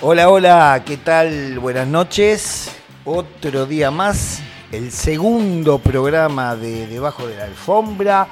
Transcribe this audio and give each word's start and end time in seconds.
Hola, 0.00 0.28
hola, 0.30 0.82
¿qué 0.86 0.96
tal? 0.96 1.58
Buenas 1.58 1.88
noches. 1.88 2.70
Otro 3.04 3.66
día 3.66 3.90
más, 3.90 4.38
el 4.70 4.92
segundo 4.92 5.80
programa 5.80 6.54
de 6.54 6.86
Debajo 6.86 7.26
de 7.26 7.36
la 7.36 7.44
Alfombra, 7.46 8.28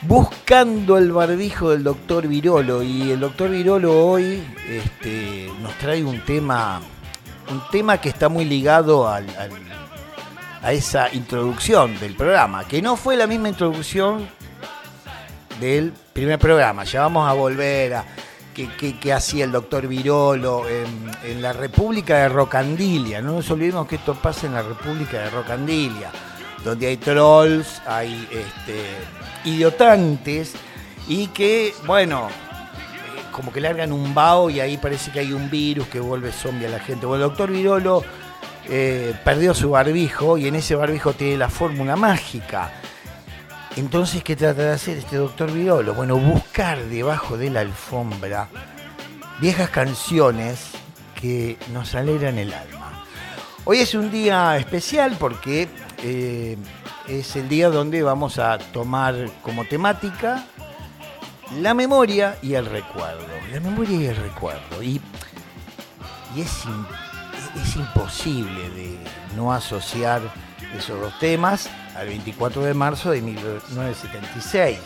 buscando 0.00 0.98
el 0.98 1.12
barbijo 1.12 1.70
del 1.70 1.84
doctor 1.84 2.26
Virolo. 2.26 2.82
Y 2.82 3.12
el 3.12 3.20
doctor 3.20 3.50
Virolo 3.50 4.04
hoy 4.04 4.42
este, 4.68 5.48
nos 5.60 5.78
trae 5.78 6.02
un 6.02 6.20
tema, 6.24 6.80
un 7.48 7.62
tema 7.70 7.98
que 7.98 8.08
está 8.08 8.28
muy 8.28 8.44
ligado 8.44 9.08
al, 9.08 9.26
a 10.60 10.72
esa 10.72 11.14
introducción 11.14 12.00
del 12.00 12.16
programa, 12.16 12.66
que 12.66 12.82
no 12.82 12.96
fue 12.96 13.16
la 13.16 13.28
misma 13.28 13.48
introducción 13.48 14.28
del 15.60 15.92
primer 16.12 16.40
programa. 16.40 16.82
Ya 16.82 17.02
vamos 17.02 17.30
a 17.30 17.32
volver 17.32 17.94
a 17.94 18.04
que, 18.54 19.12
hacía 19.12 19.44
el 19.44 19.52
doctor 19.52 19.86
Virolo 19.86 20.64
en, 20.68 21.42
la 21.42 21.52
República 21.52 22.18
de 22.18 22.28
Rocandilia. 22.28 23.20
No 23.20 23.32
nos 23.32 23.50
olvidemos 23.50 23.86
que 23.86 23.96
esto 23.96 24.14
pasa 24.14 24.46
en 24.46 24.54
la 24.54 24.62
República 24.62 25.18
de 25.18 25.30
Rocandilia, 25.30 26.10
donde 26.64 26.86
hay 26.86 26.96
trolls, 26.96 27.80
hay 27.86 28.28
este, 28.30 28.84
idiotantes 29.44 30.52
y 31.08 31.28
que, 31.28 31.74
bueno, 31.86 32.28
eh, 32.28 33.22
como 33.32 33.52
que 33.52 33.60
largan 33.60 33.92
un 33.92 34.14
vaho 34.14 34.50
y 34.50 34.60
ahí 34.60 34.76
parece 34.76 35.10
que 35.10 35.20
hay 35.20 35.32
un 35.32 35.50
virus 35.50 35.88
que 35.88 36.00
vuelve 36.00 36.32
zombie 36.32 36.66
a 36.66 36.70
la 36.70 36.80
gente. 36.80 37.06
Bueno, 37.06 37.24
el 37.24 37.30
doctor 37.30 37.50
Virolo 37.50 38.02
eh, 38.68 39.14
perdió 39.24 39.54
su 39.54 39.70
barbijo 39.70 40.38
y 40.38 40.46
en 40.46 40.56
ese 40.56 40.74
barbijo 40.74 41.12
tiene 41.14 41.38
la 41.38 41.48
fórmula 41.48 41.96
mágica 41.96 42.70
entonces, 43.76 44.22
¿qué 44.22 44.36
trata 44.36 44.62
de 44.62 44.72
hacer 44.72 44.98
este 44.98 45.16
doctor 45.16 45.50
Virolo? 45.50 45.94
Bueno, 45.94 46.16
buscar 46.16 46.78
debajo 46.84 47.38
de 47.38 47.50
la 47.50 47.60
alfombra 47.60 48.48
viejas 49.40 49.70
canciones 49.70 50.70
que 51.20 51.56
nos 51.72 51.94
alegran 51.94 52.38
el 52.38 52.52
alma. 52.52 53.04
Hoy 53.64 53.78
es 53.78 53.94
un 53.94 54.10
día 54.10 54.56
especial 54.58 55.16
porque 55.18 55.68
eh, 56.02 56.56
es 57.08 57.34
el 57.36 57.48
día 57.48 57.70
donde 57.70 58.02
vamos 58.02 58.38
a 58.38 58.58
tomar 58.58 59.14
como 59.42 59.64
temática 59.64 60.44
la 61.60 61.72
memoria 61.74 62.36
y 62.42 62.54
el 62.54 62.66
recuerdo. 62.66 63.26
La 63.50 63.60
memoria 63.60 64.00
y 64.00 64.06
el 64.06 64.16
recuerdo. 64.16 64.82
Y, 64.82 65.00
es, 66.36 66.64
es 67.62 67.76
imposible 67.76 68.70
de 68.70 68.98
no 69.36 69.52
asociar 69.52 70.22
esos 70.76 71.00
dos 71.00 71.18
temas 71.18 71.68
al 71.94 72.08
24 72.08 72.62
de 72.62 72.74
marzo 72.74 73.10
de 73.10 73.20
1976. 73.22 74.78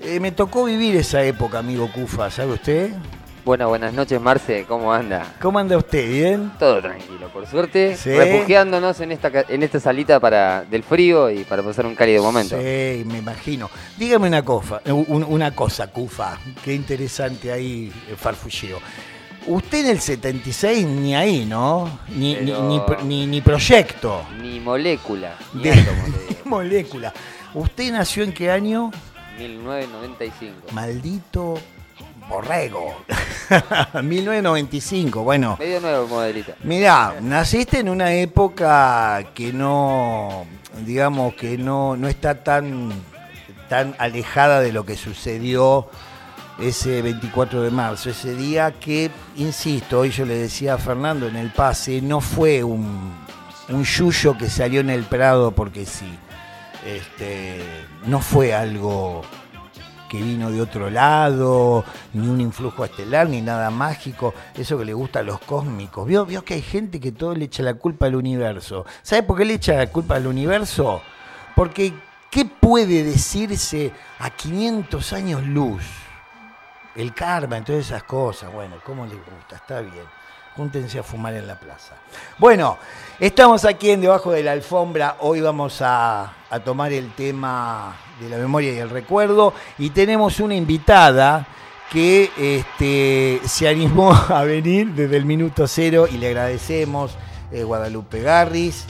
Eh, 0.00 0.20
me 0.20 0.30
tocó 0.32 0.64
vivir 0.64 0.96
esa 0.96 1.22
época, 1.22 1.58
amigo 1.58 1.90
Cufa, 1.92 2.30
¿sabe 2.30 2.52
usted? 2.52 2.92
Bueno, 3.44 3.68
buenas 3.68 3.94
noches, 3.94 4.20
Marce, 4.20 4.66
¿cómo 4.68 4.92
anda? 4.92 5.34
¿Cómo 5.40 5.58
anda 5.58 5.76
usted? 5.76 6.06
¿Bien? 6.06 6.52
Todo 6.58 6.82
tranquilo, 6.82 7.28
por 7.32 7.46
suerte. 7.46 7.96
Refugiándonos 8.04 9.00
en 9.00 9.10
esta, 9.10 9.30
en 9.48 9.62
esta 9.62 9.80
salita 9.80 10.20
para, 10.20 10.64
del 10.64 10.82
frío 10.82 11.30
y 11.30 11.44
para 11.44 11.62
pasar 11.62 11.86
un 11.86 11.94
cálido 11.94 12.22
momento. 12.22 12.56
Sí, 12.58 13.04
me 13.06 13.18
imagino. 13.18 13.70
Dígame 13.96 14.28
una 14.28 14.44
cosa, 14.44 14.82
una 14.84 15.54
cosa, 15.54 15.86
Cufa, 15.86 16.38
qué 16.62 16.74
interesante 16.74 17.50
ahí 17.50 17.90
el 18.10 18.16
farfulleo. 18.16 18.80
Usted 19.48 19.80
en 19.80 19.86
el 19.92 20.00
76 20.00 20.86
ni 20.86 21.16
ahí, 21.16 21.46
¿no? 21.46 22.00
Ni, 22.08 22.36
ni, 22.36 23.26
ni, 23.26 23.40
proyecto. 23.40 24.22
Ni 24.42 24.60
molécula. 24.60 25.38
Ni 25.54 25.70
molécula. 26.44 27.14
¿Usted 27.54 27.92
nació 27.92 28.24
en 28.24 28.34
qué 28.34 28.50
año? 28.50 28.90
1995. 29.38 30.72
Maldito 30.72 31.58
borrego. 32.28 32.94
1995, 34.02 35.22
bueno. 35.22 35.56
Medio 35.58 35.80
nuevo 35.80 36.06
modelito. 36.08 36.52
Mirá, 36.64 37.14
naciste 37.22 37.78
en 37.78 37.88
una 37.88 38.12
época 38.12 39.30
que 39.34 39.54
no, 39.54 40.44
digamos, 40.84 41.32
que 41.34 41.56
no, 41.56 41.96
no 41.96 42.06
está 42.06 42.44
tan, 42.44 42.92
tan 43.70 43.96
alejada 43.98 44.60
de 44.60 44.72
lo 44.72 44.84
que 44.84 44.94
sucedió 44.94 45.88
ese 46.60 47.02
24 47.02 47.62
de 47.62 47.70
marzo, 47.70 48.10
ese 48.10 48.34
día 48.34 48.72
que, 48.72 49.10
insisto, 49.36 50.00
hoy 50.00 50.10
yo 50.10 50.24
le 50.24 50.34
decía 50.34 50.74
a 50.74 50.78
Fernando 50.78 51.28
en 51.28 51.36
el 51.36 51.50
pase, 51.50 52.02
no 52.02 52.20
fue 52.20 52.64
un, 52.64 53.14
un 53.68 53.84
yuyo 53.84 54.36
que 54.36 54.48
salió 54.48 54.80
en 54.80 54.90
el 54.90 55.04
Prado 55.04 55.52
porque 55.52 55.86
sí. 55.86 56.18
Este, 56.84 57.60
no 58.06 58.20
fue 58.20 58.54
algo 58.54 59.22
que 60.08 60.22
vino 60.22 60.50
de 60.50 60.60
otro 60.60 60.88
lado, 60.88 61.84
ni 62.14 62.26
un 62.26 62.40
influjo 62.40 62.84
estelar, 62.84 63.28
ni 63.28 63.42
nada 63.42 63.70
mágico, 63.70 64.32
eso 64.54 64.78
que 64.78 64.84
le 64.84 64.94
gusta 64.94 65.20
a 65.20 65.22
los 65.22 65.38
cósmicos. 65.40 66.06
¿Vio, 66.06 66.24
vio 66.24 66.44
que 66.44 66.54
hay 66.54 66.62
gente 66.62 66.98
que 66.98 67.12
todo 67.12 67.34
le 67.34 67.44
echa 67.44 67.62
la 67.62 67.74
culpa 67.74 68.06
al 68.06 68.16
universo. 68.16 68.86
¿Sabe 69.02 69.22
por 69.22 69.36
qué 69.36 69.44
le 69.44 69.54
echa 69.54 69.74
la 69.74 69.88
culpa 69.88 70.16
al 70.16 70.26
universo? 70.26 71.02
Porque, 71.54 71.92
¿qué 72.30 72.46
puede 72.46 73.04
decirse 73.04 73.92
a 74.18 74.30
500 74.30 75.12
años 75.12 75.44
luz? 75.44 75.82
El 76.98 77.14
karma, 77.14 77.62
todas 77.62 77.86
esas 77.86 78.02
cosas. 78.02 78.52
Bueno, 78.52 78.76
¿cómo 78.84 79.06
les 79.06 79.14
gusta? 79.14 79.54
Está 79.54 79.80
bien. 79.80 80.04
Júntense 80.56 80.98
a 80.98 81.04
fumar 81.04 81.32
en 81.34 81.46
la 81.46 81.54
plaza. 81.54 81.94
Bueno, 82.38 82.76
estamos 83.20 83.64
aquí 83.64 83.90
en 83.90 84.00
Debajo 84.00 84.32
de 84.32 84.42
la 84.42 84.50
Alfombra. 84.50 85.18
Hoy 85.20 85.40
vamos 85.40 85.78
a, 85.80 86.32
tomar 86.64 86.92
el 86.92 87.12
tema 87.12 87.94
de 88.20 88.28
la 88.28 88.36
memoria 88.38 88.72
y 88.72 88.78
el 88.78 88.90
recuerdo. 88.90 89.54
Y 89.78 89.90
tenemos 89.90 90.40
una 90.40 90.56
invitada 90.56 91.46
que 91.88 92.32
este, 92.36 93.40
se 93.46 93.68
animó 93.68 94.12
a 94.28 94.42
venir 94.42 94.88
desde 94.88 95.16
el 95.16 95.24
minuto 95.24 95.68
cero 95.68 96.08
y 96.10 96.18
le 96.18 96.26
agradecemos, 96.26 97.16
eh, 97.52 97.62
Guadalupe 97.62 98.22
Garris. 98.22 98.86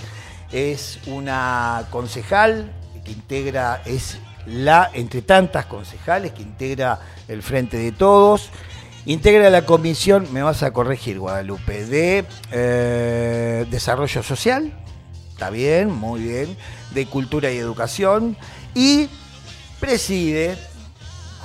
Es 0.50 1.00
una 1.06 1.84
concejal 1.90 2.72
que 3.04 3.12
integra, 3.12 3.82
es 3.84 4.18
la, 4.48 4.90
entre 4.94 5.22
tantas 5.22 5.66
concejales 5.66 6.32
que 6.32 6.42
integra 6.42 7.00
el 7.28 7.42
Frente 7.42 7.76
de 7.76 7.92
Todos. 7.92 8.50
Integra 9.06 9.48
la 9.48 9.64
comisión, 9.64 10.28
me 10.32 10.42
vas 10.42 10.62
a 10.62 10.72
corregir 10.72 11.18
Guadalupe, 11.18 11.86
de 11.86 12.26
eh, 12.50 13.66
Desarrollo 13.70 14.22
Social, 14.22 14.72
está 15.30 15.48
bien, 15.48 15.90
muy 15.90 16.20
bien, 16.20 16.56
de 16.92 17.06
Cultura 17.06 17.50
y 17.50 17.56
Educación, 17.56 18.36
y 18.74 19.08
preside, 19.80 20.58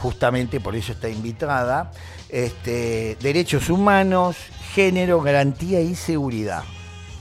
justamente 0.02 0.60
por 0.60 0.76
eso 0.76 0.92
está 0.92 1.08
invitada, 1.08 1.92
este, 2.28 3.16
Derechos 3.22 3.70
Humanos, 3.70 4.36
Género, 4.74 5.22
Garantía 5.22 5.80
y 5.80 5.96
Seguridad. 5.96 6.64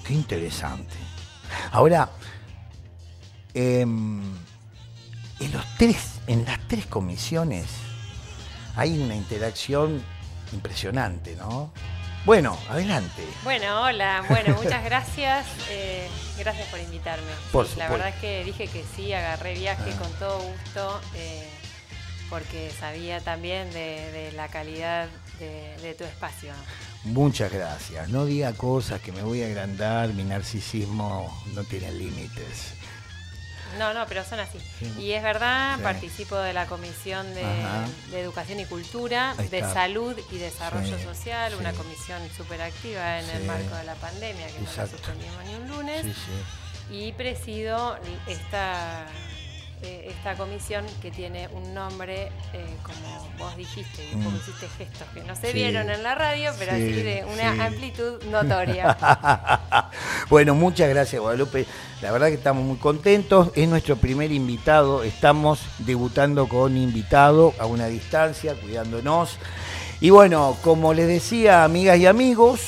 Qué 0.05 0.15
interesante. 0.15 0.95
Ahora, 1.71 2.11
em, 3.55 4.23
en, 5.45 5.53
los 5.53 5.65
tres, 5.77 6.21
en 6.27 6.45
las 6.45 6.59
tres 6.69 6.87
comisiones 6.87 7.67
hay 8.77 8.99
una 8.99 9.15
interacción 9.15 10.03
impresionante, 10.53 11.37
¿no? 11.37 11.73
Bueno, 12.25 12.57
adelante. 12.69 13.27
Bueno, 13.43 13.83
hola, 13.83 14.25
bueno, 14.29 14.55
muchas 14.63 14.85
gracias. 14.85 15.45
Eh, 15.71 16.09
gracias 16.39 16.69
por 16.69 16.79
invitarme. 16.79 17.27
la 17.77 17.89
verdad 17.89 18.09
es 18.09 18.15
que 18.17 18.45
dije 18.45 18.69
que 18.69 18.85
sí, 18.95 19.13
agarré 19.13 19.55
viaje 19.55 19.93
ah. 19.93 19.99
con 19.99 20.13
todo 20.15 20.39
gusto, 20.39 21.01
eh, 21.17 21.49
porque 22.31 22.71
sabía 22.71 23.21
también 23.21 23.73
de, 23.73 24.33
la 24.37 24.49
calidad 24.49 25.09
de, 25.41 25.77
de, 25.83 25.95
tu 25.95 26.05
espacio. 26.05 26.53
Muchas 27.05 27.53
gracias. 27.53 28.09
No 28.09 28.25
diga 28.25 28.53
cosas 28.53 29.01
que 29.01 29.11
me 29.11 29.23
voy 29.23 29.43
a 29.43 29.47
agrandar, 29.47 30.11
mi 30.11 30.23
narcisismo 30.23 31.43
no 31.55 31.65
tiene 31.65 31.91
límites. 31.91 32.82
No, 33.79 33.95
no, 33.95 34.07
pero 34.07 34.25
son 34.25 34.41
así. 34.41 34.59
Y 34.99 35.13
es 35.13 35.23
verdad, 35.23 35.79
participo 35.81 36.37
de 36.37 36.53
la 36.53 36.67
Comisión 36.67 37.35
de, 37.35 37.45
Educación 38.13 38.61
y 38.61 38.67
Cultura, 38.67 39.35
de 39.51 39.61
Salud 39.61 40.19
y 40.31 40.39
Desarrollo 40.39 40.99
Social, 40.99 41.55
una 41.59 41.73
comisión 41.73 42.21
súper 42.37 42.63
activa 42.63 43.21
en 43.21 43.29
el 43.31 43.45
marco 43.45 43.75
de 43.77 43.85
la 43.85 43.95
pandemia, 43.95 44.47
que 44.47 44.61
no 44.61 44.71
la 44.77 44.87
suspendimos 44.87 45.45
ni 45.47 45.55
un 45.55 45.69
lunes. 45.69 46.07
Y 46.91 47.13
presido 47.13 47.97
esta 48.27 49.07
eh, 49.83 50.07
esta 50.11 50.37
comisión 50.37 50.85
que 51.01 51.11
tiene 51.11 51.49
un 51.49 51.75
nombre, 51.75 52.31
eh, 52.53 52.67
como 52.85 53.29
vos 53.37 53.57
dijiste, 53.57 54.09
y 54.13 54.15
mm. 54.15 54.37
hiciste 54.37 54.69
gestos 54.79 55.09
que 55.13 55.25
no 55.25 55.35
se 55.35 55.53
vieron 55.53 55.91
en 55.91 56.05
la 56.05 56.15
radio, 56.15 56.53
pero 56.57 56.73
así 56.73 56.93
de 56.93 57.25
una 57.25 57.65
amplitud 57.67 58.23
notoria. 58.31 58.97
bueno, 60.31 60.55
muchas 60.55 60.89
gracias 60.89 61.21
Guadalupe. 61.21 61.67
La 62.01 62.13
verdad 62.13 62.29
que 62.29 62.35
estamos 62.35 62.65
muy 62.65 62.77
contentos. 62.77 63.51
Es 63.57 63.69
nuestro 63.69 63.97
primer 63.97 64.31
invitado. 64.31 65.03
Estamos 65.03 65.61
debutando 65.79 66.49
con 66.49 66.77
invitado 66.77 67.53
a 67.59 67.67
una 67.67 67.87
distancia, 67.87 68.55
cuidándonos. 68.55 69.39
Y 70.01 70.11
bueno, 70.11 70.57
como 70.63 70.95
les 70.95 71.09
decía, 71.09 71.65
amigas 71.65 71.99
y 71.99 72.07
amigos, 72.07 72.61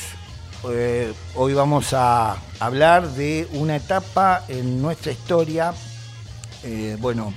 eh, 0.69 1.13
hoy 1.35 1.53
vamos 1.53 1.93
a 1.93 2.37
hablar 2.59 3.07
de 3.09 3.47
una 3.53 3.75
etapa 3.75 4.43
en 4.47 4.81
nuestra 4.81 5.11
historia 5.11 5.73
eh, 6.65 6.97
bueno, 6.99 7.33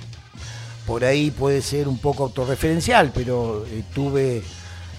por 0.85 1.05
ahí 1.05 1.31
puede 1.31 1.61
ser 1.61 1.87
un 1.87 1.99
poco 1.99 2.23
autorreferencial, 2.23 3.11
pero 3.13 3.65
eh, 3.67 3.83
tuve 3.93 4.41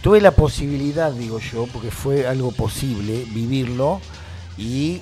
tuve 0.01 0.21
la 0.21 0.31
posibilidad, 0.31 1.13
digo 1.13 1.39
yo, 1.41 1.67
porque 1.67 1.91
fue 1.91 2.27
algo 2.27 2.53
posible 2.53 3.25
vivirlo 3.33 4.01
y 4.57 5.01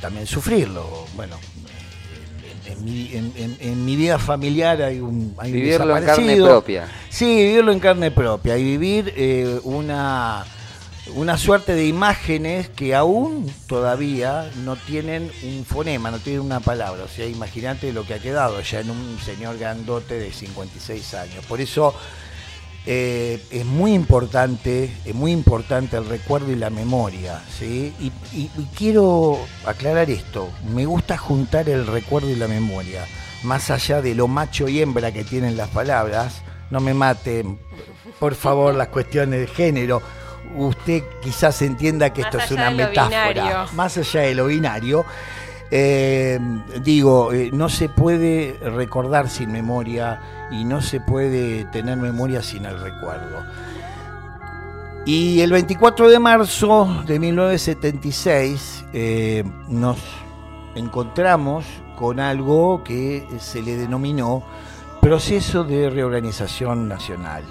también 0.00 0.26
sufrirlo. 0.26 1.06
Bueno, 1.16 1.36
en, 2.66 3.84
mi, 3.84 3.96
vida 3.96 4.18
familiar 4.18 4.80
hay 4.82 5.00
un 5.00 5.34
hay 5.38 5.52
vivirlo 5.52 5.96
en 5.96 6.04
carne 6.04 6.36
propia. 6.36 6.88
Sí, 7.08 7.26
vivirlo 7.26 7.72
en 7.72 7.80
carne 7.80 8.10
propia 8.10 8.56
y 8.56 8.64
vivir 8.64 9.12
eh, 9.16 9.60
una 9.64 10.44
una 11.14 11.36
suerte 11.36 11.74
de 11.74 11.86
imágenes 11.86 12.68
que 12.68 12.94
aún 12.94 13.52
todavía 13.66 14.50
no 14.64 14.76
tienen 14.76 15.30
un 15.42 15.64
fonema, 15.64 16.10
no 16.10 16.18
tienen 16.18 16.42
una 16.42 16.60
palabra. 16.60 17.04
O 17.04 17.08
sea, 17.08 17.26
imagínate 17.26 17.92
lo 17.92 18.06
que 18.06 18.14
ha 18.14 18.18
quedado 18.18 18.60
ya 18.60 18.80
en 18.80 18.90
un 18.90 19.18
señor 19.18 19.58
grandote 19.58 20.18
de 20.18 20.32
56 20.32 21.14
años. 21.14 21.44
Por 21.46 21.60
eso 21.60 21.94
eh, 22.86 23.42
es 23.50 23.64
muy 23.64 23.94
importante, 23.94 24.92
es 25.04 25.14
muy 25.14 25.32
importante 25.32 25.96
el 25.96 26.06
recuerdo 26.06 26.52
y 26.52 26.56
la 26.56 26.70
memoria. 26.70 27.42
¿sí? 27.58 27.92
Y, 28.00 28.48
quiero 28.76 29.38
aclarar 29.66 30.08
esto, 30.08 30.50
me 30.72 30.86
gusta 30.86 31.18
juntar 31.18 31.68
el 31.68 31.86
recuerdo 31.86 32.30
y 32.30 32.36
la 32.36 32.48
memoria, 32.48 33.04
más 33.42 33.70
allá 33.70 34.02
de 34.02 34.14
lo 34.14 34.28
macho 34.28 34.68
y 34.68 34.80
hembra 34.80 35.12
que 35.12 35.24
tienen 35.24 35.56
las 35.56 35.68
palabras. 35.68 36.42
No 36.70 36.80
me 36.80 36.94
maten, 36.94 37.58
por 38.18 38.34
favor, 38.34 38.74
las 38.74 38.88
cuestiones 38.88 39.40
de 39.40 39.46
género 39.46 40.00
usted 40.56 41.02
quizás 41.22 41.60
entienda 41.62 42.12
que 42.12 42.22
esto 42.22 42.38
es 42.38 42.50
una 42.50 42.70
metáfora, 42.70 43.66
más 43.74 43.96
allá 43.98 44.22
de 44.22 44.34
lo 44.34 44.46
binario. 44.46 45.04
Eh, 45.74 46.38
digo, 46.82 47.32
eh, 47.32 47.50
no 47.52 47.70
se 47.70 47.88
puede 47.88 48.58
recordar 48.60 49.30
sin 49.30 49.50
memoria 49.50 50.48
y 50.50 50.64
no 50.64 50.82
se 50.82 51.00
puede 51.00 51.64
tener 51.64 51.96
memoria 51.96 52.42
sin 52.42 52.66
el 52.66 52.78
recuerdo. 52.78 53.42
Y 55.06 55.40
el 55.40 55.50
24 55.50 56.10
de 56.10 56.18
marzo 56.18 57.02
de 57.06 57.18
1976 57.18 58.84
eh, 58.92 59.44
nos 59.68 59.98
encontramos 60.74 61.64
con 61.96 62.20
algo 62.20 62.84
que 62.84 63.26
se 63.38 63.62
le 63.62 63.76
denominó 63.76 64.44
proceso 65.00 65.64
de 65.64 65.90
reorganización 65.90 66.86
nacional. 66.86 67.42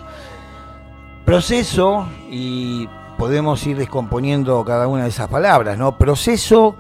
Proceso, 1.26 2.08
y 2.30 2.88
podemos 3.18 3.66
ir 3.68 3.78
descomponiendo 3.78 4.66
cada 4.66 4.88
una 4.88 5.04
de 5.04 5.10
esas 5.10 5.28
palabras, 5.28 5.78
¿no? 5.78 5.98
Proceso 5.98 6.76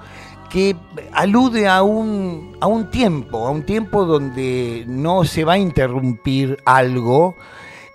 que 0.50 0.76
alude 1.14 1.68
a 1.68 1.82
un, 1.84 2.58
a 2.60 2.68
un 2.68 2.90
tiempo, 2.90 3.48
a 3.48 3.52
un 3.52 3.64
tiempo 3.64 4.06
donde 4.06 4.84
no 4.88 5.24
se 5.24 5.46
va 5.46 5.54
a 5.54 5.58
interrumpir 5.58 6.58
algo 6.66 7.36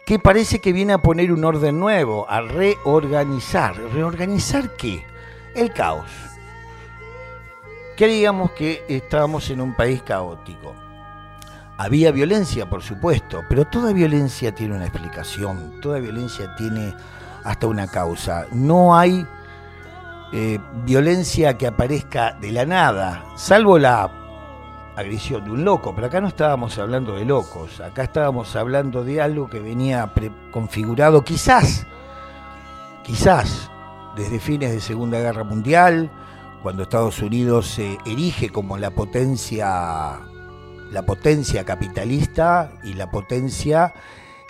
que 0.07 0.19
parece 0.21 0.61
que 0.61 0.73
viene 0.73 0.93
a 0.93 0.99
poner 0.99 1.33
un 1.33 1.45
orden 1.45 1.79
nuevo, 1.79 2.25
a 2.31 2.41
reorganizar. 2.41 3.77
¿Reorganizar 3.93 4.77
qué? 4.77 5.05
El 5.55 5.73
caos. 5.73 6.09
Queríamos 7.97 8.53
que 8.53 8.85
estábamos 8.89 9.51
en 9.51 9.61
un 9.61 9.75
país 9.75 10.03
caótico. 10.03 10.86
Había 11.79 12.11
violencia, 12.11 12.69
por 12.69 12.83
supuesto, 12.83 13.43
pero 13.49 13.67
toda 13.67 13.93
violencia 13.93 14.55
tiene 14.55 14.77
una 14.77 14.87
explicación, 14.87 15.79
toda 15.83 15.99
violencia 15.99 16.55
tiene 16.57 16.95
hasta 17.45 17.67
una 17.67 17.87
causa. 17.87 18.47
No 18.53 18.97
hay 18.97 19.27
eh, 20.33 20.59
violencia 20.85 21.59
que 21.59 21.67
aparezca 21.67 22.33
de 22.33 22.51
la 22.51 22.65
nada, 22.65 23.25
salvo 23.37 23.79
la 23.79 24.11
agresión 24.97 25.45
de 25.45 25.51
un 25.51 25.65
loco, 25.65 25.95
pero 25.95 26.07
acá 26.07 26.21
no 26.23 26.29
estábamos 26.29 26.79
hablando 26.79 27.15
de 27.15 27.27
locos, 27.27 27.81
acá 27.81 28.05
estábamos 28.05 28.57
hablando 28.57 29.05
de 29.05 29.21
algo 29.21 29.49
que 29.49 29.61
venía 29.61 30.11
configurado 30.51 31.23
quizás, 31.23 31.87
quizás 33.05 33.71
desde 34.17 34.41
fines 34.41 34.73
de 34.73 34.81
Segunda 34.81 35.21
Guerra 35.21 35.45
Mundial, 35.45 36.11
cuando 36.63 36.85
Estados 36.85 37.21
Unidos 37.21 37.67
se 37.69 37.99
erige 38.07 38.49
como 38.49 38.79
la 38.79 38.91
potencia 38.91 40.19
la 40.93 41.03
potencia 41.03 41.65
capitalista 41.65 42.73
y 42.85 42.95
la 42.95 43.11
potencia 43.11 43.93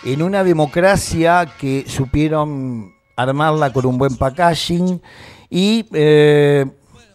en 0.03 0.21
una 0.21 0.43
democracia 0.43 1.47
que 1.59 1.85
supieron 1.87 2.93
armarla 3.15 3.73
con 3.73 3.85
un 3.85 3.97
buen 3.97 4.15
packaging 4.15 5.01
y 5.49 5.85
eh, 5.93 6.65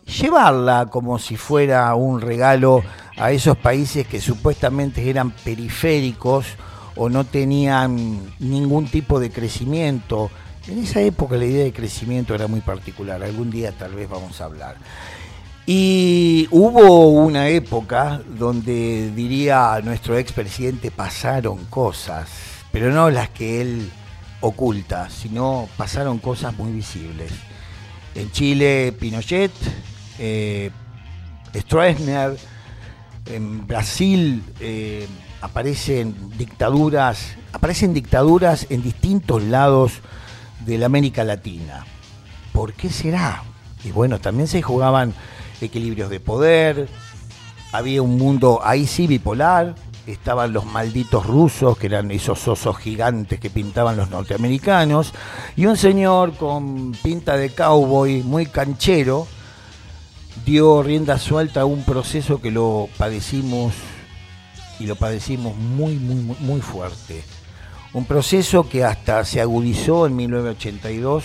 llevarla 0.04 0.86
como 0.90 1.18
si 1.18 1.36
fuera 1.36 1.94
un 1.94 2.20
regalo 2.20 2.82
a 3.16 3.30
esos 3.30 3.56
países 3.56 4.06
que 4.06 4.20
supuestamente 4.20 5.08
eran 5.08 5.30
periféricos 5.30 6.46
o 6.96 7.08
no 7.08 7.24
tenían 7.24 8.20
ningún 8.38 8.86
tipo 8.86 9.20
de 9.20 9.30
crecimiento. 9.30 10.30
En 10.66 10.78
esa 10.78 11.00
época 11.00 11.36
la 11.36 11.44
idea 11.44 11.64
de 11.64 11.72
crecimiento 11.72 12.34
era 12.34 12.46
muy 12.46 12.60
particular, 12.60 13.22
algún 13.22 13.50
día 13.50 13.72
tal 13.72 13.94
vez 13.94 14.08
vamos 14.08 14.40
a 14.40 14.44
hablar. 14.44 14.76
Y 15.64 16.48
hubo 16.50 17.08
una 17.10 17.48
época 17.48 18.20
donde, 18.36 19.12
diría 19.14 19.80
nuestro 19.84 20.18
expresidente, 20.18 20.90
pasaron 20.90 21.64
cosas, 21.66 22.28
pero 22.72 22.90
no 22.90 23.10
las 23.10 23.28
que 23.30 23.60
él 23.60 23.90
oculta, 24.40 25.08
sino 25.08 25.68
pasaron 25.76 26.18
cosas 26.18 26.56
muy 26.58 26.72
visibles. 26.72 27.30
En 28.14 28.30
Chile, 28.32 28.92
Pinochet, 28.98 29.52
eh, 30.18 30.70
Stroessner, 31.54 32.36
en 33.26 33.66
Brasil 33.66 34.42
eh, 34.58 35.06
aparecen 35.40 36.36
dictaduras, 36.36 37.36
aparecen 37.52 37.94
dictaduras 37.94 38.66
en 38.68 38.82
distintos 38.82 39.42
lados 39.44 40.00
de 40.66 40.76
la 40.76 40.86
América 40.86 41.22
Latina. 41.22 41.86
¿Por 42.52 42.72
qué 42.72 42.90
será? 42.90 43.44
Y 43.84 43.92
bueno, 43.92 44.18
también 44.18 44.48
se 44.48 44.60
jugaban 44.60 45.14
equilibrios 45.62 46.10
de 46.10 46.20
poder, 46.20 46.88
había 47.72 48.02
un 48.02 48.16
mundo 48.18 48.60
ahí 48.62 48.86
sí 48.86 49.06
bipolar, 49.06 49.74
estaban 50.06 50.52
los 50.52 50.66
malditos 50.66 51.26
rusos, 51.26 51.78
que 51.78 51.86
eran 51.86 52.10
esos 52.10 52.46
osos 52.48 52.76
gigantes 52.76 53.40
que 53.40 53.50
pintaban 53.50 53.96
los 53.96 54.10
norteamericanos, 54.10 55.12
y 55.56 55.66
un 55.66 55.76
señor 55.76 56.36
con 56.36 56.92
pinta 57.02 57.36
de 57.36 57.50
cowboy 57.50 58.22
muy 58.22 58.46
canchero 58.46 59.26
dio 60.44 60.82
rienda 60.82 61.18
suelta 61.18 61.62
a 61.62 61.64
un 61.64 61.84
proceso 61.84 62.40
que 62.40 62.50
lo 62.50 62.88
padecimos 62.98 63.74
y 64.80 64.86
lo 64.86 64.96
padecimos 64.96 65.56
muy, 65.56 65.94
muy, 65.94 66.36
muy 66.40 66.60
fuerte. 66.60 67.22
Un 67.92 68.04
proceso 68.04 68.68
que 68.68 68.84
hasta 68.84 69.24
se 69.24 69.40
agudizó 69.40 70.06
en 70.06 70.16
1982 70.16 71.24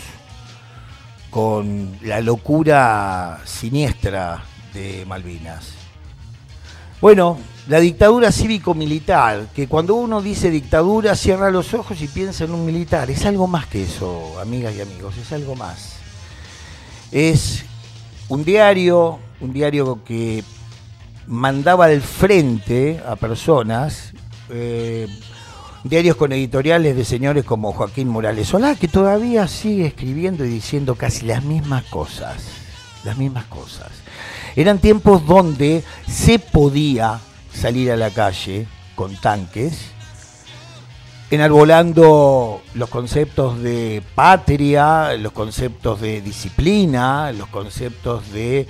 con 1.29 1.97
la 2.01 2.21
locura 2.21 3.41
siniestra 3.45 4.43
de 4.73 5.05
Malvinas. 5.05 5.73
Bueno, 6.99 7.37
la 7.67 7.79
dictadura 7.79 8.31
cívico-militar, 8.31 9.49
que 9.53 9.67
cuando 9.67 9.95
uno 9.95 10.21
dice 10.21 10.49
dictadura 10.49 11.15
cierra 11.15 11.51
los 11.51 11.73
ojos 11.73 12.01
y 12.01 12.07
piensa 12.07 12.45
en 12.45 12.51
un 12.51 12.65
militar, 12.65 13.11
es 13.11 13.25
algo 13.25 13.45
más 13.45 13.67
que 13.67 13.83
eso, 13.83 14.39
amigas 14.39 14.73
y 14.75 14.81
amigos, 14.81 15.15
es 15.17 15.31
algo 15.31 15.55
más. 15.55 15.97
Es 17.11 17.65
un 18.29 18.43
diario, 18.43 19.19
un 19.41 19.53
diario 19.53 20.03
que 20.03 20.43
mandaba 21.27 21.85
al 21.85 22.01
frente 22.01 23.01
a 23.05 23.15
personas, 23.15 24.13
eh, 24.49 25.07
diarios 25.83 26.15
con 26.15 26.31
editoriales 26.31 26.95
de 26.95 27.05
señores 27.05 27.45
como 27.45 27.71
Joaquín 27.73 28.07
Morales 28.07 28.47
Solá, 28.47 28.75
que 28.75 28.87
todavía 28.87 29.47
sigue 29.47 29.87
escribiendo 29.87 30.45
y 30.45 30.49
diciendo 30.49 30.95
casi 30.95 31.25
las 31.25 31.43
mismas 31.43 31.83
cosas, 31.85 32.43
las 33.03 33.17
mismas 33.17 33.45
cosas. 33.45 33.89
Eran 34.55 34.79
tiempos 34.79 35.25
donde 35.25 35.83
se 36.07 36.39
podía 36.39 37.19
salir 37.53 37.91
a 37.91 37.95
la 37.95 38.09
calle 38.09 38.67
con 38.95 39.15
tanques, 39.15 39.91
enarbolando 41.29 42.61
los 42.73 42.89
conceptos 42.89 43.61
de 43.61 44.01
patria, 44.15 45.13
los 45.17 45.31
conceptos 45.31 46.01
de 46.01 46.21
disciplina, 46.21 47.31
los 47.33 47.49
conceptos 47.49 48.31
de 48.31 48.67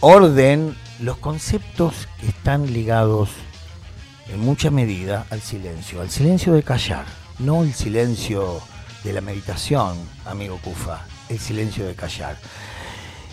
orden, 0.00 0.76
los 1.00 1.16
conceptos 1.16 2.08
que 2.20 2.28
están 2.28 2.72
ligados 2.72 3.30
en 4.32 4.40
mucha 4.40 4.70
medida 4.70 5.26
al 5.30 5.40
silencio, 5.40 6.00
al 6.00 6.10
silencio 6.10 6.52
de 6.52 6.62
callar, 6.62 7.04
no 7.38 7.62
el 7.62 7.74
silencio 7.74 8.60
de 9.04 9.12
la 9.12 9.20
meditación, 9.20 9.96
amigo 10.24 10.58
Kufa, 10.62 11.00
el 11.28 11.38
silencio 11.38 11.86
de 11.86 11.94
callar. 11.94 12.36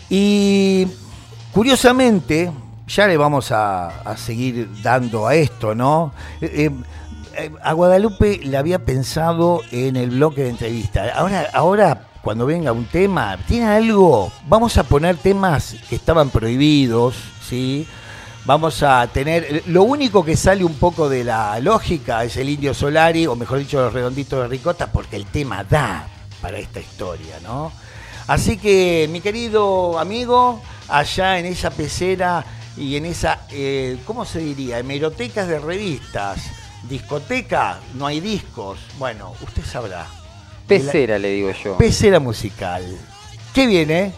Y 0.10 0.88
curiosamente, 1.54 2.51
ya 2.88 3.08
le 3.08 3.18
vamos 3.18 3.51
a, 3.51 4.16
seguir 4.16 4.70
dando 4.82 5.27
a 5.27 5.36
esto, 5.36 5.75
¿no? 5.75 6.13
Eh, 6.42 6.72
eh, 7.36 7.51
a 7.62 7.74
Guadalupe 7.74 8.39
le 8.44 8.58
había 8.58 8.80
pensado 8.80 9.62
en 9.72 9.96
el 9.96 10.12
bloque 10.12 10.44
de 10.44 10.50
entrevista. 10.50 11.12
Ahora, 11.13 11.50
ahora 11.54 12.08
cuando 12.24 12.46
venga 12.46 12.72
un 12.72 12.86
tema, 12.86 13.38
¿tiene 13.48 13.68
algo? 13.68 14.32
Vamos 14.48 14.77
a 14.77 14.84
poner 14.84 15.18
temas 15.18 15.75
que 15.89 15.96
estaban 15.96 16.30
prohibidos, 16.30 17.16
¿sí? 17.48 17.88
Vamos 18.48 18.82
a 18.82 19.06
tener. 19.08 19.63
Lo 19.68 19.84
único 19.84 20.25
que 20.25 20.36
sale 20.36 20.63
un 20.63 20.75
poco 20.75 21.10
de 21.10 21.24
la 21.24 21.60
lógica 21.60 22.24
es 22.24 22.38
el 22.38 22.50
Indio 22.50 22.74
Solari, 22.74 23.27
o 23.27 23.36
mejor 23.36 23.60
dicho, 23.60 23.80
los 23.80 23.94
redonditos 23.94 24.42
de 24.42 24.48
Ricota, 24.48 24.92
porque 24.92 25.18
el 25.18 25.25
tema 25.25 25.63
da 25.63 26.08
para 26.42 26.58
esta 26.58 26.80
historia, 26.80 27.39
¿no? 27.44 27.72
Así 28.25 28.58
que, 28.58 29.08
mi 29.12 29.22
querido 29.22 30.00
amigo, 30.00 30.62
allá 30.88 31.38
en 31.38 31.46
esa 31.46 31.70
pecera 31.70 32.44
y 32.77 32.96
en 32.96 33.06
esa, 33.06 33.42
eh, 33.51 33.98
¿cómo 34.06 34.25
se 34.25 34.39
diría? 34.39 34.80
Hemerotecas 34.80 35.48
de 35.48 35.60
revistas, 35.60 36.39
discoteca, 36.89 37.80
no 37.96 38.08
hay 38.08 38.22
discos. 38.22 38.80
Bueno, 38.98 39.34
usted 39.42 39.63
sabrá. 39.63 40.08
Pecera, 40.68 41.20
le 41.20 41.30
digo 41.30 41.51
yo. 41.51 41.77
Pecera 41.77 42.20
musical. 42.20 42.84
¿Qué 43.54 43.68
viene? 43.68 44.13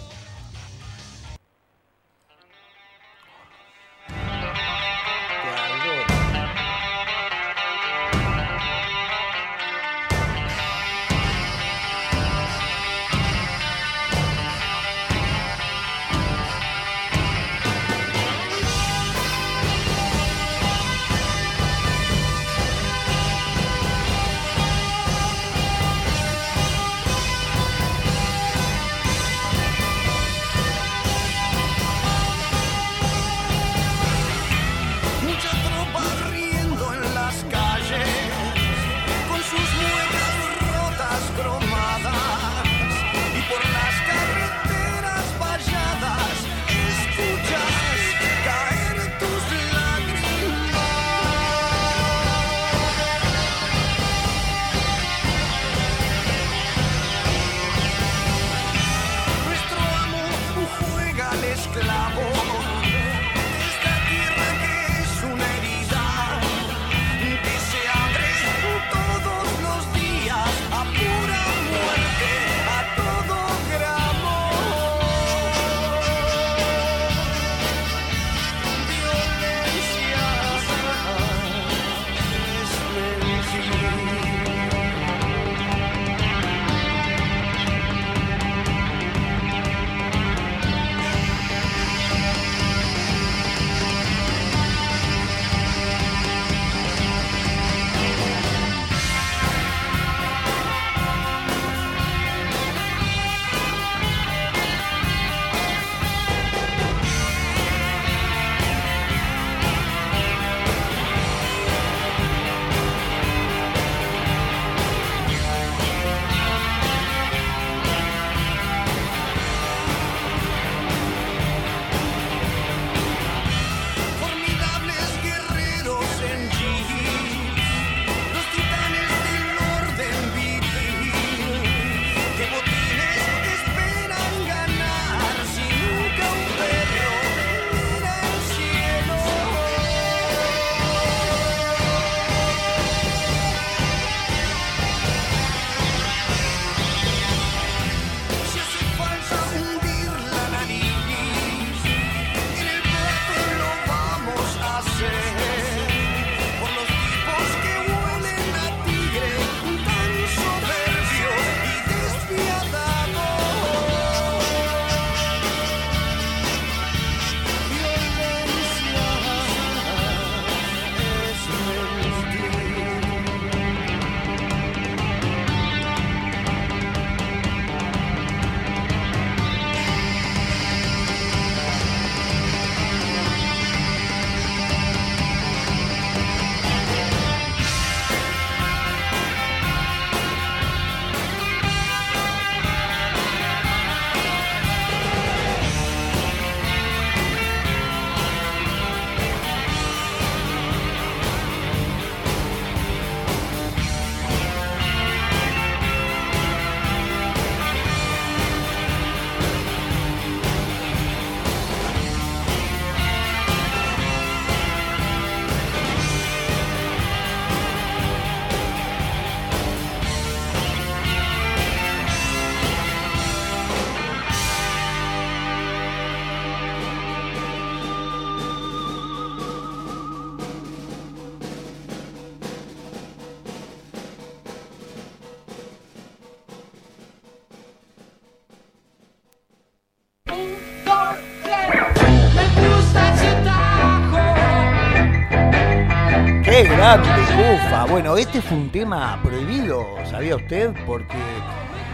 Bueno, 247.99 248.15
este 248.15 248.41
fue 248.41 248.55
un 248.55 248.69
tema 248.69 249.19
prohibido, 249.21 249.85
¿sabía 250.09 250.37
usted? 250.37 250.73
Porque 250.87 251.17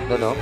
no, 0.07 0.19
no. 0.19 0.35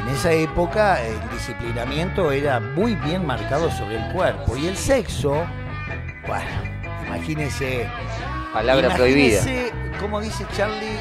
en 0.00 0.14
esa 0.14 0.32
época 0.32 0.98
el 1.04 1.28
disciplinamiento 1.28 2.32
era 2.32 2.58
muy 2.58 2.94
bien 2.94 3.26
marcado 3.26 3.70
sobre 3.70 3.96
el 3.96 4.12
cuerpo 4.14 4.56
y 4.56 4.66
el 4.66 4.78
sexo, 4.78 5.44
bueno, 6.26 6.50
imagínese. 7.06 7.86
Palabra 8.54 8.94
prohibida. 8.94 9.42
Como 10.00 10.22
dice 10.22 10.46
Charlie, 10.56 10.98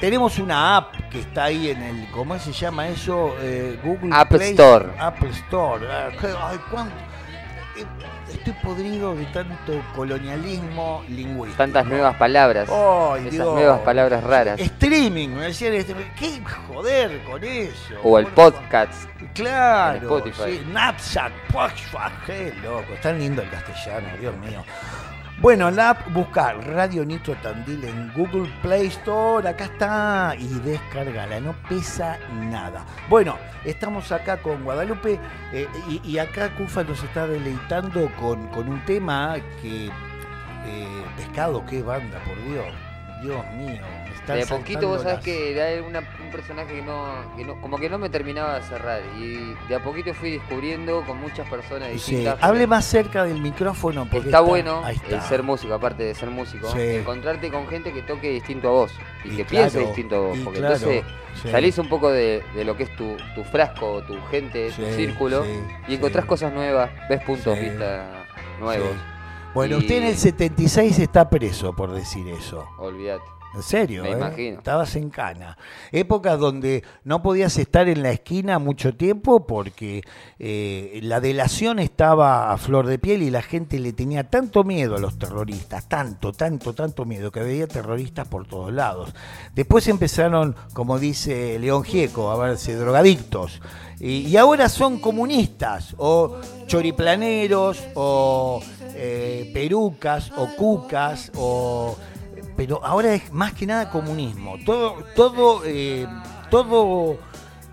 Tenemos 0.00 0.38
una 0.38 0.76
app 0.76 0.94
que 1.10 1.20
está 1.20 1.44
ahí 1.44 1.70
en 1.70 1.82
el, 1.82 2.10
¿cómo 2.10 2.38
se 2.38 2.52
llama 2.52 2.88
eso? 2.88 3.34
Eh, 3.40 3.80
Google 3.82 4.10
App 4.12 4.30
Store. 4.34 4.90
Apple 4.98 5.30
Store. 5.30 5.86
Ah, 5.90 6.10
ay, 6.50 6.58
¿cuánto? 6.70 6.94
Estoy 8.46 8.62
podrido 8.62 9.12
de 9.16 9.24
tanto 9.26 9.82
colonialismo 9.96 11.02
lingüístico. 11.08 11.56
Tantas 11.56 11.84
nuevas 11.84 12.14
palabras. 12.14 12.68
Esas 13.26 13.44
nuevas 13.44 13.80
palabras 13.80 14.22
raras. 14.22 14.60
Streaming, 14.60 15.30
me 15.30 15.46
decían, 15.46 15.74
este, 15.74 15.96
¿qué 16.16 16.40
joder 16.68 17.24
con 17.24 17.42
eso? 17.42 17.94
O 18.04 18.20
el 18.20 18.28
podcast. 18.28 19.10
Claro. 19.34 20.22
Sí, 20.44 20.60
Snapchat, 20.62 21.32
qué 22.24 22.54
loco. 22.62 22.92
Están 22.94 23.18
lindo 23.18 23.42
el 23.42 23.50
castellano, 23.50 24.06
Dios 24.20 24.36
mío. 24.36 24.64
Bueno, 25.38 25.70
la 25.70 25.90
app, 25.90 26.12
buscar 26.14 26.66
Radio 26.66 27.04
Nitro 27.04 27.34
Tandil 27.42 27.84
en 27.84 28.10
Google 28.14 28.50
Play 28.62 28.86
Store, 28.86 29.46
acá 29.46 29.64
está, 29.64 30.34
y 30.38 30.48
descargala, 30.60 31.40
no 31.40 31.54
pesa 31.68 32.18
nada. 32.32 32.86
Bueno, 33.10 33.36
estamos 33.62 34.10
acá 34.12 34.38
con 34.38 34.64
Guadalupe 34.64 35.20
eh, 35.52 35.68
y, 36.02 36.16
acá 36.16 36.54
Cufa 36.56 36.84
nos 36.84 37.04
está 37.04 37.26
deleitando 37.26 38.10
con, 38.18 38.46
con 38.48 38.66
un 38.66 38.82
tema 38.86 39.36
que... 39.60 39.90
Eh, 40.68 41.04
pescado, 41.18 41.64
qué 41.66 41.82
banda, 41.82 42.18
por 42.24 42.42
Dios. 42.42 42.66
Dios 43.22 43.44
mío. 43.58 43.82
De 44.34 44.46
poquito 44.46 44.88
vos 44.88 45.02
sabés 45.02 45.20
que 45.20 45.56
era 45.56 45.82
un 45.82 46.30
personaje 46.30 46.74
que 46.74 46.82
no, 46.82 47.60
como 47.60 47.78
que 47.78 47.88
no 47.88 47.98
me 47.98 48.08
terminaba 48.08 48.58
de 48.58 48.62
cerrar 48.62 49.00
y 49.18 49.54
de 49.68 49.74
a 49.74 49.82
poquito 49.82 50.12
fui 50.14 50.30
descubriendo 50.32 51.04
con 51.06 51.20
muchas 51.20 51.48
personas 51.48 51.90
distintas. 51.90 52.38
hable 52.42 52.66
más 52.66 52.84
cerca 52.84 53.24
del 53.24 53.40
micrófono 53.40 54.06
porque 54.10 54.28
está, 54.28 54.40
bueno 54.40 54.82
el 54.86 55.20
ser 55.22 55.42
músico, 55.42 55.74
aparte 55.74 56.04
de 56.04 56.14
ser 56.14 56.30
músico, 56.30 56.74
encontrarte 56.76 57.50
con 57.50 57.66
gente 57.68 57.92
que 57.92 58.02
toque 58.02 58.30
distinto 58.30 58.68
a 58.68 58.72
vos 58.72 58.92
y, 59.24 59.36
que 59.36 59.44
piense 59.44 59.80
distinto 59.80 60.16
a 60.16 60.20
vos, 60.20 60.38
porque 60.44 60.58
entonces 60.58 61.04
salís 61.50 61.78
un 61.78 61.88
poco 61.88 62.10
de, 62.10 62.42
lo 62.64 62.76
que 62.76 62.84
es 62.84 62.96
tu, 62.96 63.16
frasco, 63.50 64.02
tu 64.02 64.14
gente, 64.30 64.70
tu 64.70 64.84
círculo 64.94 65.44
y 65.88 65.94
encontrás 65.94 66.24
cosas 66.24 66.52
nuevas, 66.52 66.90
ves 67.08 67.22
puntos 67.22 67.54
de 67.56 67.60
vista 67.60 68.26
nuevos. 68.58 68.96
Bueno, 69.54 69.78
usted 69.78 69.96
en 69.96 70.04
el 70.04 70.16
76 70.16 70.98
está 70.98 71.30
preso 71.30 71.74
por 71.74 71.90
decir 71.92 72.28
eso. 72.28 72.68
Olvídate. 72.76 73.35
En 73.56 73.62
serio, 73.62 74.02
Me 74.02 74.10
¿eh? 74.10 74.12
imagino. 74.12 74.58
Estabas 74.58 74.94
en 74.96 75.08
cana. 75.08 75.56
Épocas 75.90 76.38
donde 76.38 76.84
no 77.04 77.22
podías 77.22 77.56
estar 77.56 77.88
en 77.88 78.02
la 78.02 78.10
esquina 78.10 78.58
mucho 78.58 78.94
tiempo 78.94 79.46
porque 79.46 80.02
eh, 80.38 81.00
la 81.02 81.20
delación 81.20 81.78
estaba 81.78 82.52
a 82.52 82.58
flor 82.58 82.86
de 82.86 82.98
piel 82.98 83.22
y 83.22 83.30
la 83.30 83.40
gente 83.40 83.78
le 83.78 83.94
tenía 83.94 84.28
tanto 84.28 84.62
miedo 84.62 84.96
a 84.96 84.98
los 84.98 85.18
terroristas, 85.18 85.88
tanto, 85.88 86.34
tanto, 86.34 86.74
tanto 86.74 87.06
miedo, 87.06 87.32
que 87.32 87.40
había 87.40 87.66
terroristas 87.66 88.28
por 88.28 88.46
todos 88.46 88.72
lados. 88.72 89.14
Después 89.54 89.88
empezaron, 89.88 90.54
como 90.74 90.98
dice 90.98 91.58
León 91.58 91.82
Gieco, 91.82 92.30
a 92.30 92.36
verse 92.36 92.76
drogadictos. 92.76 93.62
Y, 93.98 94.36
ahora 94.36 94.68
son 94.68 94.98
comunistas, 94.98 95.94
o 95.96 96.38
choriplaneros, 96.66 97.82
o 97.94 98.60
eh, 98.94 99.50
perucas, 99.54 100.30
o 100.36 100.54
cucas, 100.54 101.32
o 101.34 101.96
pero 102.56 102.84
ahora 102.84 103.14
es 103.14 103.32
más 103.32 103.52
que 103.52 103.66
nada 103.66 103.90
comunismo. 103.90 104.56
Todo, 104.64 105.04
todo, 105.14 105.62
eh, 105.64 106.06
todo 106.50 107.18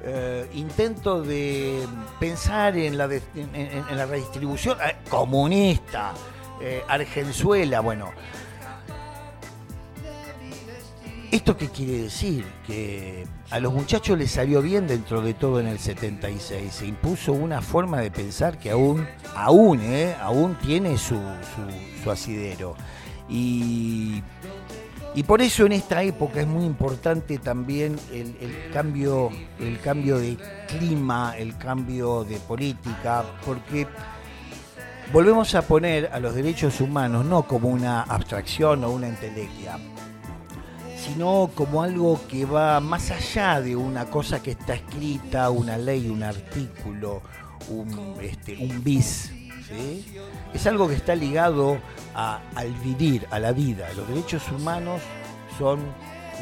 eh, 0.01 0.49
intento 0.53 1.21
de 1.21 1.87
pensar 2.19 2.77
en 2.77 2.97
la, 2.97 3.05
en, 3.05 3.97
la 3.97 4.05
redistribución 4.05 4.77
eh, 4.81 4.97
comunista, 5.09 6.13
Argenzuela, 6.87 7.79
bueno. 7.79 8.11
¿Esto 11.31 11.57
qué 11.57 11.67
quiere 11.69 12.03
decir? 12.03 12.45
Que 12.67 13.25
a 13.49 13.59
los 13.59 13.73
muchachos 13.73 14.17
les 14.17 14.29
salió 14.29 14.61
bien 14.61 14.85
dentro 14.85 15.21
de 15.21 15.33
todo 15.33 15.59
en 15.59 15.67
el 15.67 15.79
76. 15.79 16.71
Se 16.71 16.85
impuso 16.85 17.33
una 17.33 17.61
forma 17.61 17.99
de 18.01 18.11
pensar 18.11 18.59
que 18.59 18.69
aún, 18.69 19.07
aún, 19.35 19.81
aún 20.21 20.55
tiene 20.59 20.97
su, 20.97 21.15
su, 21.15 22.03
su 22.03 22.11
asidero. 22.11 22.75
Y 23.27 24.21
y 25.15 25.23
por 25.23 25.41
eso 25.41 25.65
en 25.65 25.73
esta 25.73 26.02
época 26.02 26.41
es 26.41 26.47
muy 26.47 26.65
importante 26.65 27.38
también 27.38 27.99
el, 28.12 28.36
cambio, 28.73 29.30
el 29.60 29.80
cambio 29.80 30.17
de 30.17 30.38
clima, 30.67 31.36
el 31.38 31.56
cambio 31.58 32.23
de 32.23 32.38
política, 32.38 33.23
porque 33.45 33.88
volvemos 35.12 35.54
a 35.54 35.62
poner 35.62 36.10
a 36.12 36.19
los 36.19 36.34
derechos 36.34 36.82
humanos 36.82 37.26
no 37.26 37.43
como 37.43 37.69
una 37.69 38.02
abstracción 38.02 38.84
o 38.84 38.89
una 38.89 39.08
entelequia, 39.08 39.78
sino 40.97 41.52
como 41.54 41.84
algo 41.84 42.19
que 42.28 42.45
va 42.45 42.80
más 42.80 43.12
allá 43.12 43.62
de 43.62 43.76
una 43.76 44.06
cosa 44.06 44.41
que 44.41 44.52
está 44.52 44.73
escrita, 44.73 45.52
una 45.52 45.78
ley, 45.78 46.10
un 46.10 46.23
artículo, 46.23 47.21
un, 47.69 48.15
este, 48.19 48.58
un 48.58 48.84
bis. 48.84 49.32
Es 50.53 50.67
algo 50.67 50.88
que 50.88 50.95
está 50.95 51.15
ligado 51.15 51.77
al 52.13 52.73
vivir, 52.83 53.27
a 53.31 53.39
la 53.39 53.51
vida. 53.51 53.88
Los 53.95 54.07
derechos 54.07 54.49
humanos 54.51 55.01
son 55.57 55.79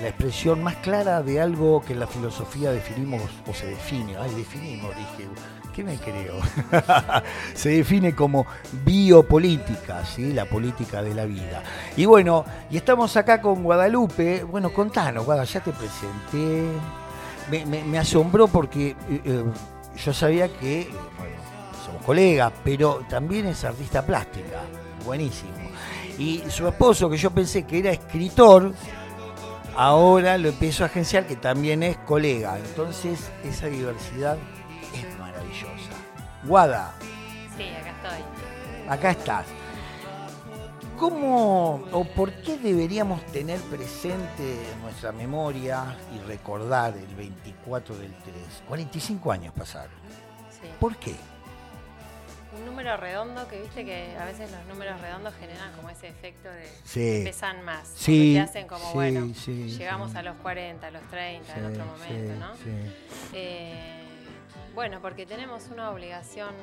la 0.02 0.08
expresión 0.08 0.64
más 0.64 0.78
clara 0.78 1.22
de 1.22 1.42
algo 1.42 1.82
que 1.82 1.94
en 1.94 2.00
la 2.00 2.08
filosofía 2.08 2.72
definimos 2.72 3.22
o 3.48 3.54
se 3.54 3.68
define. 3.68 4.18
Ay, 4.18 4.34
definimos, 4.36 4.96
dije. 4.96 5.30
¿Qué 5.74 5.86
me 5.86 5.96
creo? 5.96 6.36
se 7.54 7.70
define 7.70 8.14
como 8.14 8.46
biopolítica, 8.84 10.06
¿sí? 10.06 10.34
la 10.34 10.46
política 10.46 11.02
de 11.02 11.16
la 11.16 11.26
vida. 11.26 11.64
Y 11.96 12.06
bueno, 12.06 12.44
y 12.70 12.78
estamos 12.78 13.16
acá 13.16 13.42
con 13.42 13.64
Guadalupe. 13.64 14.44
Bueno, 14.44 14.74
contanos, 14.74 15.24
Guadalupe, 15.26 15.54
ya 15.54 15.60
te 15.62 15.72
presenté. 15.72 16.68
Me, 17.86 17.98
asombró 17.98 18.48
porque 18.48 18.90
eh, 18.90 19.22
eh, 19.24 19.44
yo 20.04 20.14
sabía 20.14 20.50
que, 20.50 20.90
colegas, 22.02 22.52
pero 22.64 23.06
también 23.10 23.48
es 23.48 23.64
artista 23.64 24.06
plástica. 24.06 24.62
Buenísimo. 25.06 25.52
Y 26.18 26.44
su 26.50 26.68
esposo, 26.68 27.10
que 27.10 27.18
yo 27.18 27.32
pensé 27.32 27.64
que 27.64 27.80
era 27.80 27.92
escritor, 27.92 28.74
ahora 29.76 30.38
lo 30.38 30.50
empiezo 30.50 30.84
a 30.84 30.88
agenciar, 30.88 31.26
que 31.26 31.36
también 31.36 31.84
es 31.84 31.98
colega. 31.98 32.58
Entonces, 32.58 33.32
esa 33.44 33.68
diversidad 33.68 34.38
es 34.94 35.20
maravillosa. 35.20 35.92
Guada. 36.44 36.94
Sí, 37.58 37.64
acá 37.70 37.90
estoy. 37.90 38.90
Acá 38.90 39.12
estás. 39.12 39.46
¿Cómo 41.00 41.84
o 41.92 42.04
por 42.04 42.32
qué 42.44 42.60
deberíamos 42.60 43.26
tener 43.28 43.60
presente 43.62 44.72
en 44.72 44.82
nuestra 44.84 45.12
memoria 45.12 45.98
y 46.16 46.20
recordar 46.28 46.94
el 46.96 47.16
24 47.16 47.96
del 47.96 48.14
3? 48.14 48.36
45 48.68 49.32
años 49.32 49.54
pasaron. 49.58 49.96
Sí. 50.52 50.68
¿Por 50.80 50.96
qué? 50.98 51.16
Un 52.54 52.66
número 52.66 52.98
redondo 52.98 53.48
que 53.48 53.62
viste 53.62 53.86
que 53.86 54.16
a 54.18 54.26
veces 54.26 54.52
los 54.52 54.66
números 54.66 55.00
redondos 55.00 55.34
generan 55.36 55.72
como 55.74 55.90
ese 55.90 56.10
efecto 56.10 56.50
de 56.50 57.24
pesan 57.24 57.64
más. 57.64 57.88
Sí, 57.96 58.34
te 58.36 58.42
hacen 58.42 58.68
como, 58.68 58.94
bueno, 58.94 59.28
llegamos 59.46 60.16
a 60.16 60.24
los 60.24 60.36
40, 60.38 60.88
a 60.88 60.92
los 60.92 61.04
30 61.04 61.58
en 61.58 61.66
otro 61.66 61.86
momento, 61.86 62.36
¿no? 62.36 62.54
Eh, 63.34 64.04
bueno, 64.74 65.02
porque 65.02 65.26
tenemos 65.26 65.68
una 65.72 65.92
obligación 65.92 66.54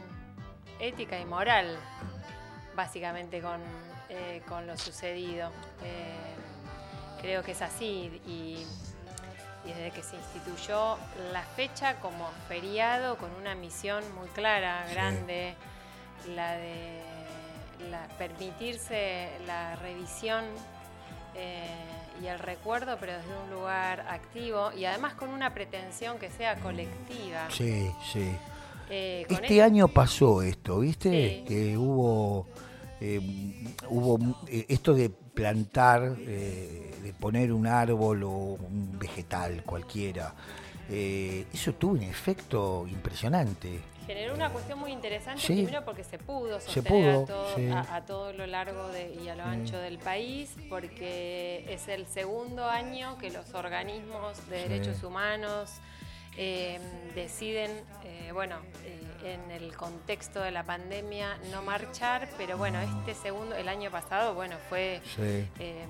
ética 0.81 1.19
y 1.19 1.25
moral, 1.25 1.79
básicamente, 2.75 3.41
con, 3.41 3.61
eh, 4.09 4.43
con 4.49 4.67
lo 4.67 4.77
sucedido. 4.77 5.51
Eh, 5.83 7.21
creo 7.21 7.43
que 7.43 7.53
es 7.53 7.63
así 7.63 8.21
y 8.27 8.65
desde 9.65 9.91
que 9.91 10.03
se 10.03 10.17
instituyó 10.17 10.99
la 11.33 11.43
fecha 11.43 11.97
como 11.97 12.31
feriado 12.49 13.17
con 13.17 13.31
una 13.35 13.55
misión 13.55 14.03
muy 14.15 14.29
clara, 14.29 14.87
grande, 14.91 15.55
la 16.35 16.57
de 16.57 16.99
permitirse 18.19 19.29
la 19.47 19.77
revisión 19.77 20.45
eh, 21.35 21.67
y 22.23 22.27
el 22.27 22.39
recuerdo, 22.39 22.97
pero 22.99 23.13
desde 23.13 23.29
un 23.45 23.51
lugar 23.51 24.01
activo 24.09 24.73
y 24.77 24.85
además 24.85 25.15
con 25.15 25.31
una 25.31 25.55
pretensión 25.55 26.19
que 26.19 26.31
sea 26.31 26.57
colectiva. 26.57 27.49
Sí, 27.51 27.91
sí. 28.13 28.31
Eh, 28.91 29.27
este 29.29 29.63
año 29.63 29.89
pasó 29.89 30.43
esto, 30.43 30.81
¿viste? 30.81 31.45
Que 31.47 31.77
hubo, 31.77 32.47
eh, 33.01 33.21
hubo 33.89 34.19
esto 34.49 34.95
de 34.95 35.11
plantar, 35.11 36.17
de 36.17 37.15
poner 37.21 37.53
un 37.53 37.67
árbol 37.67 38.25
o 38.25 38.31
un 38.31 38.99
vegetal 38.99 39.63
cualquiera. 39.63 40.35
eso 40.89 41.75
tuvo 41.75 41.93
un 41.93 42.03
efecto 42.03 42.87
impresionante 42.89 43.79
generó 44.09 44.33
una 44.33 44.49
cuestión 44.49 44.79
muy 44.79 44.91
interesante, 44.91 45.45
primero 45.45 45.85
porque 45.85 46.03
se 46.03 46.19
pudo 46.19 46.59
sostener 46.63 47.27
a, 47.75 48.07
todo, 48.07 48.33
lo 48.33 48.47
largo 48.47 48.89
y 49.23 49.29
a 49.29 49.37
lo 49.37 49.45
ancho 49.45 49.79
del 49.79 49.99
país, 49.99 50.57
porque 50.71 51.67
es 51.69 51.89
el 51.89 52.07
segundo 52.07 52.65
año 52.65 53.19
que 53.19 53.31
los 53.31 53.53
organismos 53.53 54.49
de 54.49 54.67
derechos 54.67 55.03
humanos 55.03 55.71
em, 56.39 56.81
deciden, 57.15 57.71
eh, 58.03 58.31
bueno, 58.33 58.57
eh, 58.87 59.35
en 59.35 59.51
el 59.51 59.77
contexto 59.77 60.41
de 60.41 60.53
la 60.53 60.65
pandemia 60.65 61.37
no 61.51 61.61
marchar, 61.61 62.31
pero 62.39 62.57
bueno, 62.57 62.81
este 62.81 63.13
segundo, 63.15 63.57
el 63.57 63.69
año 63.69 63.91
pasado, 63.91 64.35
bueno, 64.35 64.57
fue... 64.71 65.03
Eh, 65.59 65.85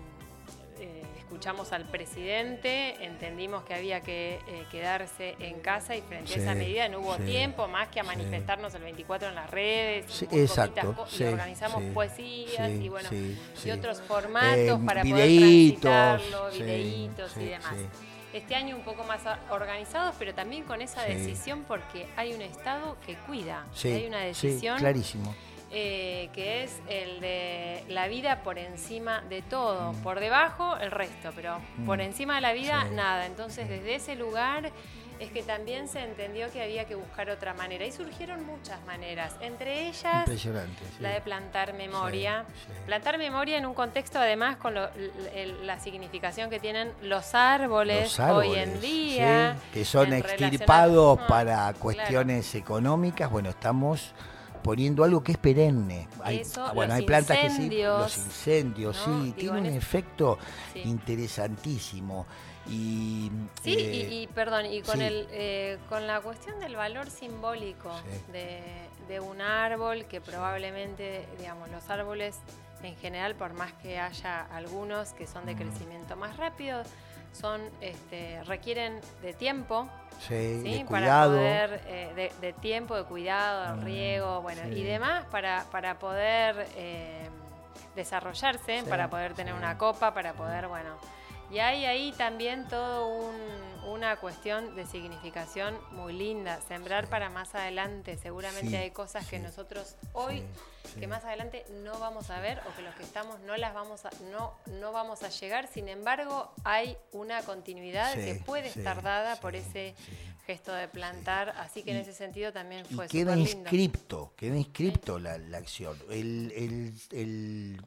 escuchamos 1.29 1.75
al 1.75 1.85
presidente, 1.85 3.05
entendimos 3.05 3.63
que 3.65 3.75
había 3.75 4.01
que 4.01 4.41
eh, 4.47 4.65
quedarse 4.71 5.37
en 5.41 5.61
casa 5.61 5.95
y 5.95 6.01
frente 6.01 6.33
a 6.33 6.37
esa 6.39 6.55
medida 6.55 6.89
no 6.89 7.01
hubo 7.01 7.17
tiempo 7.19 7.69
más 7.69 7.89
que 7.89 8.01
a 8.01 8.03
manifestarnos 8.03 8.75
el 8.75 8.83
24 8.83 9.29
en 9.29 9.35
las 9.35 9.51
redes. 9.51 10.23
exacto. 10.33 11.07
Y 11.19 11.25
organizamos 11.25 11.83
poesías 11.93 12.71
y 12.71 12.89
bueno, 12.89 13.11
y 13.13 13.71
otros 13.71 14.01
formatos 14.01 14.81
eh, 14.81 14.85
para 14.87 15.03
poder 15.03 15.39
transitarlo, 15.39 16.51
videitos 16.51 17.37
y 17.37 17.45
demás. 17.45 17.75
Este 18.33 18.55
año 18.55 18.77
un 18.77 18.83
poco 18.83 19.05
más 19.05 19.21
organizados, 19.51 20.15
pero 20.19 20.33
también 20.33 20.65
con 20.65 20.81
esa 20.81 21.03
decisión 21.03 21.65
porque 21.69 22.09
hay 22.17 22.33
un 22.33 22.41
Estado 22.41 22.97
que 23.05 23.17
cuida. 23.17 23.67
hay 23.85 24.07
una 24.07 24.21
decisión. 24.21 24.79
clarísimo 24.79 25.35
eh, 25.71 26.31
que 26.33 26.65
es 26.65 26.81
el 26.89 27.21
de 27.21 27.85
la 27.89 28.09
vida 28.09 28.43
por 28.43 28.59
encima 28.59 29.21
de 29.29 29.43
todo, 29.43 29.93
mm. 29.93 29.97
por 30.03 30.19
debajo 30.19 30.77
el 30.79 30.91
resto, 30.91 31.31
pero 31.35 31.59
mm. 31.77 31.85
por 31.85 32.01
encima 32.01 32.37
de 32.37 32.41
la 32.41 32.53
vida 32.53 32.85
nada. 32.85 33.27
Entonces 33.27 33.69
desde 33.69 33.97
ese 33.97 34.17
lugar 34.17 34.73
es 35.21 35.31
que 35.31 35.43
también 35.43 35.89
se 35.89 36.01
entendió 36.03 36.51
que 36.53 36.63
había 36.63 36.87
que 36.87 36.95
buscar 36.95 37.29
otra 37.29 37.53
manera 37.53 37.85
y 37.85 37.93
surgieron 37.93 38.47
muchas 38.47 38.83
maneras, 38.87 39.35
entre 39.41 39.89
ellas 39.89 40.27
la 41.01 41.11
de 41.11 41.21
plantar 41.21 41.75
memoria. 41.75 42.45
Plantar 42.87 43.19
memoria 43.19 43.59
en 43.59 43.67
un 43.67 43.75
contexto 43.75 44.19
además 44.19 44.57
con 44.57 44.75
la 44.75 45.81
significación 45.81 46.51
que 46.51 46.61
tienen 46.61 46.93
los 47.03 47.35
árboles, 47.35 48.19
hoy 48.21 48.55
en 48.55 48.81
día. 48.81 49.57
que 49.73 49.85
son 49.85 50.13
extirpados 50.13 51.19
para 51.29 51.73
cuestiones 51.75 52.55
económicas. 52.55 53.31
Bueno, 53.31 53.51
estamos 53.51 54.15
poniendo 54.63 55.05
algo 55.05 55.23
que 55.23 55.33
es 55.33 55.39
perenne. 55.39 56.09
Hay, 56.23 56.43
bueno, 56.75 56.95
hay 56.95 57.05
plantas 57.05 57.39
que 57.39 57.51
sí, 57.51 57.71
los 57.83 58.17
incendios, 58.17 58.97
sí, 58.97 59.35
tiene 59.37 59.61
un 59.61 59.67
efecto 59.67 60.39
interesantísimo. 60.75 62.27
Y, 62.71 63.31
sí, 63.63 63.71
y, 63.71 64.25
eh, 64.25 64.29
perdón, 64.35 64.67
y 64.67 64.83
con, 64.83 65.01
el, 65.01 65.27
eh, 65.31 65.79
con 65.89 66.07
la 66.07 66.21
cuestión 66.21 66.61
del 66.61 66.77
valor 66.77 67.11
simbólico 67.11 67.91
de, 68.31 68.61
de 69.09 69.21
un 69.21 69.41
árbol, 69.41 70.05
que 70.05 70.21
probablemente, 70.21 71.27
digamos, 71.39 71.71
los 71.71 71.89
árboles 71.89 72.37
en 72.83 72.97
general, 72.97 73.35
por 73.35 73.55
más 73.55 73.73
que 73.75 73.99
haya 73.99 74.43
algunos 74.53 75.13
que 75.13 75.27
son 75.27 75.47
de 75.47 75.55
mm. 75.55 75.59
crecimiento 75.59 76.17
más 76.17 76.37
rápido, 76.37 76.83
son 77.33 77.61
este, 77.81 78.43
requieren 78.45 79.01
de 79.23 79.33
tiempo 79.33 79.89
Sí, 80.19 80.63
de 80.63 80.85
cuidado. 80.85 81.37
Poder, 81.37 81.83
eh, 81.87 82.33
de, 82.41 82.53
tiempo, 82.55 82.97
de 82.97 83.05
cuidado, 83.05 83.77
de 83.77 83.83
mm, 83.83 83.85
riego, 83.85 84.43
bueno, 84.43 84.69
y 84.69 84.83
demás 84.83 85.25
para, 85.31 85.65
para 85.71 85.99
poder 85.99 86.67
eh, 86.77 87.29
desarrollarse, 87.95 88.83
para 88.89 89.09
poder 89.09 89.35
tener 89.35 89.55
una 89.55 89.79
copa, 89.79 90.15
para 90.15 90.33
poder, 90.33 90.69
bueno. 90.69 90.97
Y 91.51 91.61
hay 91.61 91.87
ahí 91.87 92.13
también 92.13 92.69
todo 92.69 93.07
un, 93.07 93.35
una 93.89 94.17
cuestión 94.17 94.75
de 94.77 94.87
significación 94.87 95.79
muy 95.93 96.13
linda, 96.13 96.61
sembrar 96.69 97.09
para 97.09 97.31
más 97.31 97.55
adelante. 97.55 98.19
Seguramente 98.19 98.77
hay 98.77 98.91
cosas 98.91 99.27
que 99.27 99.39
nosotros 99.39 99.97
hoy, 100.13 100.45
que 100.93 101.07
más 101.07 101.25
adelante 101.25 101.65
no 101.85 101.99
vamos 101.99 102.31
a 102.31 102.41
ver 102.41 102.61
o 102.69 102.77
que 102.77 102.83
los 102.83 102.95
que 102.95 103.03
estamos 103.03 103.41
no 103.41 103.57
las 103.57 103.75
vamos 103.75 104.05
a, 104.05 104.11
no, 104.31 104.55
no 104.81 104.93
vamos 104.93 105.23
a 105.23 105.29
llegar. 105.29 105.69
Sin 105.69 105.89
embargo, 105.89 106.53
hay 106.65 106.97
una 107.13 107.43
continuidad 107.43 108.15
que 108.15 108.35
puede 108.35 108.69
estar 108.69 109.03
dada 109.03 109.37
por 109.37 109.57
ese 109.57 109.95
gesto 110.47 110.73
de 110.73 110.89
plantar, 110.89 111.51
así 111.59 111.83
que 111.83 111.91
en 111.91 111.99
ese 111.99 112.15
sentido 112.15 112.53
también 112.53 112.87
fue 112.87 113.05
y 113.07 113.09
queda 113.09 113.37
inscripto, 113.37 114.33
queda 114.35 114.57
inscripto 114.57 115.19
la, 115.19 115.37
la, 115.37 115.59
acción. 115.59 115.99
El, 116.09 116.53
el, 116.57 116.95
el 117.13 117.83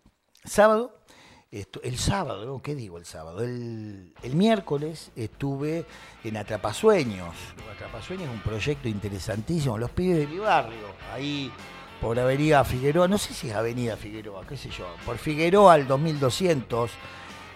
sábado 0.46 1.02
el 1.52 1.98
sábado, 1.98 2.62
¿qué 2.64 2.76
digo 2.76 2.98
el 2.98 3.06
sábado? 3.06 3.44
El, 3.44 4.14
miércoles 4.34 5.12
estuve 5.18 5.86
en 6.24 6.38
Atrapasueños. 6.38 7.36
Atrapasueños 7.76 8.30
es 8.30 8.34
un 8.34 8.42
proyecto 8.42 8.88
interesantísimo. 8.88 9.78
Los 9.78 9.92
pibes 9.92 10.20
de 10.20 10.28
mi 10.28 10.40
barrio, 10.40 10.88
ahí 11.12 11.52
por 12.02 12.20
Avenida 12.20 12.64
Figueroa, 12.64 13.08
no 13.08 13.18
sé 13.18 13.34
si 13.34 13.50
es 13.50 13.56
Avenida 13.56 13.96
Figueroa, 13.96 14.44
qué 14.48 14.58
sé 14.58 14.70
yo, 14.70 14.88
por 15.06 15.18
Figueroa 15.20 15.76
al 15.76 15.88
2200, 15.88 16.92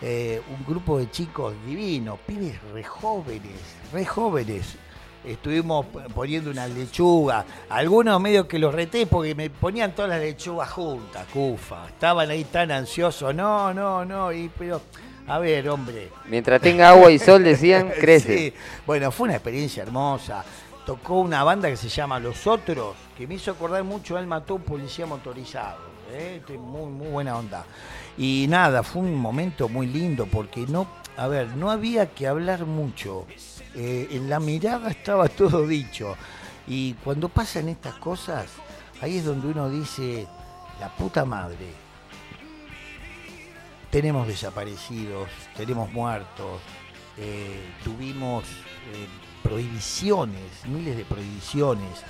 eh, 0.01 0.41
un 0.55 0.65
grupo 0.65 0.99
de 0.99 1.10
chicos 1.10 1.55
divinos, 1.65 2.19
pibes 2.27 2.62
re 2.71 2.84
jóvenes, 2.84 3.60
re 3.91 4.05
jóvenes, 4.05 4.77
estuvimos 5.25 5.88
poniendo 6.13 6.51
una 6.51 6.67
lechuga. 6.67 7.43
Algunos 7.69 8.21
medio 8.21 8.47
que 8.47 8.60
los 8.60 8.73
reté 8.73 9.08
porque 9.08 9.34
me 9.34 9.49
ponían 9.49 9.93
todas 9.93 10.10
las 10.10 10.21
lechugas 10.21 10.69
juntas, 10.69 11.25
cufa. 11.34 11.88
Estaban 11.88 12.29
ahí 12.29 12.43
tan 12.43 12.71
ansiosos. 12.71 13.34
No, 13.34 13.73
no, 13.73 14.05
no. 14.05 14.31
Y, 14.31 14.49
pero, 14.58 14.81
a 15.27 15.39
ver, 15.39 15.67
hombre. 15.69 16.10
Mientras 16.27 16.62
tenga 16.62 16.89
agua 16.89 17.12
y 17.12 17.19
sol, 17.19 17.43
decían, 17.43 17.91
crece. 17.99 18.53
Bueno, 18.86 19.12
fue 19.12 19.25
una 19.25 19.36
experiencia 19.36 19.84
hermosa. 19.84 20.45
Tocó 20.86 21.15
una 21.15 21.43
banda 21.43 21.69
que 21.69 21.78
se 21.78 21.89
llama 21.89 22.19
Los 22.19 22.45
Otros, 22.45 22.95
que 23.17 23.26
me 23.26 23.36
hizo 23.36 23.52
acordar 23.52 23.84
mucho 23.84 24.17
Él 24.17 24.28
mató 24.28 24.56
un 24.56 24.62
policía 24.62 25.06
motorizado. 25.06 25.80
¿eh? 26.12 26.41
Muy, 26.60 26.91
muy 26.91 27.08
buena 27.08 27.38
onda. 27.38 27.65
Y 28.17 28.45
nada, 28.50 28.84
fue 28.84 29.02
un 29.02 29.15
momento 29.15 29.67
muy 29.67 29.88
lindo 29.88 30.28
porque 30.28 30.62
no, 30.67 30.88
a 31.17 31.28
ver, 31.28 31.56
no 31.58 31.71
había 31.71 32.13
que 32.13 32.28
hablar 32.28 32.65
mucho 32.65 33.26
eh, 33.76 34.08
en 34.12 34.30
la 34.30 34.39
mirada 34.39 34.89
estaba 34.89 35.28
todo 35.30 35.67
dicho. 35.67 36.15
Y 36.67 36.93
cuando 36.95 37.30
pasan 37.30 37.69
estas 37.69 37.95
cosas, 37.95 38.48
ahí 39.02 39.17
es 39.17 39.26
donde 39.26 39.48
uno 39.48 39.69
dice, 39.69 40.28
la 40.80 40.89
puta 40.95 41.26
madre, 41.26 41.74
tenemos 43.91 44.28
desaparecidos, 44.28 45.30
tenemos 45.56 45.91
muertos, 45.91 46.62
eh, 47.17 47.71
tuvimos 47.84 48.43
eh, 48.43 49.08
prohibiciones, 49.45 50.65
miles 50.65 50.97
de 50.97 51.05
prohibiciones. 51.05 52.03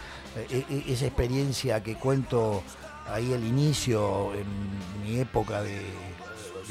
esa 0.88 1.06
experiencia 1.06 1.84
que 1.84 1.96
cuento 1.96 2.64
ahí 3.12 3.34
al 3.34 3.44
inicio, 3.44 4.34
en 4.34 4.48
mi 5.04 5.20
época 5.20 5.62
de, 5.62 5.82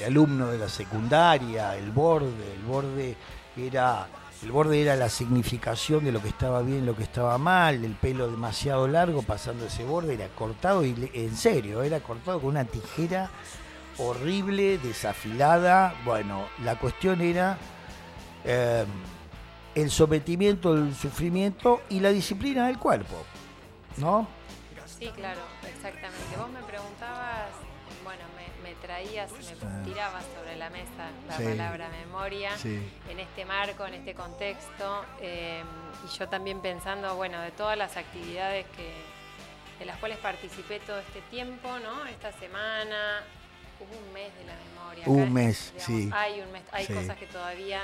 alumno 0.07 0.49
de 0.49 0.59
la 0.59 0.69
secundaria, 0.69 1.77
el 1.77 1.91
borde, 1.91 2.55
el 2.55 2.63
borde 2.63 3.17
era 3.57 4.09
el 4.43 4.53
borde 4.53 4.83
era 4.83 4.97
la 4.97 5.09
significación 5.09 6.05
de 6.05 6.13
lo 6.13 6.21
que 6.21 6.29
estaba 6.29 6.61
bien, 6.61 6.85
lo 6.85 6.95
que 6.95 7.05
estaba 7.05 7.39
mal, 7.39 7.83
el 7.83 7.95
pelo 7.95 8.31
demasiado 8.31 8.87
largo 8.89 9.23
pasando 9.23 9.67
ese 9.67 9.85
borde, 9.85 10.15
era 10.15 10.29
cortado, 10.29 10.85
y 10.85 11.11
en 11.15 11.35
serio, 11.35 11.83
era 11.83 12.01
cortado 12.01 12.41
con 12.41 12.51
una 12.51 12.65
tijera 12.65 13.31
horrible, 13.97 14.77
desafilada. 14.79 15.95
Bueno, 16.05 16.45
la 16.63 16.79
cuestión 16.79 17.23
era 17.23 17.57
eh, 18.45 18.85
el 19.75 19.91
sometimiento, 19.91 20.75
el 20.75 20.95
sufrimiento 20.95 21.83
y 21.89 22.01
la 22.01 22.11
disciplina 22.11 22.67
del 22.67 22.79
cuerpo, 22.79 23.25
¿no? 23.97 24.29
Sí, 24.87 25.09
claro, 25.15 25.41
exactamente. 25.69 26.37
Vos 26.37 26.51
me 26.51 26.63
preguntabas 26.63 27.51
traías, 28.85 29.31
me 29.33 29.85
tirabas 29.85 30.25
sobre 30.37 30.57
la 30.57 30.69
mesa 30.69 31.11
la 31.27 31.37
palabra 31.37 31.89
memoria 31.89 32.51
en 32.63 33.19
este 33.19 33.45
marco, 33.45 33.87
en 33.87 33.95
este 33.95 34.15
contexto, 34.15 35.05
em, 35.21 35.67
y 36.05 36.19
yo 36.19 36.29
también 36.29 36.61
pensando, 36.61 37.17
bueno, 37.17 37.41
de 37.41 37.51
todas 37.53 37.79
las 37.79 37.97
actividades 37.97 38.67
que, 38.77 38.93
de 39.79 39.87
las 39.87 39.97
cuales 39.99 40.19
participé 40.19 40.81
todo 40.81 40.99
este 40.99 41.23
tiempo, 41.31 41.69
¿no? 41.79 42.05
Esta 42.07 42.33
semana, 42.33 43.23
hubo 43.81 43.99
un 43.99 44.13
mes 44.13 44.35
de 44.37 44.45
la 44.45 44.55
memoria. 44.55 45.05
Un 45.07 45.33
mes, 45.33 45.73
sí. 45.77 46.11
Hay, 46.13 46.41
un 46.41 46.53
mes, 46.53 46.63
hay 46.73 46.87
cosas 46.87 47.17
que 47.17 47.27
todavía 47.27 47.81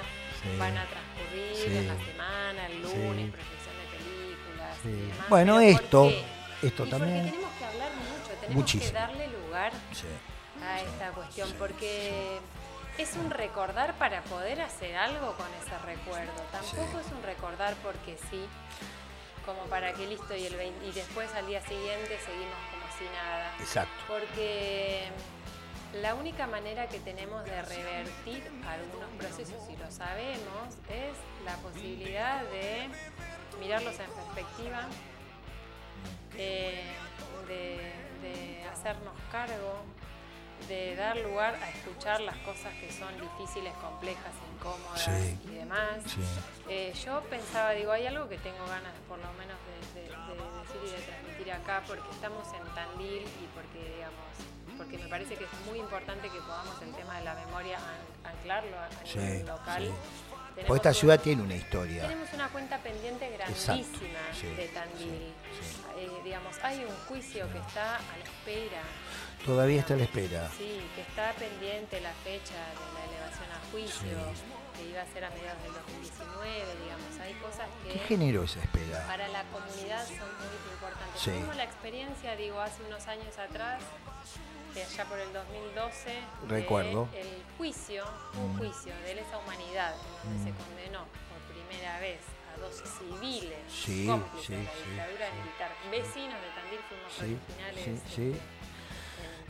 van 0.59 0.77
a 0.77 0.87
transcurrir 0.87 1.77
en 1.77 1.89
la 1.89 2.05
semana, 2.05 2.67
el 2.67 2.83
lunes, 2.83 3.33
proyección 3.33 3.75
de 3.77 3.87
películas. 3.99 5.29
Bueno, 5.29 5.61
esto, 5.61 6.11
esto 6.63 6.87
también. 6.87 7.31
tenemos 7.31 7.53
que 7.59 7.65
hablar 7.65 7.91
mucho, 7.95 8.33
tenemos 8.41 8.73
que 8.73 8.93
darle 8.93 9.29
lugar 9.29 9.73
a 10.63 10.81
esta 10.81 11.11
cuestión, 11.13 11.53
porque 11.59 12.39
es 12.99 13.17
un 13.17 13.31
recordar 13.31 13.95
para 13.95 14.23
poder 14.25 14.61
hacer 14.61 14.97
algo 14.97 15.35
con 15.35 15.47
ese 15.63 15.77
recuerdo. 15.87 16.33
Tampoco 16.53 17.01
es 17.01 17.07
un 17.13 17.23
recordar 17.23 17.75
porque 17.83 18.17
sí, 18.31 18.45
como 19.47 19.63
para 19.65 19.93
que 19.93 20.07
listo 20.07 20.35
y, 20.37 20.47
el 20.47 20.55
y 20.87 20.93
después 20.93 21.33
al 21.35 21.47
día 21.47 21.61
siguiente 21.63 22.19
seguimos 22.25 22.59
como 22.71 22.85
si 22.99 23.05
nada. 23.15 23.55
Exacto. 23.59 23.93
Porque 24.07 25.09
la 25.95 26.15
única 26.15 26.47
manera 26.47 26.87
que 26.89 27.01
tenemos 27.01 27.45
de 27.45 27.63
revertir 27.63 28.43
algunos 28.67 29.09
procesos, 29.19 29.63
si 29.67 29.77
lo 29.77 29.91
sabemos, 29.91 30.75
es 30.89 31.17
la 31.45 31.57
posibilidad 31.57 32.43
de 32.45 32.89
mirarlos 33.59 33.99
en 33.99 34.11
perspectiva, 34.11 34.87
eh, 36.37 36.85
de, 37.49 38.65
hacernos 38.73 39.15
cargo, 39.33 39.83
de 40.69 40.95
dar 40.95 41.17
lugar 41.19 41.57
a 41.57 41.71
escuchar 41.71 42.21
las 42.21 42.37
cosas 42.39 42.73
que 42.75 42.93
son 42.93 43.13
difíciles, 43.21 43.75
complejas, 43.75 44.33
incómodas 44.55 45.09
y 45.45 45.55
demás. 45.55 45.99
Eh, 46.69 46.95
yo 47.05 47.21
pensaba, 47.25 47.73
digo, 47.73 47.91
hay 47.93 48.07
algo 48.07 48.29
que 48.29 48.39
tengo 48.39 48.65
ganas 48.67 48.95
por 49.09 49.19
lo 49.19 49.33
menos 49.33 49.59
de, 49.95 50.03
de 50.03 50.30
y 50.85 50.91
de 50.91 50.99
transmitir 51.03 51.53
acá, 51.53 51.83
porque 51.87 52.09
estamos 52.11 52.47
en 52.55 52.75
Tandil 52.75 53.23
y 53.23 53.47
porque, 53.55 53.95
digamos, 53.95 54.27
porque 54.77 54.99
me 54.99 55.09
parece 55.09 55.37
que 55.37 55.45
es 55.45 55.51
muy 55.67 55.79
importante 55.79 56.29
que 56.29 56.41
podamos 56.41 56.81
el 56.83 56.93
tema 56.95 57.19
de 57.19 57.25
la 57.25 57.35
memoria 57.35 57.79
anclarlo 58.25 58.77
a 58.79 58.89
nivel 59.05 59.47
local. 59.47 59.93
Porque 60.67 60.77
esta 60.77 60.95
ciudad 60.95 61.21
tiene 61.21 61.43
una 61.43 61.55
historia. 61.55 62.03
Tenemos 62.03 62.33
una 62.33 62.49
cuenta 62.49 62.79
pendiente 62.79 63.31
grandísima 63.31 64.21
de 64.57 64.69
Tandil. 64.69 65.33
Eh, 65.97 66.11
digamos, 66.25 66.57
hay 66.63 66.85
un 66.85 66.95
juicio 67.09 67.51
que 67.53 67.59
está 67.59 67.97
a 67.97 68.17
la 68.17 68.25
espera. 68.25 68.83
Todavía 69.45 69.81
está 69.81 69.95
a 69.95 69.97
la 69.97 70.05
espera. 70.05 70.51
Sí, 70.57 70.81
que 70.95 71.01
está 71.01 71.33
pendiente 71.33 72.01
la 72.01 72.13
fecha 72.25 72.61
de 72.77 72.87
la 72.93 73.05
elevación 73.09 73.49
a 73.51 73.71
juicio, 73.73 74.19
que 74.77 74.91
iba 74.91 75.01
a 75.01 75.07
ser 75.07 75.25
a 75.25 75.31
mediados 75.31 75.63
del 75.63 75.73
2019, 75.73 76.77
digamos. 76.85 77.21
Hay 77.21 77.35
cosas 77.35 77.69
que... 77.83 77.93
¿Qué 77.93 77.99
generó 78.01 78.45
esa 78.45 78.61
espera? 78.61 79.07
Para 79.07 79.29
la 79.29 79.45
comunidad 79.45 80.07
son 80.07 80.29
muy 80.37 80.55
importantes. 80.73 81.23
Tuvimos 81.25 81.57
la 81.57 81.65
experiencia, 81.65 82.37
digo, 82.37 82.61
hace 82.61 82.83
unos 82.85 83.07
años 83.09 83.39
atrás, 83.39 83.83
allá 84.77 85.05
por 85.07 85.19
el 85.19 85.33
2012, 85.33 86.15
recuerdo 86.49 87.09
el 87.15 87.43
juicio, 87.57 88.05
un 88.37 88.55
mm. 88.55 88.59
juicio 88.59 88.93
de 89.05 89.15
lesa 89.15 89.39
humanidad, 89.39 89.95
donde 90.23 90.45
se 90.45 90.53
mm. 90.53 90.57
condenó 90.57 91.05
por 91.29 91.41
primera 91.49 91.99
vez 91.99 92.21
a 92.55 92.61
dos 92.61 92.77
civiles 92.77 93.59
sí, 93.69 94.07
cómplices 94.07 94.49
de 94.51 94.57
la 94.57 95.07
dictadura 95.07 95.31
militar, 95.43 95.71
vecinos 95.91 96.39
de 96.41 96.49
Tandil, 96.55 96.81
fuimos 96.89 97.19
originales. 97.19 98.60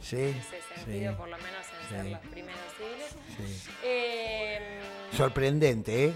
Sí, 0.00 0.16
sí. 0.16 0.16
En, 0.16 0.36
ese 0.36 0.62
sentido, 0.74 1.16
por 1.16 1.28
lo 1.28 1.36
menos 1.38 1.66
en 1.82 1.88
ser 1.88 2.06
los 2.06 2.20
primeros 2.20 2.60
civiles. 2.76 3.68
Eh, 3.84 4.80
Sorprendente, 5.12 6.06
¿eh? 6.06 6.12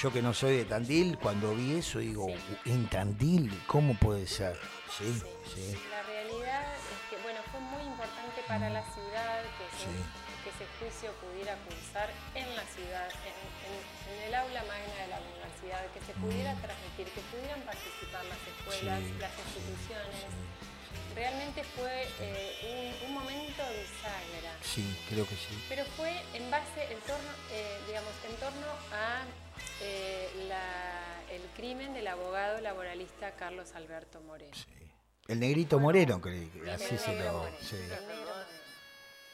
Yo 0.00 0.12
que 0.12 0.22
no 0.22 0.32
soy 0.32 0.56
de 0.56 0.64
Tandil, 0.64 1.18
cuando 1.18 1.54
vi 1.54 1.74
eso 1.76 1.98
digo, 1.98 2.26
¿en 2.64 2.86
Tandil? 2.88 3.52
¿Cómo 3.66 3.94
puede 3.94 4.26
ser? 4.26 4.58
sí. 4.88 5.20
sí 5.54 5.76
para 8.52 8.68
la 8.68 8.82
ciudad, 8.92 9.40
que, 9.56 9.64
ese 10.52 10.66
juicio 10.78 11.08
pudiera 11.24 11.56
cursar 11.64 12.10
en 12.34 12.44
la 12.54 12.64
ciudad, 12.68 13.08
en, 13.24 14.28
el 14.28 14.34
aula 14.34 14.60
magna 14.68 14.94
de 15.00 15.08
la 15.08 15.20
universidad, 15.24 15.80
que 15.94 16.00
se 16.04 16.12
pudiera 16.20 16.52
mm. 16.52 16.60
transmitir, 16.60 17.06
que 17.16 17.22
pudieran 17.32 17.62
participar 17.62 18.24
las 18.26 18.42
escuelas, 18.44 19.00
las 19.16 19.32
instituciones. 19.32 20.11
Realmente 21.14 21.62
fue 21.64 22.06
eh, 22.20 22.94
un, 23.06 23.14
momento 23.14 23.62
bisagra. 23.70 24.56
Sí, 24.62 24.96
creo 25.08 25.26
que 25.26 25.34
sí. 25.36 25.62
Pero 25.68 25.84
fue 25.96 26.10
en 26.34 26.50
base, 26.50 26.92
en 26.92 26.98
torno, 27.00 27.30
eh, 27.52 27.78
digamos, 27.86 28.12
en 28.28 28.36
torno 28.36 28.66
a 28.92 29.24
eh, 29.80 30.28
el 31.30 31.42
crimen 31.56 31.94
del 31.94 32.06
abogado 32.06 32.60
laboralista 32.60 33.32
Carlos 33.32 33.72
Alberto 33.74 34.20
Moreno. 34.22 34.52
El 35.28 35.40
negrito 35.40 35.78
Moreno, 35.78 36.20
que 36.20 36.48
así 36.70 36.98
se 36.98 37.14
lo. 37.16 37.46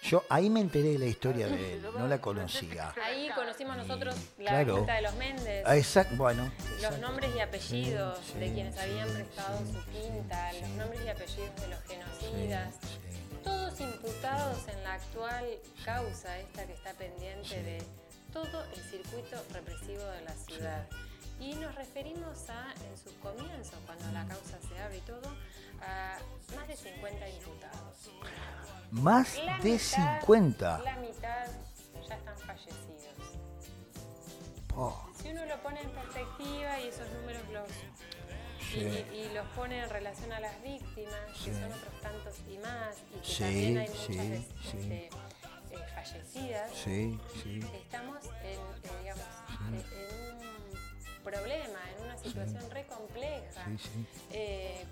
Yo 0.02 0.24
ahí 0.28 0.48
me 0.48 0.60
enteré 0.60 0.92
de 0.92 0.98
la 0.98 1.06
historia 1.06 1.48
de 1.48 1.74
él, 1.74 1.82
no 1.98 2.06
la 2.06 2.20
conocía. 2.20 2.94
Ahí 3.02 3.28
conocimos 3.34 3.76
nosotros 3.76 4.14
la 4.38 4.50
claro. 4.50 4.86
de 4.86 5.02
los 5.02 5.14
Méndez. 5.16 5.64
Ah, 5.66 5.76
exacto, 5.76 6.16
bueno. 6.16 6.50
Los 6.80 6.98
nombres 6.98 7.34
y 7.36 7.40
apellidos 7.40 8.34
de 8.34 8.52
quienes 8.52 8.78
habían 8.78 9.08
prestado 9.08 9.58
su 9.58 9.84
quinta, 9.90 10.52
los 10.52 10.68
nombres 10.70 11.00
y 11.04 11.08
apellidos 11.08 11.60
de 11.60 11.68
los 11.68 11.80
genocidas. 11.82 12.74
Todos 13.44 13.80
imputados 13.80 14.68
en 14.68 14.82
la 14.84 14.94
actual 14.94 15.44
causa 15.84 16.38
esta 16.38 16.66
que 16.66 16.72
está 16.72 16.92
pendiente 16.94 17.62
de 17.62 17.82
todo 18.32 18.64
el 18.74 18.82
circuito 18.82 19.42
represivo 19.52 20.04
de 20.04 20.22
la 20.22 20.32
ciudad. 20.32 20.86
Y 21.40 21.54
nos 21.54 21.74
referimos 21.74 22.48
a, 22.50 22.74
en 22.84 22.98
sus 22.98 23.12
comienzos, 23.14 23.78
cuando 23.86 24.10
la 24.12 24.26
causa 24.26 24.58
se 24.68 24.78
abre 24.80 24.98
y 24.98 25.00
todo, 25.00 25.36
a 25.80 26.18
más 26.56 26.68
de 26.68 26.76
50 26.76 27.28
imputados. 27.28 28.10
Más 28.90 29.38
de 29.62 29.78
50. 29.78 30.78
La 30.82 30.96
mitad 30.96 31.46
ya 32.08 32.14
están 32.16 32.38
fallecidos. 32.38 32.88
Si 35.20 35.28
uno 35.28 35.44
lo 35.46 35.60
pone 35.62 35.80
en 35.80 35.90
perspectiva 35.90 36.80
y 36.80 36.88
esos 36.88 37.08
números 37.10 37.42
los 37.52 37.68
y, 38.76 39.34
los 39.34 39.46
pone 39.56 39.82
en 39.82 39.90
relación 39.90 40.32
a 40.32 40.40
las 40.40 40.62
víctimas, 40.62 41.14
que 41.44 41.52
son 41.52 41.72
otros 41.72 42.00
tantos 42.00 42.34
y 42.48 42.58
más, 42.58 42.96
y 43.14 43.26
que 43.26 43.38
también 43.38 43.78
hay 43.78 43.88
muchas 43.88 44.08
este, 44.08 45.06
eh, 45.06 45.10
fallecidas, 45.94 46.70
estamos 46.86 48.24
en, 48.42 48.58
eh, 48.58 48.90
digamos, 49.00 49.24
en 49.70 50.36
un 50.36 50.57
problema, 51.30 51.78
en 51.96 52.04
una 52.04 52.16
situación 52.16 52.70
re 52.70 52.86
compleja. 52.86 53.64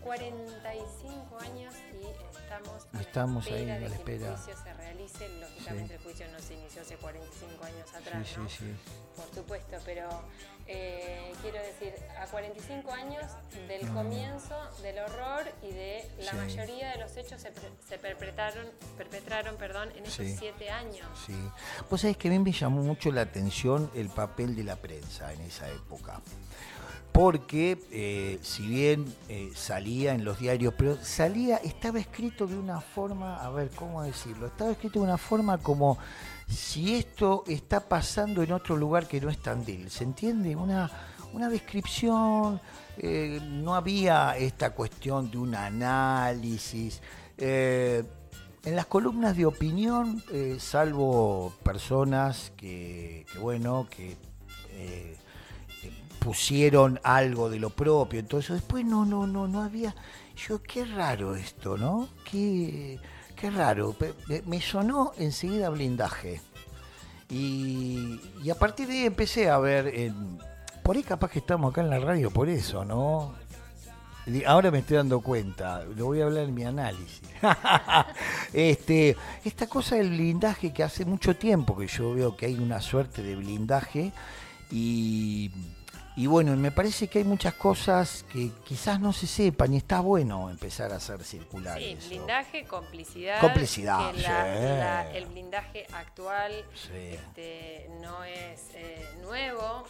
45 0.01 1.39
eh, 1.41 1.47
años 1.47 1.75
y 1.93 2.07
estamos, 2.39 2.87
a 2.93 3.01
estamos 3.01 3.51
la 3.51 3.57
espera 3.57 3.75
ahí, 3.75 3.81
de 3.81 4.05
que 4.05 4.15
el 4.15 4.37
juicio 4.37 4.57
se 4.63 4.75
realice. 4.75 5.29
Lógicamente 5.41 5.95
el 5.95 6.01
juicio 6.01 6.27
no 6.33 6.39
se 6.39 6.55
inició 6.55 6.83
hace 6.83 6.97
45 6.97 7.65
años 7.65 7.95
atrás, 7.95 8.39
¿no? 8.39 8.49
Por 9.17 9.35
supuesto, 9.35 9.77
pero 9.85 10.09
eh, 10.69 11.33
quiero 11.43 11.59
decir, 11.59 11.95
a 12.21 12.27
45 12.27 12.93
años 12.93 13.25
del 13.69 13.89
comienzo 13.93 14.57
del 14.83 14.99
horror 14.99 15.45
y 15.63 15.73
de 15.73 16.05
la 16.25 16.33
mayoría 16.33 16.91
de 16.93 16.99
los 16.99 17.17
hechos 17.17 17.41
se, 17.41 17.53
se 17.89 17.99
perpetraron, 17.99 18.67
perpetraron 18.97 19.57
perdón, 19.57 19.91
en 19.97 20.05
esos 20.05 20.27
siete 20.39 20.71
años. 20.71 21.07
Sí. 21.27 21.35
Vos 21.91 22.01
sabés 22.01 22.17
que 22.17 22.29
a 22.29 22.31
mí 22.33 22.39
me 22.39 22.53
llamó 22.53 22.83
mucho 22.83 23.13
la 23.13 23.23
atención 23.23 23.91
el 23.95 24.09
papel 24.09 24.57
de 24.57 24.65
la 24.65 24.77
prensa 24.77 25.33
en 25.33 25.41
esa 25.43 25.69
época 25.71 26.21
porque 27.17 27.79
eh, 27.93 28.39
si 28.43 28.67
bien 28.67 29.07
eh, 29.31 29.51
salía 29.55 30.13
en 30.13 30.23
los 30.23 30.39
diarios, 30.39 30.75
pero 30.77 31.03
salía, 31.03 31.57
estaba 31.57 31.99
escrito 31.99 32.47
de 32.47 32.59
una 32.59 32.83
forma, 32.83 33.43
a 33.43 33.49
ver, 33.49 33.71
¿cómo 33.71 34.03
decirlo? 34.03 34.49
Estaba 34.49 34.73
escrito 34.73 34.99
de 34.99 35.07
una 35.07 35.17
forma 35.17 35.57
como 35.57 35.97
si 36.47 36.95
esto 36.95 37.45
está 37.47 37.89
pasando 37.89 38.43
en 38.43 38.53
otro 38.53 38.77
lugar 38.77 39.09
que 39.09 39.21
no 39.21 39.31
es 39.31 39.39
Tandil, 39.39 39.91
¿se 39.91 40.05
entiende? 40.05 40.55
Una, 40.57 40.91
una 41.33 41.49
descripción, 41.49 42.61
eh, 42.99 43.41
no 43.43 43.75
había 43.75 44.37
esta 44.37 44.71
cuestión 44.71 45.31
de 45.31 45.39
un 45.39 45.55
análisis. 45.55 47.01
en 47.39 48.07
las 48.75 48.87
columnas 48.87 49.37
de 49.37 49.47
opinión, 49.47 50.23
salvo 50.59 51.53
personas 51.63 52.53
que, 52.57 53.27
que 53.33 53.39
bueno, 53.39 53.87
que 53.91 54.17
pusieron 56.27 56.99
algo 57.05 57.49
de 57.49 57.61
lo 57.61 57.71
propio, 57.71 58.19
entonces 58.19 58.57
después 58.57 58.85
no, 58.85 59.05
no, 59.05 59.29
no, 59.29 59.47
no 59.47 59.63
había. 59.63 59.95
Yo, 60.37 60.61
qué 60.61 60.85
raro 60.85 61.37
esto, 61.37 61.79
¿no? 61.79 62.09
Qué, 62.29 62.99
qué 63.37 63.51
raro. 63.51 63.95
Me 64.47 64.61
sonó 64.61 65.13
enseguida 65.19 65.69
blindaje. 65.69 66.41
Y, 67.29 68.21
a 68.51 68.55
partir 68.55 68.87
de 68.89 68.95
ahí 68.95 69.07
empecé 69.07 69.51
a 69.51 69.59
ver. 69.59 70.13
por 70.83 70.97
ahí 70.97 71.03
capaz 71.03 71.31
que 71.31 71.41
estamos 71.41 71.71
acá 71.71 71.83
en 71.83 71.91
la 71.91 71.99
radio 71.99 72.31
por 72.31 72.49
eso, 72.49 72.85
¿no? 72.85 73.35
Ahora 74.45 74.73
me 74.73 74.81
estoy 74.81 74.97
dando 74.97 75.21
cuenta, 75.21 75.85
lo 75.97 76.07
voy 76.07 76.21
a 76.21 76.25
hablar 76.25 76.45
en 76.45 76.55
mi 76.55 76.65
análisis. 76.65 77.23
este, 78.53 79.17
esta 79.45 79.69
cosa 79.69 79.95
del 79.97 80.11
blindaje 80.11 80.73
que 80.73 80.83
hace 80.83 81.05
mucho 81.05 81.37
tiempo 81.37 81.77
que 81.77 81.87
yo 81.87 82.13
veo 82.13 82.37
que 82.37 82.47
hay 82.47 82.55
una 82.55 82.81
suerte 82.81 83.23
de 83.23 83.37
blindaje 83.37 84.13
y 84.69 85.53
y 86.17 86.27
bueno, 86.27 86.57
me 86.57 86.71
parece 86.71 87.09
que 87.09 87.19
hay 87.19 87.25
muchas 87.25 87.53
cosas 87.55 88.25
que 88.33 88.51
quizás 88.65 88.99
no 88.99 89.13
se 89.13 89.27
sepan 89.27 89.75
y 89.75 89.77
está 89.77 90.01
bueno 90.01 90.49
empezar 90.49 90.91
a 90.93 90.97
hacer 90.97 91.23
circular. 91.23 91.79
Sí, 91.79 91.99
blindaje, 92.09 92.65
complicidad. 92.65 93.39
Complicidad. 93.39 95.15
el 95.15 95.27
blindaje 95.27 95.87
actual 95.93 96.65
este, 96.95 97.91
no 98.01 98.25
es 98.25 98.71
eh, 98.75 99.07
nuevo, 99.21 99.85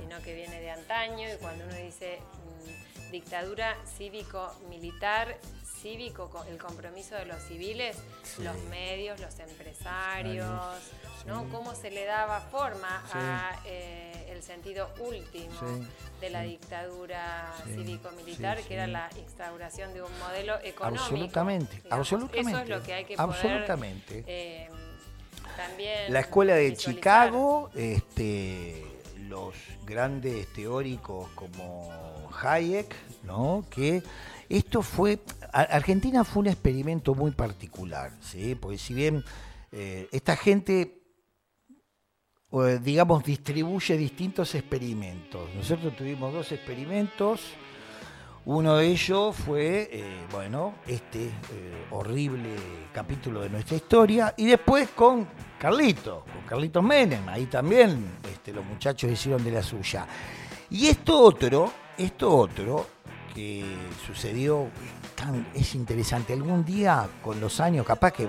sino 0.00 0.20
que 0.22 0.34
viene 0.34 0.60
de 0.60 0.70
antaño 0.72 1.28
y 1.32 1.36
cuando 1.36 1.64
uno 1.64 1.76
dice 1.76 2.18
mm, 2.18 3.12
dictadura 3.12 3.76
cívico-militar, 3.96 5.38
cívico, 5.80 6.30
el 6.48 6.58
compromiso 6.58 7.14
de 7.14 7.26
los 7.26 7.42
civiles, 7.42 7.96
los 8.38 8.56
medios, 8.64 9.20
los 9.20 9.38
empresarios, 9.38 10.46
¿no? 11.26 11.48
Cómo 11.50 11.74
se 11.74 11.90
le 11.90 12.04
daba 12.04 12.40
forma 12.40 13.04
a 13.12 13.60
eh, 13.64 14.30
el 14.30 14.42
sentido 14.42 14.88
último 15.00 15.60
de 16.20 16.30
la 16.30 16.42
dictadura 16.42 17.52
cívico-militar, 17.64 18.60
que 18.62 18.74
era 18.74 18.86
la 18.86 19.08
instauración 19.16 19.94
de 19.94 20.02
un 20.02 20.18
modelo 20.18 20.54
económico. 20.62 21.04
Absolutamente, 21.04 21.82
absolutamente. 21.90 22.50
Eso 22.50 22.58
es 22.60 22.68
lo 22.68 22.82
que 22.82 22.94
hay 22.94 23.04
que 23.04 23.14
absolutamente. 23.16 24.24
Eh, 24.26 24.68
también 25.56 26.12
la 26.12 26.20
escuela 26.20 26.54
de 26.54 26.76
Chicago, 26.76 27.70
este, 27.74 28.84
los 29.28 29.54
grandes 29.84 30.52
teóricos 30.52 31.28
como 31.30 32.30
Hayek, 32.42 32.94
¿no? 33.24 33.64
Que 33.70 34.02
esto 34.48 34.82
fue, 34.82 35.20
Argentina 35.52 36.24
fue 36.24 36.40
un 36.40 36.46
experimento 36.48 37.14
muy 37.14 37.32
particular, 37.32 38.12
¿sí? 38.20 38.54
Porque 38.54 38.78
si 38.78 38.94
bien 38.94 39.24
eh, 39.70 40.08
esta 40.12 40.36
gente, 40.36 41.02
digamos, 42.80 43.24
distribuye 43.24 43.96
distintos 43.96 44.54
experimentos. 44.54 45.54
Nosotros 45.54 45.94
tuvimos 45.96 46.32
dos 46.32 46.50
experimentos. 46.52 47.40
Uno 48.46 48.76
de 48.76 48.86
ellos 48.86 49.36
fue, 49.36 49.90
eh, 49.92 50.26
bueno, 50.32 50.76
este 50.86 51.26
eh, 51.26 51.86
horrible 51.90 52.56
capítulo 52.94 53.42
de 53.42 53.50
nuestra 53.50 53.76
historia. 53.76 54.32
Y 54.38 54.46
después 54.46 54.88
con 54.90 55.28
Carlito, 55.58 56.24
con 56.24 56.42
Carlitos 56.46 56.82
Menem. 56.82 57.28
Ahí 57.28 57.44
también 57.44 58.18
este, 58.24 58.54
los 58.54 58.64
muchachos 58.64 59.10
hicieron 59.10 59.44
de 59.44 59.50
la 59.50 59.62
suya. 59.62 60.06
Y 60.70 60.86
esto 60.86 61.20
otro, 61.20 61.70
esto 61.98 62.34
otro, 62.34 62.86
sucedió 64.06 64.68
es 65.54 65.74
interesante. 65.74 66.32
Algún 66.32 66.64
día, 66.64 67.08
con 67.22 67.40
los 67.40 67.60
años, 67.60 67.86
capaz 67.86 68.12
que 68.12 68.28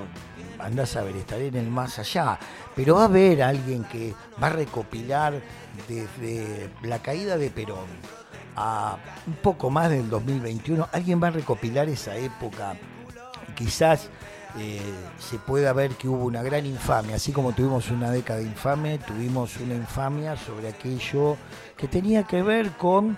andás 0.59 0.95
a 0.95 1.03
ver, 1.03 1.15
estaré 1.15 1.47
en 1.47 1.55
el 1.55 1.69
más 1.69 1.99
allá, 1.99 2.39
pero 2.75 2.95
va 2.95 3.03
a 3.03 3.05
haber 3.05 3.43
alguien 3.43 3.83
que 3.83 4.13
va 4.41 4.47
a 4.47 4.51
recopilar 4.51 5.41
desde 5.87 6.69
la 6.81 6.99
caída 6.99 7.37
de 7.37 7.49
Perón 7.49 7.87
a 8.55 8.97
un 9.25 9.35
poco 9.35 9.69
más 9.69 9.89
del 9.89 10.09
2021, 10.09 10.89
alguien 10.91 11.21
va 11.21 11.27
a 11.27 11.31
recopilar 11.31 11.87
esa 11.87 12.17
época. 12.17 12.75
Quizás 13.55 14.09
eh, 14.57 14.81
se 15.17 15.37
pueda 15.37 15.71
ver 15.73 15.91
que 15.91 16.09
hubo 16.09 16.25
una 16.25 16.41
gran 16.41 16.65
infamia, 16.65 17.15
así 17.15 17.31
como 17.31 17.53
tuvimos 17.53 17.89
una 17.91 18.11
década 18.11 18.41
infame, 18.41 18.97
tuvimos 18.97 19.55
una 19.57 19.75
infamia 19.75 20.35
sobre 20.35 20.69
aquello 20.69 21.37
que 21.77 21.87
tenía 21.87 22.23
que 22.23 22.41
ver 22.41 22.71
con 22.71 23.15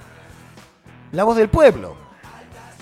la 1.12 1.24
voz 1.24 1.38
del 1.38 1.50
pueblo. 1.50 1.96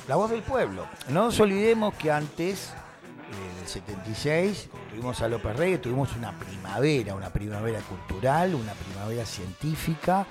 La 0.08 0.16
voz 0.16 0.32
del 0.32 0.42
pueblo. 0.42 0.88
No 1.10 1.26
nos 1.26 1.40
olvidemos 1.40 1.94
que 1.96 2.12
antes, 2.12 2.72
en 3.32 3.62
el 3.62 3.68
76, 3.68 4.70
tuvimos 4.90 5.22
a 5.22 5.28
López 5.28 5.56
Reyes, 5.56 5.82
tuvimos 5.82 6.16
una 6.16 6.32
primavera, 6.38 7.16
una 7.16 7.30
primavera 7.30 7.80
cultural, 7.82 8.56
una 8.56 8.74
primavera 8.74 9.26
científica. 9.26 10.26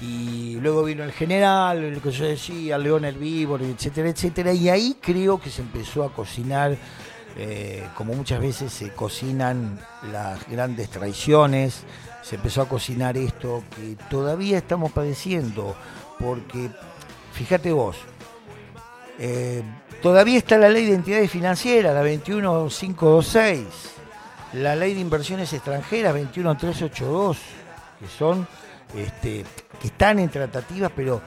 Y 0.00 0.56
luego 0.60 0.82
vino 0.82 1.04
el 1.04 1.12
general, 1.12 1.84
el 1.84 2.00
que 2.00 2.10
yo 2.10 2.24
decía, 2.24 2.76
León 2.78 3.06
Víbor, 3.18 3.62
etcétera, 3.62 4.08
etcétera. 4.08 4.52
Y 4.52 4.68
ahí 4.68 4.96
creo 5.00 5.40
que 5.40 5.50
se 5.50 5.62
empezó 5.62 6.02
a 6.02 6.12
cocinar, 6.12 6.76
eh, 7.36 7.86
como 7.96 8.14
muchas 8.14 8.40
veces 8.40 8.72
se 8.72 8.90
cocinan 8.90 9.78
las 10.10 10.48
grandes 10.48 10.90
traiciones, 10.90 11.84
se 12.22 12.34
empezó 12.34 12.62
a 12.62 12.68
cocinar 12.68 13.16
esto 13.16 13.62
que 13.76 13.96
todavía 14.10 14.58
estamos 14.58 14.90
padeciendo, 14.90 15.76
porque 16.18 16.70
fíjate 17.42 17.72
vos, 17.72 17.96
eh, 19.18 19.64
todavía 20.00 20.38
está 20.38 20.56
la 20.58 20.68
ley 20.68 20.86
de 20.86 20.94
entidades 20.94 21.28
financieras, 21.28 21.92
la 21.92 22.02
21526, 22.02 23.66
la 24.52 24.76
ley 24.76 24.94
de 24.94 25.00
inversiones 25.00 25.52
extranjeras 25.52 26.14
21382, 26.14 27.38
que 27.98 28.06
son, 28.06 28.46
este, 28.96 29.44
que 29.80 29.88
están 29.88 30.20
en 30.20 30.28
tratativas, 30.28 30.92
pero 30.94 31.20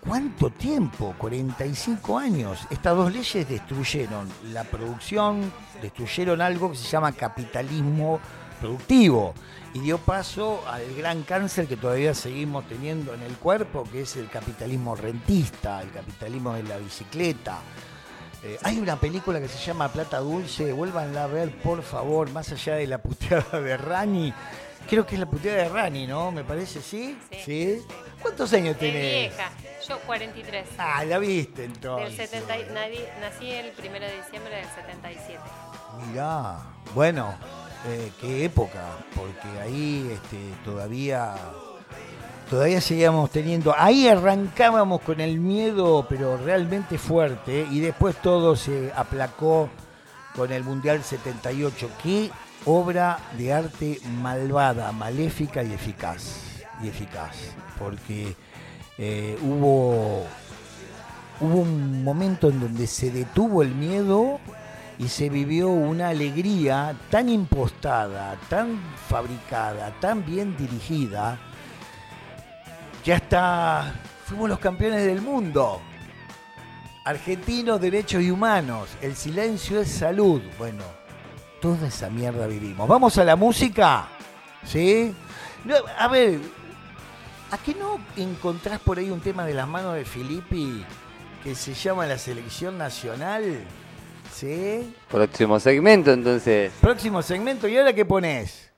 ¿cuánto 0.00 0.50
tiempo? 0.50 1.14
45 1.18 2.18
años. 2.18 2.66
Estas 2.68 2.96
dos 2.96 3.12
leyes 3.12 3.48
destruyeron 3.48 4.28
la 4.52 4.64
producción, 4.64 5.52
destruyeron 5.80 6.40
algo 6.40 6.72
que 6.72 6.76
se 6.78 6.88
llama 6.88 7.12
capitalismo 7.12 8.18
productivo 8.64 9.34
y 9.74 9.80
dio 9.80 9.98
paso 9.98 10.62
al 10.66 10.94
gran 10.94 11.22
cáncer 11.22 11.66
que 11.66 11.76
todavía 11.76 12.14
seguimos 12.14 12.66
teniendo 12.66 13.12
en 13.12 13.20
el 13.20 13.36
cuerpo, 13.36 13.84
que 13.92 14.02
es 14.02 14.16
el 14.16 14.30
capitalismo 14.30 14.96
rentista, 14.96 15.82
el 15.82 15.90
capitalismo 15.90 16.54
de 16.54 16.62
la 16.62 16.78
bicicleta. 16.78 17.58
Eh, 18.42 18.58
hay 18.62 18.78
una 18.78 18.96
película 18.96 19.38
que 19.38 19.48
se 19.48 19.58
llama 19.58 19.88
Plata 19.88 20.20
Dulce, 20.20 20.72
vuélvanla 20.72 21.24
a 21.24 21.26
ver 21.26 21.50
por 21.58 21.82
favor, 21.82 22.30
más 22.30 22.52
allá 22.52 22.76
de 22.76 22.86
la 22.86 22.98
puteada 23.02 23.60
de 23.60 23.76
Rani. 23.76 24.32
Creo 24.88 25.04
que 25.04 25.16
es 25.16 25.20
la 25.20 25.26
puteada 25.26 25.58
de 25.64 25.68
Rani, 25.68 26.06
¿no? 26.06 26.30
Me 26.30 26.44
parece, 26.44 26.80
¿sí? 26.80 27.18
¿Sí? 27.44 27.82
cuántos 28.22 28.50
años 28.54 28.78
tenés? 28.78 29.30
vieja, 29.30 29.50
yo 29.86 29.98
43. 30.00 30.68
Ah, 30.78 31.04
la 31.04 31.18
viste 31.18 31.64
entonces. 31.64 32.16
Del 32.16 32.42
70, 32.42 32.54
nací 33.20 33.50
el 33.50 33.72
1 33.78 33.92
de 33.92 34.16
diciembre 34.22 34.56
del 34.56 34.68
77. 34.74 35.38
Mirá, 36.08 36.62
bueno, 36.94 37.34
eh, 37.86 38.12
qué 38.20 38.44
época, 38.44 38.82
porque 39.14 39.60
ahí 39.60 40.10
este, 40.12 40.38
todavía 40.64 41.34
todavía 42.48 42.80
seguíamos 42.80 43.30
teniendo, 43.30 43.74
ahí 43.76 44.06
arrancábamos 44.06 45.00
con 45.00 45.20
el 45.20 45.38
miedo, 45.38 46.06
pero 46.08 46.36
realmente 46.36 46.98
fuerte, 46.98 47.66
y 47.70 47.80
después 47.80 48.16
todo 48.16 48.54
se 48.56 48.92
aplacó 48.94 49.68
con 50.34 50.52
el 50.52 50.64
Mundial 50.64 51.02
78. 51.02 51.90
Qué 52.02 52.30
obra 52.66 53.18
de 53.36 53.52
arte 53.52 54.00
malvada, 54.20 54.92
maléfica 54.92 55.62
y 55.62 55.72
eficaz, 55.72 56.62
y 56.82 56.88
eficaz, 56.88 57.36
porque 57.78 58.36
eh, 58.98 59.38
hubo, 59.42 60.24
hubo 61.40 61.60
un 61.60 62.04
momento 62.04 62.48
en 62.48 62.60
donde 62.60 62.86
se 62.86 63.10
detuvo 63.10 63.62
el 63.62 63.74
miedo 63.74 64.38
y 64.98 65.08
se 65.08 65.28
vivió 65.28 65.68
una 65.68 66.08
alegría 66.08 66.94
tan 67.10 67.28
impostada, 67.28 68.36
tan 68.48 68.80
fabricada, 69.08 69.92
tan 70.00 70.24
bien 70.24 70.56
dirigida, 70.56 71.38
que 73.04 73.12
hasta 73.12 73.92
fuimos 74.24 74.48
los 74.48 74.58
campeones 74.58 75.04
del 75.04 75.20
mundo. 75.20 75.80
Argentinos, 77.04 77.80
derechos 77.80 78.22
y 78.22 78.30
humanos, 78.30 78.88
el 79.02 79.14
silencio 79.14 79.80
es 79.80 79.90
salud. 79.90 80.40
Bueno, 80.58 80.84
toda 81.60 81.88
esa 81.88 82.08
mierda 82.08 82.46
vivimos. 82.46 82.88
Vamos 82.88 83.18
a 83.18 83.24
la 83.24 83.36
música, 83.36 84.08
¿sí? 84.64 85.14
a 85.98 86.08
ver, 86.08 86.40
¿a 87.50 87.58
qué 87.58 87.74
no 87.74 87.98
encontrás 88.16 88.80
por 88.80 88.98
ahí 88.98 89.10
un 89.10 89.20
tema 89.20 89.44
de 89.44 89.54
las 89.54 89.68
manos 89.68 89.94
de 89.94 90.04
Filippi 90.04 90.84
que 91.42 91.54
se 91.54 91.74
llama 91.74 92.06
la 92.06 92.16
selección 92.16 92.78
nacional? 92.78 93.64
Sí. 94.34 94.92
Próximo 95.10 95.60
segmento, 95.60 96.12
entonces. 96.12 96.72
Próximo 96.80 97.22
segmento, 97.22 97.68
¿y 97.68 97.78
ahora 97.78 97.92
qué 97.92 98.04
pones? 98.04 98.72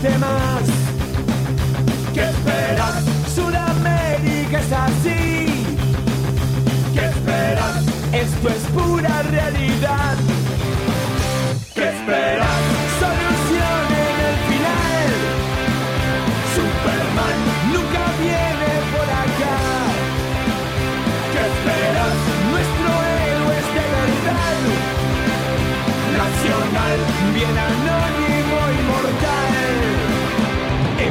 ¿Qué 0.00 0.08
esperas? 2.22 3.04
Sudamérica 3.34 4.60
es 4.60 4.72
así. 4.72 5.66
¿Qué 6.94 7.04
esperas? 7.04 7.84
Esto 8.10 8.48
es 8.48 8.62
pura 8.72 9.22
realidad. 9.24 10.16
¿Qué 11.74 11.88
esperas? 11.90 12.60
Solución 12.98 13.84
en 13.92 14.16
el 14.28 14.36
final. 14.48 15.12
Superman 16.56 17.38
nunca 17.74 18.04
viene 18.22 18.70
por 18.92 19.08
acá. 19.24 19.56
¿Qué 21.32 21.42
esperas? 21.52 22.16
Nuestro 22.50 22.90
héroe 23.20 23.54
es 23.60 23.68
de 23.76 23.84
verdad. 24.00 24.60
Nacional 26.16 26.98
bien 27.34 27.58
anónimo 27.58 28.29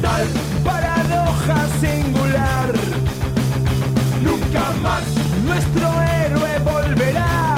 tal 0.00 0.26
paradoja 0.64 1.66
singular. 1.80 2.72
Nunca 4.22 4.72
más 4.82 5.02
nuestro 5.44 5.88
héroe 6.02 6.58
volverá. 6.64 7.56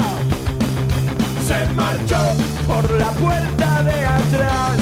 Se 1.47 1.73
marchó 1.73 2.21
por 2.67 2.89
la 2.99 3.11
puerta 3.11 3.83
de 3.83 4.05
atrás. 4.05 4.79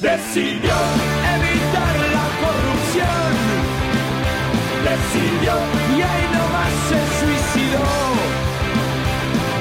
Decidió 0.00 0.76
evitar 1.36 1.96
la 2.16 2.26
corrupción. 2.42 3.30
Decidió 4.88 5.54
y 5.96 6.02
ahí 6.02 6.26
nomás 6.36 6.72
se 6.88 6.98
suicidó. 7.18 7.94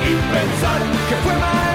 Y 0.08 0.14
pensar 0.34 0.82
que 1.10 1.16
fue 1.24 1.34
mal. 1.34 1.75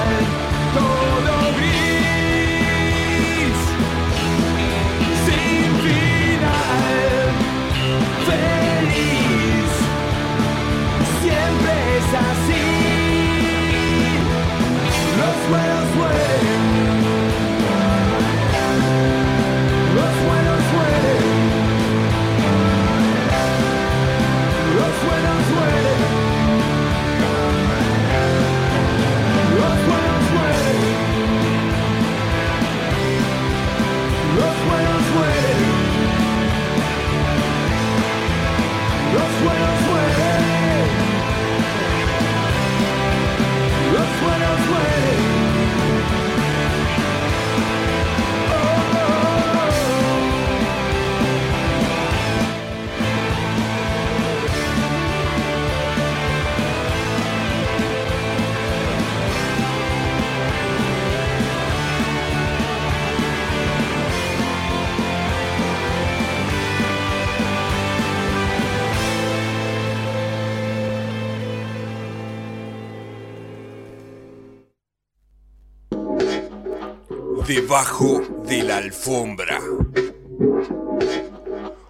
debajo 77.53 78.21
de 78.47 78.63
la 78.63 78.77
alfombra, 78.77 79.59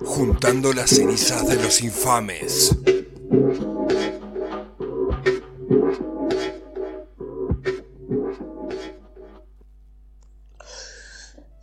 juntando 0.03 0.73
las 0.73 0.89
cenizas 0.89 1.47
de 1.47 1.55
los 1.57 1.83
infames. 1.83 2.75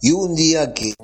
Y 0.01 0.13
un 0.13 0.37
día 0.37 0.73
que 0.73 0.95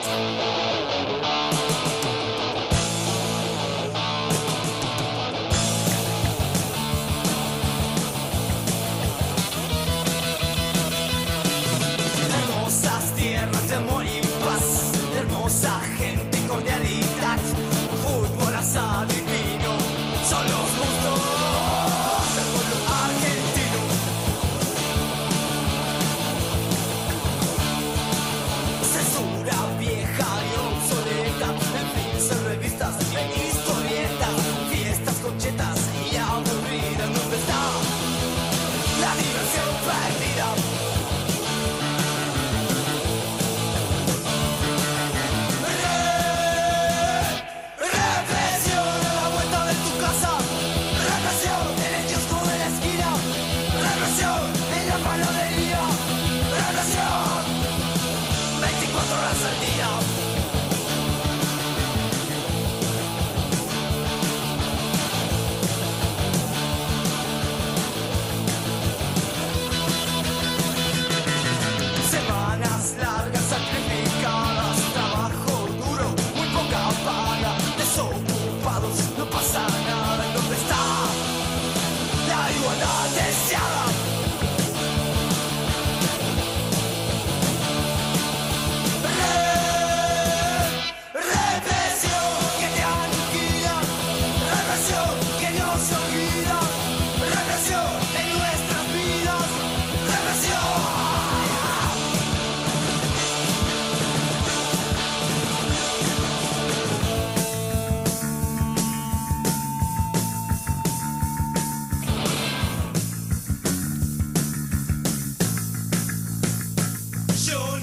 Sure. 117.36 117.73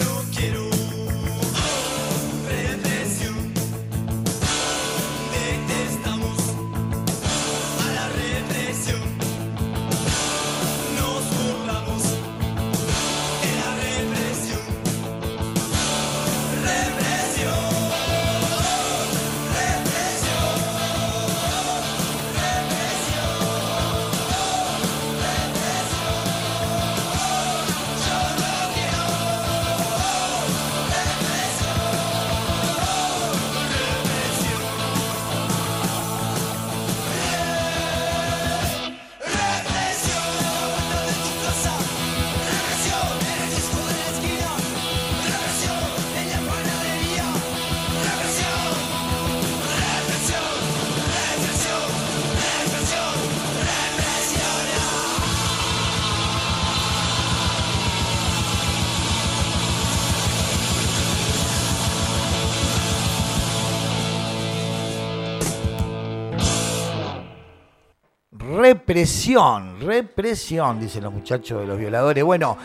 Represión, 68.92 69.80
represión, 69.80 70.78
dicen 70.78 71.04
los 71.04 71.14
muchachos 71.14 71.62
de 71.62 71.66
los 71.66 71.80
violadores. 71.80 72.26
Bueno, 72.26 72.58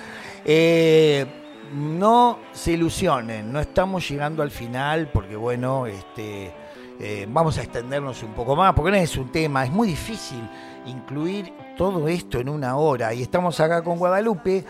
eh, 0.45 1.24
no 1.72 2.41
se 2.53 2.72
ilusionen, 2.72 3.53
no 3.53 3.61
estamos 3.61 4.09
llegando 4.09 4.43
al 4.43 4.51
final 4.51 5.09
porque 5.12 5.37
bueno, 5.37 5.87
este, 5.87 6.53
eh, 6.99 7.29
vamos 7.29 7.59
a 7.59 7.62
extendernos 7.62 8.24
un 8.24 8.33
poco 8.33 8.57
más, 8.57 8.74
porque 8.74 8.91
no 8.91 8.97
es 8.97 9.16
un 9.16 9.31
tema, 9.31 9.64
es 9.64 9.70
muy 9.70 9.87
difícil 9.87 10.51
incluir 10.87 11.53
todo 11.77 12.09
esto 12.09 12.41
en 12.41 12.49
una 12.49 12.77
hora 12.77 13.14
y 13.14 13.22
estamos 13.22 13.61
acá 13.61 13.85
con 13.85 13.97
Guadalupe 13.97 14.64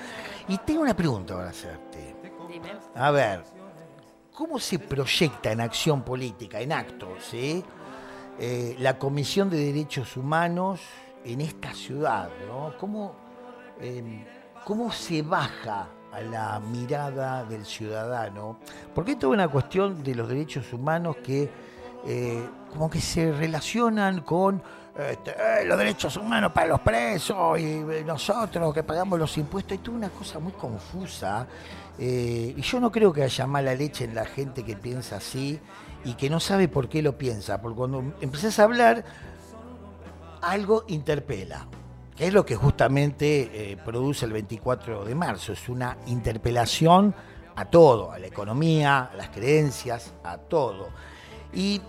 y 0.49 0.59
tengo 0.59 0.83
una 0.83 0.95
pregunta 0.95 1.37
para 1.37 1.49
hacerte. 1.49 2.17
A 2.95 3.11
ver, 3.11 3.45
¿cómo 4.35 4.59
se 4.59 4.79
proyecta 4.79 5.53
en 5.53 5.63
acción 5.63 6.03
política, 6.03 6.61
en 6.61 6.73
actos, 6.73 7.33
eh, 7.33 8.77
la 8.79 8.99
Comisión 8.99 9.49
de 9.49 9.57
Derechos 9.57 10.19
Humanos 10.19 10.81
en 11.27 11.41
esta 11.41 11.75
ciudad? 11.75 12.29
¿no? 12.47 12.73
¿Cómo, 12.79 13.15
em, 13.81 14.25
¿Cómo 14.65 14.93
se 14.93 15.23
baja 15.23 15.89
a 16.13 16.21
la 16.21 16.61
mirada 16.61 17.45
del 17.45 17.65
ciudadano? 17.65 18.59
Porque 18.95 19.13
esto 19.13 19.29
es 19.29 19.35
una 19.35 19.49
cuestión 19.49 20.03
de 20.03 20.15
los 20.15 20.29
derechos 20.29 20.73
humanos 20.73 21.17
que 21.23 21.51
eh, 22.09 22.49
como 22.71 22.89
que 22.89 23.01
se 23.01 23.33
relacionan 23.33 24.21
con 24.21 24.63
este, 24.97 25.31
eh, 25.33 25.65
los 25.65 25.77
derechos 25.77 26.17
humanos 26.17 26.53
para 26.53 26.69
los 26.69 26.81
presos 26.81 27.59
y 27.59 27.65
eh, 27.65 28.05
nosotros 28.07 28.73
que 28.73 28.85
pagamos 28.85 29.19
los 29.19 29.37
impuestos. 29.39 29.77
Y 29.77 29.79
toda 29.79 29.97
una 29.97 30.11
cosa 30.11 30.39
muy 30.39 30.53
confusa. 30.53 31.47
y 31.99 32.61
yo 32.61 32.79
no 32.79 32.93
creo 32.93 33.13
que 33.13 33.23
haya 33.23 33.47
mala 33.47 33.75
leche 33.75 34.05
en 34.05 34.15
la 34.15 34.25
gente 34.25 34.63
que 34.63 34.77
piensa 34.77 35.17
así 35.17 35.59
y 36.05 36.15
que 36.15 36.31
no 36.31 36.39
sabe 36.39 36.69
por 36.69 36.89
qué 36.89 37.03
lo 37.03 37.19
piensa. 37.19 37.61
Porque 37.61 37.77
cuando 37.77 38.15
empezás 38.21 38.59
a 38.59 38.65
hablar, 38.65 39.05
algo 40.51 40.85
interpela 40.89 41.67
que 42.17 42.29
es 42.29 42.33
lo 42.33 42.47
que 42.47 42.57
justamente 42.57 43.77
produce 43.85 44.25
el 44.25 44.33
24 44.33 45.05
de 45.05 45.15
marzo. 45.15 45.53
Es 45.53 45.69
una 45.69 45.99
interpelación 46.07 47.15
a 47.57 47.65
todo, 47.65 48.13
a 48.13 48.19
la 48.19 48.27
economía, 48.27 49.11
a 49.13 49.15
las 49.15 49.31
creencias, 49.31 50.15
a 50.23 50.39
todo. 50.39 50.89
Y 51.53 51.81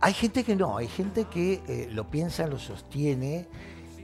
hay 0.00 0.14
gente 0.14 0.44
que 0.44 0.56
no, 0.56 0.78
hay 0.78 0.88
gente 0.88 1.26
que 1.26 1.62
eh, 1.68 1.88
lo 1.90 2.10
piensa, 2.10 2.46
lo 2.46 2.58
sostiene 2.58 3.46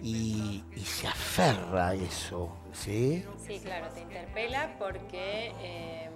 y, 0.02 0.62
se 0.84 1.09
aferra 1.09 1.88
a 1.88 1.94
eso, 1.94 2.54
¿sí? 2.72 3.24
Sí, 3.44 3.59
claro, 3.61 3.88
te 3.88 4.02
interpela 4.02 4.76
porque 4.78 5.52
eh, 5.59 6.11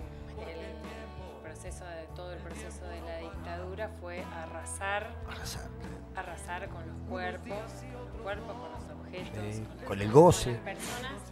proceso 1.60 1.84
de, 1.84 2.06
todo 2.16 2.32
el 2.32 2.38
proceso 2.38 2.86
de 2.86 3.02
la 3.02 3.18
dictadura 3.18 3.90
fue 4.00 4.24
arrasar, 4.34 5.10
arrasar, 6.16 6.68
con 6.70 6.86
los 6.86 6.96
cuerpos, 7.06 7.58
con 7.92 8.22
cuerpos, 8.22 8.56
con 8.56 8.72
los 8.72 8.98
objetos, 8.98 9.68
con, 9.86 10.00
el 10.00 10.10
goce, 10.10 10.56
con 10.56 10.64
las 10.64 10.74
personas, 10.74 11.22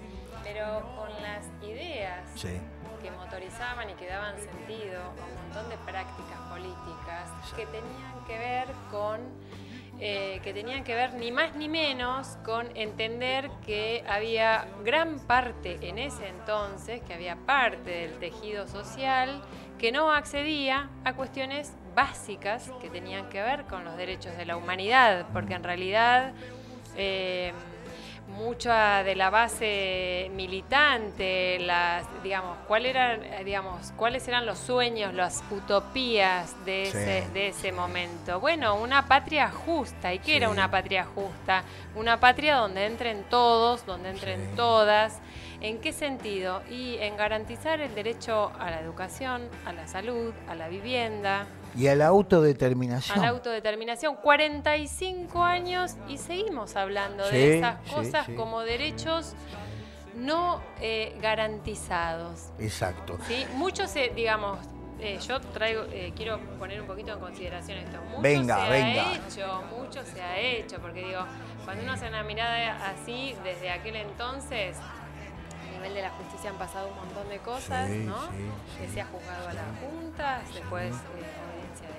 pero 0.44 0.82
con 0.96 1.08
las 1.22 1.46
ideas. 1.62 2.28
Sí. 2.34 2.60
que 3.00 3.10
motorizaban 3.10 3.88
y 3.88 3.94
que 3.94 4.06
daban 4.06 4.36
sentido 4.38 5.00
a 5.00 5.08
un 5.08 5.44
montón 5.44 5.70
de 5.70 5.78
prácticas 5.78 6.38
políticas 6.50 7.30
que 7.56 7.64
tenían 7.64 8.24
que 8.26 8.38
ver 8.38 8.66
con 8.90 9.20
eh, 10.00 10.40
que 10.44 10.52
tenían 10.52 10.84
que 10.84 10.94
ver 10.94 11.14
ni 11.14 11.32
más 11.32 11.56
ni 11.56 11.68
menos 11.68 12.38
con 12.44 12.68
entender 12.76 13.50
que 13.66 14.04
había 14.08 14.68
gran 14.84 15.18
parte 15.18 15.76
en 15.80 15.98
ese 15.98 16.28
entonces, 16.28 17.00
que 17.02 17.14
había 17.14 17.34
parte 17.34 17.90
del 17.90 18.18
tejido 18.18 18.68
social 18.68 19.42
que 19.78 19.92
no 19.92 20.10
accedía 20.12 20.88
a 21.04 21.14
cuestiones 21.14 21.72
básicas 21.94 22.70
que 22.80 22.90
tenían 22.90 23.28
que 23.28 23.42
ver 23.42 23.64
con 23.64 23.84
los 23.84 23.96
derechos 23.96 24.36
de 24.36 24.44
la 24.44 24.56
humanidad, 24.56 25.26
porque 25.32 25.54
en 25.54 25.64
realidad 25.64 26.32
eh, 26.96 27.52
mucha 28.28 29.02
de 29.02 29.16
la 29.16 29.30
base 29.30 30.30
militante, 30.34 31.58
las, 31.60 32.06
digamos, 32.22 32.56
¿cuál 32.66 32.86
eran, 32.86 33.20
digamos, 33.44 33.92
cuáles 33.96 34.28
eran 34.28 34.46
los 34.46 34.58
sueños, 34.58 35.14
las 35.14 35.42
utopías 35.50 36.54
de, 36.64 36.84
ese, 36.84 37.26
de 37.32 37.48
ese 37.48 37.72
momento. 37.72 38.40
Bueno, 38.40 38.76
una 38.76 39.06
patria 39.06 39.50
justa. 39.50 40.12
¿Y 40.12 40.18
qué 40.18 40.36
era 40.36 40.50
una 40.50 40.70
patria 40.70 41.04
justa? 41.04 41.64
Una 41.94 42.20
patria 42.20 42.56
donde 42.56 42.86
entren 42.86 43.24
todos, 43.30 43.86
donde 43.86 44.10
entren 44.10 44.54
todas. 44.54 45.18
¿En 45.60 45.80
qué 45.80 45.92
sentido? 45.92 46.62
Y 46.70 46.98
en 46.98 47.16
garantizar 47.16 47.80
el 47.80 47.94
derecho 47.94 48.52
a 48.58 48.70
la 48.70 48.80
educación, 48.80 49.48
a 49.64 49.72
la 49.72 49.88
salud, 49.88 50.32
a 50.48 50.54
la 50.54 50.68
vivienda, 50.68 51.46
y 51.76 51.88
a 51.88 51.94
la 51.94 52.06
autodeterminación. 52.06 53.18
A 53.18 53.22
la 53.22 53.28
autodeterminación. 53.28 54.16
45 54.16 55.42
años 55.42 55.96
y 56.08 56.18
seguimos 56.18 56.76
hablando 56.76 57.28
de 57.28 57.58
esas 57.58 57.76
cosas 57.90 58.28
como 58.36 58.60
derechos 58.62 59.34
no 60.14 60.60
eh, 60.80 61.16
garantizados. 61.20 62.50
Exacto. 62.58 63.18
¿sí? 63.26 63.46
Muchos, 63.54 63.92
digamos, 64.14 64.58
eh, 65.00 65.18
yo 65.26 65.40
traigo, 65.40 65.84
eh, 65.92 66.12
quiero 66.16 66.40
poner 66.58 66.80
un 66.80 66.86
poquito 66.86 67.12
en 67.12 67.20
consideración 67.20 67.78
esto. 67.78 67.98
Mucho 68.10 68.22
venga, 68.22 68.64
se 68.64 68.70
venga. 68.70 69.08
ha 69.08 69.14
hecho, 69.14 69.62
mucho 69.76 70.04
se 70.04 70.20
ha 70.20 70.38
hecho, 70.38 70.78
porque 70.80 71.04
digo, 71.04 71.20
cuando 71.64 71.84
uno 71.84 71.92
hace 71.92 72.08
una 72.08 72.24
mirada 72.24 72.88
así, 72.88 73.34
desde 73.44 73.70
aquel 73.70 73.96
entonces, 73.96 74.76
a 74.76 75.72
nivel 75.72 75.94
de 75.94 76.02
la 76.02 76.10
justicia 76.10 76.50
han 76.50 76.56
pasado 76.56 76.88
un 76.88 76.96
montón 76.96 77.28
de 77.28 77.38
cosas, 77.38 77.88
¿no? 77.90 78.28
que 78.80 78.88
se 78.88 79.00
ha 79.00 79.06
juzgado 79.06 79.48
a 79.48 79.52
la 79.52 79.64
Junta, 79.80 80.42
después 80.52 80.94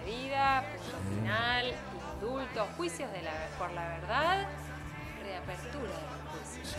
vida, 0.10 0.64
punto 0.72 0.98
final, 1.16 1.66
indulto, 2.14 2.68
juicios 2.78 3.12
de 3.12 3.22
la, 3.22 3.32
por 3.58 3.72
la 3.72 3.88
verdad, 3.88 4.48
reapertura 5.24 5.84
de 5.84 6.06
los 6.12 6.56
juicios. 6.56 6.76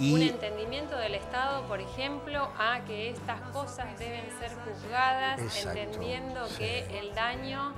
Un 0.00 0.22
entendimiento 0.22 0.96
del 0.96 1.16
Estado, 1.16 1.66
por 1.66 1.80
ejemplo, 1.80 2.52
a 2.58 2.80
que 2.86 3.10
estas 3.10 3.40
cosas 3.50 3.98
deben 3.98 4.24
ser 4.38 4.50
juzgadas, 4.64 5.40
entendiendo 5.64 6.46
que 6.56 6.86
el 6.98 7.14
daño 7.14 7.74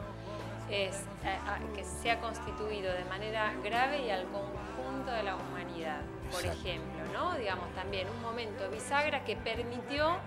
es, 0.71 1.03
que 1.75 1.85
se 1.85 2.11
ha 2.11 2.21
constituido 2.21 2.93
de 2.93 3.05
manera 3.07 3.55
grave 3.65 4.03
y 4.03 4.11
al 4.11 4.25
conjunto 4.25 5.11
de 5.11 5.23
la 5.23 5.37
humanidad. 5.37 6.03
Por 6.31 6.45
ejemplo, 6.45 7.05
¿no? 7.13 7.35
Digamos 7.37 7.75
también 7.75 8.09
un 8.09 8.21
momento 8.21 8.69
bisagra 8.71 9.25
que 9.25 9.37
permitió 9.37 10.19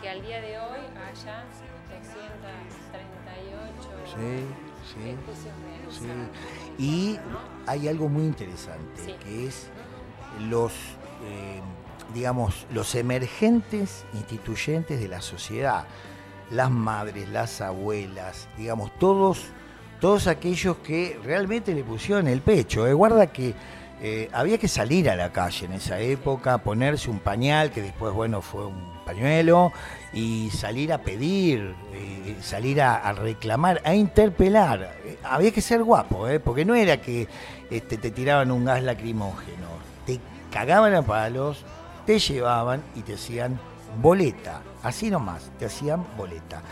que 0.00 0.08
al 0.08 0.22
día 0.22 0.40
de 0.40 0.58
hoy 0.58 0.80
haya 1.10 1.44
338 1.88 3.07
sí, 4.14 4.44
sí, 5.98 6.06
Y 6.78 7.18
hay 7.66 7.88
algo 7.88 8.08
muy 8.08 8.24
interesante, 8.24 9.16
que 9.22 9.46
es 9.46 9.68
los, 10.48 10.72
eh, 11.24 11.60
digamos, 12.14 12.66
los 12.72 12.94
emergentes 12.94 14.04
instituyentes 14.14 15.00
de 15.00 15.08
la 15.08 15.20
sociedad, 15.20 15.84
las 16.50 16.70
madres, 16.70 17.28
las 17.28 17.60
abuelas, 17.60 18.48
digamos, 18.56 18.90
todos, 18.98 19.44
todos 20.00 20.26
aquellos 20.26 20.78
que 20.78 21.18
realmente 21.22 21.74
le 21.74 21.84
pusieron 21.84 22.26
el 22.28 22.40
pecho. 22.40 22.86
Eh. 22.86 22.92
Guarda 22.92 23.26
que 23.26 23.54
eh, 24.00 24.28
había 24.32 24.58
que 24.58 24.68
salir 24.68 25.10
a 25.10 25.16
la 25.16 25.32
calle 25.32 25.66
en 25.66 25.72
esa 25.72 25.98
época, 25.98 26.58
ponerse 26.58 27.10
un 27.10 27.18
pañal, 27.18 27.70
que 27.72 27.82
después, 27.82 28.14
bueno, 28.14 28.42
fue 28.42 28.66
un 28.66 28.92
pañuelo, 29.04 29.72
y 30.12 30.50
salir 30.50 30.92
a 30.92 30.98
pedir, 30.98 31.74
eh, 31.92 32.36
salir 32.40 32.80
a, 32.80 33.12
reclamar, 33.12 33.80
a 33.84 33.94
interpelar. 33.94 34.94
Eh, 35.04 35.18
había 35.24 35.50
que 35.50 35.60
ser 35.60 35.82
guapo, 35.82 36.26
porque 36.44 36.64
no 36.64 36.74
era 36.74 37.00
que 37.00 37.26
este, 37.70 37.98
te 37.98 38.10
tiraban 38.10 38.52
un 38.52 38.64
gas 38.64 38.82
lacrimógeno, 38.82 39.66
te 40.06 40.20
cagaban 40.52 40.94
a 40.94 41.02
palos, 41.02 41.64
te 42.06 42.20
llevaban 42.20 42.82
y 42.94 43.00
te 43.00 43.14
hacían 43.14 43.58
boleta, 44.00 44.62
así 44.82 45.10
nomás, 45.10 45.50
te 45.58 45.66
hacían 45.66 46.04
boleta. 46.16 46.62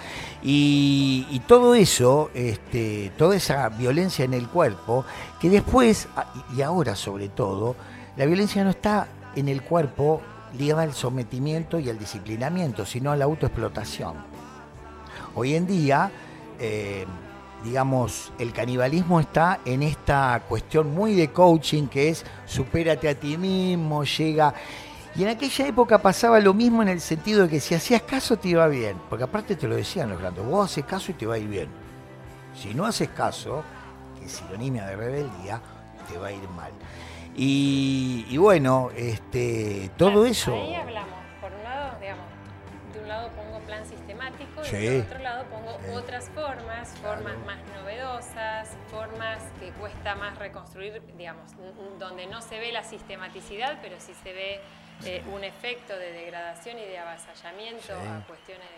Y, 0.42 1.42
todo 1.46 1.74
eso, 1.74 2.30
este, 2.34 3.12
toda 3.16 3.36
esa 3.36 3.68
violencia 3.68 4.24
en 4.24 4.34
el 4.34 4.48
cuerpo, 4.48 5.04
que 5.40 5.50
después, 5.50 6.08
y 6.56 6.62
ahora 6.62 6.96
sobre 6.96 7.28
todo, 7.28 7.76
la 8.16 8.26
violencia 8.26 8.64
no 8.64 8.70
está 8.70 9.08
en 9.34 9.48
el 9.48 9.62
cuerpo 9.62 10.22
ligada 10.56 10.82
al 10.82 10.94
sometimiento 10.94 11.78
y 11.78 11.90
al 11.90 11.98
disciplinamiento, 11.98 12.86
sino 12.86 13.10
a 13.10 13.16
la 13.16 13.24
autoexplotación. 13.26 14.14
Hoy 15.34 15.54
en 15.54 15.66
día, 15.66 16.10
eh, 16.58 17.04
digamos, 17.62 18.32
el 18.38 18.52
canibalismo 18.52 19.20
está 19.20 19.60
en 19.64 19.82
esta 19.82 20.42
cuestión 20.48 20.94
muy 20.94 21.14
de 21.14 21.28
coaching 21.28 21.88
que 21.88 22.08
es 22.10 22.24
supérate 22.46 23.08
a 23.08 23.14
ti 23.14 23.36
mismo, 23.36 24.04
llega 24.04 24.54
y 25.16 25.22
en 25.22 25.28
aquella 25.28 25.66
época 25.66 25.98
pasaba 25.98 26.38
lo 26.40 26.52
mismo 26.52 26.82
en 26.82 26.88
el 26.88 27.00
sentido 27.00 27.44
de 27.44 27.48
que 27.48 27.60
si 27.60 27.74
hacías 27.74 28.02
caso 28.02 28.36
te 28.36 28.48
iba 28.48 28.66
bien, 28.68 28.98
porque 29.08 29.24
aparte 29.24 29.56
te 29.56 29.66
lo 29.66 29.74
decían 29.74 30.10
los 30.10 30.20
grandes, 30.20 30.44
vos 30.44 30.70
haces 30.70 30.84
caso 30.84 31.10
y 31.10 31.14
te 31.14 31.24
va 31.24 31.34
a 31.36 31.38
ir 31.38 31.48
bien. 31.48 31.68
Si 32.54 32.74
no 32.74 32.84
haces 32.84 33.08
caso, 33.08 33.64
que 34.18 34.26
es 34.26 34.32
sinonimia 34.32 34.84
de 34.86 34.96
rebeldía, 34.96 35.60
te 36.08 36.18
va 36.18 36.28
a 36.28 36.32
ir 36.32 36.48
mal. 36.50 36.72
Y, 37.34 38.36
bueno, 38.38 38.90
este, 38.96 39.90
todo 39.96 40.26
eso... 40.26 40.54
Ahí 40.54 40.74
hablamos, 40.74 41.14
por 41.40 41.52
un 41.52 41.62
lado, 41.62 41.98
digamos, 42.00 42.24
de 42.94 43.00
un 43.00 43.08
lado 43.08 43.30
pongo 43.30 43.58
plan 43.60 43.86
sistemático 43.86 44.62
y 44.64 45.00
por 45.00 45.06
otro 45.06 45.18
lado 45.18 45.44
pongo 45.44 45.98
otras 45.98 46.30
formas, 46.30 46.88
formas 47.02 47.36
más 47.46 47.58
novedosas, 47.78 48.70
formas 48.90 49.42
que 49.60 49.70
cuesta 49.72 50.14
más 50.14 50.38
reconstruir, 50.38 51.02
digamos, 51.18 51.52
donde 51.98 52.26
no 52.26 52.40
se 52.40 52.58
ve 52.58 52.72
la 52.72 52.84
sistematicidad, 52.84 53.78
pero 53.82 53.96
sí 53.98 54.12
se 54.22 54.32
ve 54.32 54.60
eh, 55.04 55.22
un 55.32 55.44
efecto 55.44 55.96
de 55.96 56.12
degradación 56.12 56.78
y 56.78 56.84
de 56.84 56.98
avasallamiento 56.98 57.94
a 57.94 58.26
cuestiones 58.26 58.68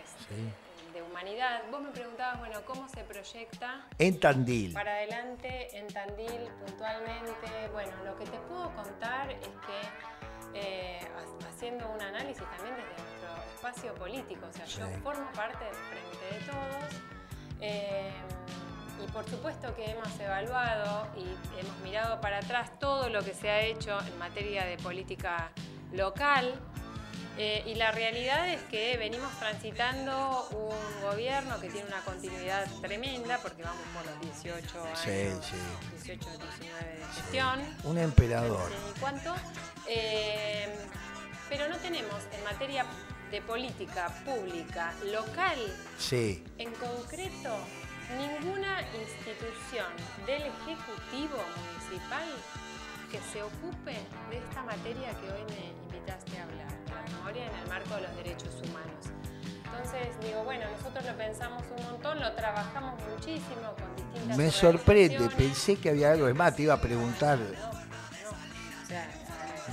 de 0.92 1.02
humanidad. 1.02 1.62
Vos 1.70 1.80
me 1.80 1.90
preguntabas, 1.90 2.38
bueno, 2.38 2.60
¿cómo 2.64 2.88
se 2.88 3.04
proyecta? 3.04 3.86
En 3.98 4.18
Tandil. 4.18 4.72
Para 4.72 4.92
adelante, 4.92 5.76
en 5.76 5.86
Tandil, 5.88 6.48
puntualmente. 6.66 7.68
Bueno, 7.72 7.92
lo 8.04 8.16
que 8.18 8.24
te 8.24 8.38
puedo 8.38 8.74
contar 8.74 9.30
es 9.30 9.38
que 9.40 9.78
eh, 10.54 11.00
haciendo 11.48 11.88
un 11.90 12.00
análisis 12.00 12.42
también 12.56 12.76
desde 12.76 13.02
nuestro 13.02 13.54
espacio 13.54 13.94
político, 13.94 14.46
o 14.46 14.52
sea, 14.52 14.64
yo 14.64 14.88
formo 15.02 15.30
parte 15.32 15.64
del 15.64 15.74
Frente 15.74 16.34
de 16.34 16.50
Todos. 16.50 17.02
Eh, 17.60 18.12
y 19.04 19.10
por 19.12 19.28
supuesto 19.28 19.74
que 19.76 19.90
hemos 19.90 20.18
evaluado 20.18 21.06
y 21.16 21.60
hemos 21.60 21.76
mirado 21.84 22.20
para 22.20 22.38
atrás 22.38 22.76
todo 22.80 23.08
lo 23.08 23.22
que 23.22 23.32
se 23.32 23.48
ha 23.48 23.60
hecho 23.60 23.96
en 24.00 24.18
materia 24.18 24.64
de 24.64 24.76
política 24.78 25.52
local 25.92 26.54
eh, 27.40 27.62
y 27.66 27.76
la 27.76 27.92
realidad 27.92 28.48
es 28.48 28.60
que 28.62 28.96
venimos 28.96 29.30
transitando 29.38 30.48
un 30.50 31.02
gobierno 31.02 31.60
que 31.60 31.70
tiene 31.70 31.86
una 31.86 32.00
continuidad 32.00 32.66
tremenda, 32.80 33.38
porque 33.38 33.62
vamos 33.62 33.84
por 33.94 34.04
los 34.06 34.20
18 34.20 34.82
años, 34.82 35.52
18, 36.04 36.30
19 36.30 36.96
de 36.96 37.04
gestión. 37.14 37.76
Un 37.84 37.98
emperador. 37.98 38.68
cuánto. 38.98 39.36
Eh, 39.86 40.66
pero 41.48 41.68
no 41.68 41.76
tenemos 41.76 42.24
en 42.32 42.42
materia 42.42 42.84
de 43.30 43.40
política 43.42 44.08
pública 44.24 44.92
local, 45.12 45.58
en 46.10 46.72
concreto, 46.72 47.56
ninguna 48.18 48.82
institución 48.98 49.86
del 50.26 50.42
Ejecutivo 50.42 51.38
Municipal 51.56 52.28
que 53.10 53.18
se 53.32 53.42
ocupe 53.42 53.96
de 54.30 54.38
esta 54.38 54.62
materia 54.62 55.10
que 55.20 55.30
hoy 55.32 55.42
me 55.48 55.96
invitaste 55.96 56.38
a 56.38 56.42
hablar, 56.42 56.66
la 56.88 57.16
memoria 57.16 57.46
en 57.46 57.54
el 57.54 57.68
marco 57.68 57.94
de 57.94 58.02
los 58.02 58.16
derechos 58.16 58.54
humanos. 58.64 59.08
Entonces 59.64 60.08
digo, 60.20 60.44
bueno, 60.44 60.64
nosotros 60.76 61.04
lo 61.04 61.16
pensamos 61.16 61.62
un 61.76 61.84
montón, 61.84 62.20
lo 62.20 62.32
trabajamos 62.32 63.00
muchísimo 63.10 63.74
con 63.78 63.96
distintas 63.96 64.36
Me 64.36 64.50
sorprende, 64.50 65.28
pensé 65.36 65.76
que 65.76 65.90
había 65.90 66.12
algo, 66.12 66.26
de 66.26 66.34
más 66.34 66.54
te 66.54 66.62
iba 66.62 66.74
a 66.74 66.80
preguntar. 66.80 67.38
O 67.38 68.86
sea, 68.86 69.08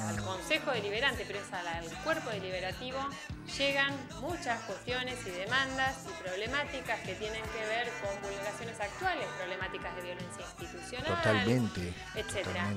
al 0.07 0.21
Consejo 0.21 0.71
Deliberante, 0.71 1.23
pero 1.25 1.39
es 1.39 1.51
al 1.53 2.03
cuerpo 2.03 2.29
deliberativo, 2.29 2.99
llegan 3.57 3.93
muchas 4.21 4.59
cuestiones 4.61 5.17
y 5.25 5.31
demandas 5.31 6.05
y 6.05 6.23
problemáticas 6.23 6.99
que 7.01 7.15
tienen 7.15 7.41
que 7.41 7.65
ver 7.67 7.89
con 8.01 8.21
vulneraciones 8.21 8.79
actuales, 8.79 9.27
problemáticas 9.38 9.95
de 9.95 10.01
violencia 10.01 10.45
institucional, 10.45 11.15
totalmente, 11.15 11.93
etcétera. 12.15 12.73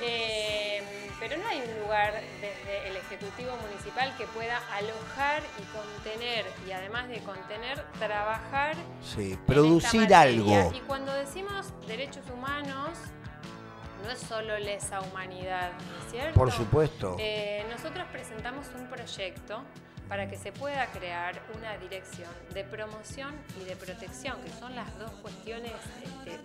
Eh, 0.00 0.82
pero 1.20 1.36
no 1.36 1.48
hay 1.48 1.60
un 1.60 1.80
lugar 1.82 2.12
desde 2.40 2.88
el 2.88 2.96
Ejecutivo 2.96 3.56
Municipal 3.56 4.14
que 4.16 4.26
pueda 4.26 4.60
alojar 4.72 5.42
y 5.58 5.62
contener, 5.76 6.46
y 6.66 6.70
además 6.70 7.08
de 7.08 7.18
contener, 7.20 7.84
trabajar. 7.98 8.76
Sí, 9.02 9.38
producir 9.46 10.14
algo. 10.14 10.72
Y 10.74 10.80
cuando 10.80 11.12
decimos 11.12 11.72
derechos 11.86 12.24
humanos, 12.30 12.98
no 14.04 14.10
es 14.10 14.20
solo 14.20 14.58
lesa 14.58 15.00
humanidad, 15.00 15.72
¿no 15.72 16.04
es 16.04 16.10
cierto? 16.12 16.34
Por 16.38 16.52
supuesto. 16.52 17.16
Eh, 17.18 17.66
nosotros 17.68 18.06
presentamos 18.12 18.66
un 18.76 18.86
proyecto 18.88 19.62
para 20.08 20.28
que 20.28 20.36
se 20.36 20.52
pueda 20.52 20.86
crear 20.86 21.40
una 21.56 21.76
dirección 21.76 22.30
de 22.54 22.64
promoción 22.64 23.34
y 23.60 23.64
de 23.64 23.76
protección, 23.76 24.40
que 24.42 24.50
son 24.50 24.74
las 24.74 24.98
dos 24.98 25.10
cuestiones 25.22 25.72
este, 26.04 26.38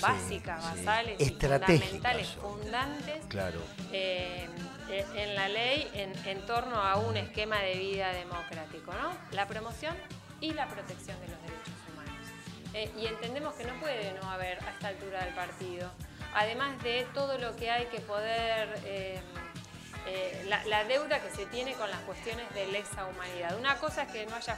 básicas, 0.00 0.62
basales, 0.62 1.20
y 1.20 1.30
fundamentales, 1.30 2.28
fundantes 2.28 3.26
claro. 3.28 3.60
Eh, 3.92 4.48
en 4.88 5.34
la 5.34 5.48
ley 5.48 5.88
en, 5.94 6.46
torno 6.46 6.76
a 6.76 6.96
un 6.96 7.16
esquema 7.16 7.60
de 7.60 7.74
vida 7.74 8.12
democrático, 8.12 8.92
¿no? 8.94 9.16
La 9.32 9.46
promoción 9.46 9.94
y 10.40 10.52
la 10.52 10.66
protección 10.68 11.18
de 11.20 11.28
los 11.28 11.42
derechos 11.42 11.74
humanos. 11.92 12.28
Eh, 12.74 12.90
y 13.00 13.06
entendemos 13.06 13.54
que 13.54 13.64
no 13.64 13.78
puede 13.80 14.14
no 14.20 14.30
haber 14.30 14.62
a 14.64 14.70
esta 14.70 14.88
altura 14.88 15.24
del 15.24 15.34
partido 15.34 15.90
además 16.34 16.82
de 16.82 17.06
todo 17.14 17.38
lo 17.38 17.56
que 17.56 17.70
hay 17.70 17.86
que 17.86 18.00
poder... 18.00 18.68
Eh, 18.84 19.20
eh, 20.12 20.44
la, 20.66 20.84
deuda 20.84 21.20
que 21.20 21.30
se 21.30 21.46
tiene 21.46 21.74
con 21.74 21.88
las 21.88 22.00
cuestiones 22.00 22.52
de 22.52 22.66
lesa 22.66 23.06
humanidad. 23.06 23.56
Una 23.56 23.76
cosa 23.76 24.02
es 24.02 24.12
que 24.12 24.26
no 24.26 24.34
haya 24.34 24.56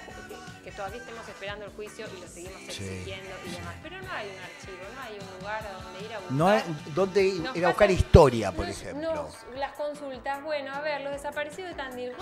que, 0.65 0.73
todavía 0.73 0.99
estemos 0.99 1.29
esperando 1.29 1.67
el 1.67 1.73
juicio 1.73 2.07
y 2.17 2.21
lo 2.21 2.27
seguimos 2.27 2.63
exigiendo 2.63 3.31
y 3.47 3.51
demás, 3.51 3.75
pero 3.83 4.01
no 4.01 4.11
hay 4.13 4.29
un 4.29 4.41
archivo, 4.41 4.85
no 4.95 5.03
hay 5.03 5.19
un 5.21 5.39
lugar 5.39 5.67
a 5.67 5.73
donde 5.73 6.01
ir 6.01 6.13
a 6.13 6.19
buscar. 6.19 6.33
No 6.33 6.49
hay 6.49 6.63
donde 6.95 7.23
ir 7.55 7.65
a 7.67 7.69
buscar 7.69 7.91
historia, 7.91 8.53
por 8.53 8.69
ejemplo. 8.69 9.29
las 9.57 9.73
consultas, 9.73 10.43
bueno, 10.43 10.73
a 10.73 10.81
ver, 10.81 11.03
los 11.03 11.13
desaparecidos 11.13 11.71
de 11.71 11.77
Tandil, 11.77 12.13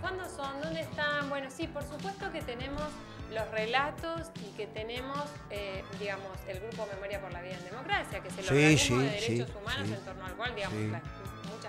¿cuándo 0.00 0.28
son? 0.28 0.60
¿Dónde 0.62 0.80
están? 0.80 1.28
Bueno, 1.28 1.50
sí, 1.50 1.66
por 1.66 1.82
supuesto 1.82 2.30
que 2.30 2.42
tenemos 2.42 2.84
los 3.32 3.50
relatos 3.50 4.30
y 4.40 4.56
que 4.56 4.66
tenemos, 4.66 5.24
eh, 5.50 5.82
digamos, 5.98 6.30
el 6.48 6.60
grupo 6.60 6.86
Memoria 6.92 7.20
por 7.20 7.32
la 7.32 7.42
Vida 7.42 7.54
en 7.54 7.64
Democracia, 7.64 8.20
que 8.20 8.28
es 8.28 8.38
el 8.38 8.44
organismo 8.46 8.98
de 9.00 9.10
derechos 9.10 9.50
humanos 9.60 9.88
en 9.88 10.04
torno 10.04 10.26
al 10.26 10.32
cual, 10.34 10.54
digamos, 10.54 10.78
muchas 10.78 11.02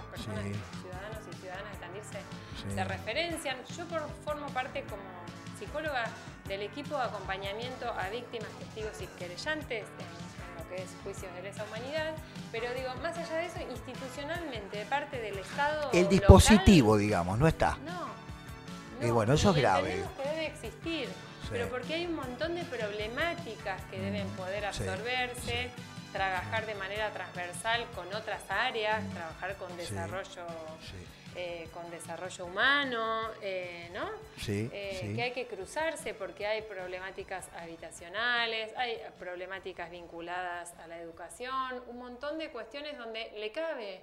personas, 0.08 0.44
ciudadanos 0.44 1.24
y 1.32 1.36
ciudadanas 1.36 1.72
de 1.74 1.78
Tandil 1.80 2.02
se, 2.74 2.84
referencian. 2.84 3.58
Yo 3.78 3.86
formo 4.24 4.48
parte 4.48 4.84
como 4.84 5.04
psicóloga 5.58 6.06
del 6.48 6.62
equipo 6.62 6.98
de 6.98 7.04
acompañamiento 7.04 7.90
a 7.92 8.10
víctimas, 8.10 8.50
testigos 8.60 9.02
y 9.02 9.08
querellantes 9.20 9.86
en, 10.00 10.58
lo 10.58 10.70
que 10.70 10.84
es 10.84 10.90
juicios 11.04 11.34
de 11.36 11.44
lesa 11.44 11.64
humanidad, 11.66 12.14
pero 12.52 12.74
digo, 12.74 12.90
más 13.02 13.18
allá 13.18 13.36
de 13.38 13.46
eso, 13.46 13.60
institucionalmente, 13.70 14.80
de 14.80 14.86
parte 14.86 15.18
del 15.20 15.38
Estado. 15.38 15.92
El 15.94 16.10
dispositivo, 16.10 16.98
digamos, 16.98 17.38
no 17.38 17.48
está. 17.48 17.78
No. 17.86 18.08
y 19.06 19.12
bueno, 19.12 19.34
eso 19.34 19.52
es 19.52 19.58
grave. 19.58 20.04
Que 20.18 20.30
debe 20.30 20.48
existir 20.48 21.10
pero 21.50 21.70
porque 21.70 21.94
hay 21.94 22.06
un 22.06 22.16
montón 22.16 22.56
de 22.56 22.64
problemáticas 22.64 23.82
que 23.90 24.00
deben 24.00 24.28
poder 24.30 24.66
absorberse, 24.66 25.70
trabajar 26.18 26.66
de 26.66 26.74
manera 26.74 27.12
transversal 27.12 27.86
con 27.94 28.08
otras 28.08 28.42
áreas, 28.50 29.08
trabajar 29.14 29.56
con 29.58 29.78
desarrollo 29.78 30.48
eh, 31.40 31.68
con 31.72 31.88
desarrollo 31.92 32.46
humano, 32.48 33.28
eh, 33.44 33.92
¿no? 33.94 34.08
Eh, 34.48 34.98
sí, 35.00 35.14
Que 35.16 35.22
hay 35.22 35.32
que 35.34 35.46
cruzarse 35.46 36.16
porque 36.16 36.48
hay 36.48 36.64
problemáticas 36.64 37.48
habitacionales, 37.56 38.72
hay 38.76 38.98
problemáticas 39.20 39.92
vinculadas 39.92 40.74
a 40.84 40.88
la 40.88 41.00
educación, 41.00 41.84
un 41.90 42.00
montón 42.00 42.40
de 42.40 42.50
cuestiones 42.50 42.98
donde 42.98 43.32
le 43.38 43.52
cabe, 43.52 44.02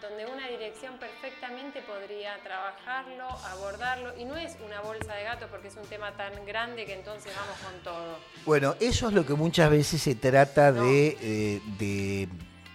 donde 0.00 0.24
una 0.24 0.48
dirección 0.48 0.96
perfectamente 0.96 1.82
podría 1.82 2.38
trabajarlo, 2.42 3.28
abordarlo, 3.28 4.16
y 4.18 4.24
no 4.24 4.38
es 4.38 4.56
una 4.64 4.80
bolsa 4.80 5.14
de 5.14 5.24
gato 5.24 5.48
porque 5.50 5.68
es 5.68 5.76
un 5.76 5.86
tema 5.88 6.16
tan 6.16 6.46
grande 6.46 6.86
que 6.86 6.94
entonces 6.94 7.34
vamos 7.36 7.58
con 7.58 7.82
todo. 7.82 8.18
Bueno, 8.46 8.76
eso 8.80 9.08
es 9.08 9.14
lo 9.14 9.26
que 9.26 9.34
muchas 9.34 9.70
veces 9.70 10.00
se 10.00 10.14
trata 10.14 10.72
de, 10.72 11.60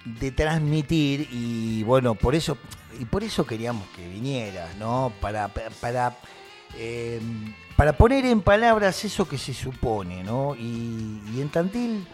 de 0.05 0.31
transmitir 0.31 1.27
y 1.31 1.81
bueno, 1.81 2.13
por 2.13 2.35
eso 2.35 2.59
y 3.01 3.05
por 3.05 3.23
eso 3.23 3.47
queríamos 3.47 3.87
que 3.95 4.07
vinieras, 4.07 4.75
¿no? 4.75 5.11
Para, 5.19 5.47
para, 5.47 6.15
em, 6.77 7.51
para 7.75 7.97
poner 7.97 8.25
en 8.25 8.41
palabras 8.41 9.03
eso 9.03 9.27
que 9.27 9.39
se 9.39 9.55
supone, 9.55 10.23
¿no? 10.23 10.53
Y, 10.55 11.41
en 11.41 11.49
Tandil, 11.49 12.05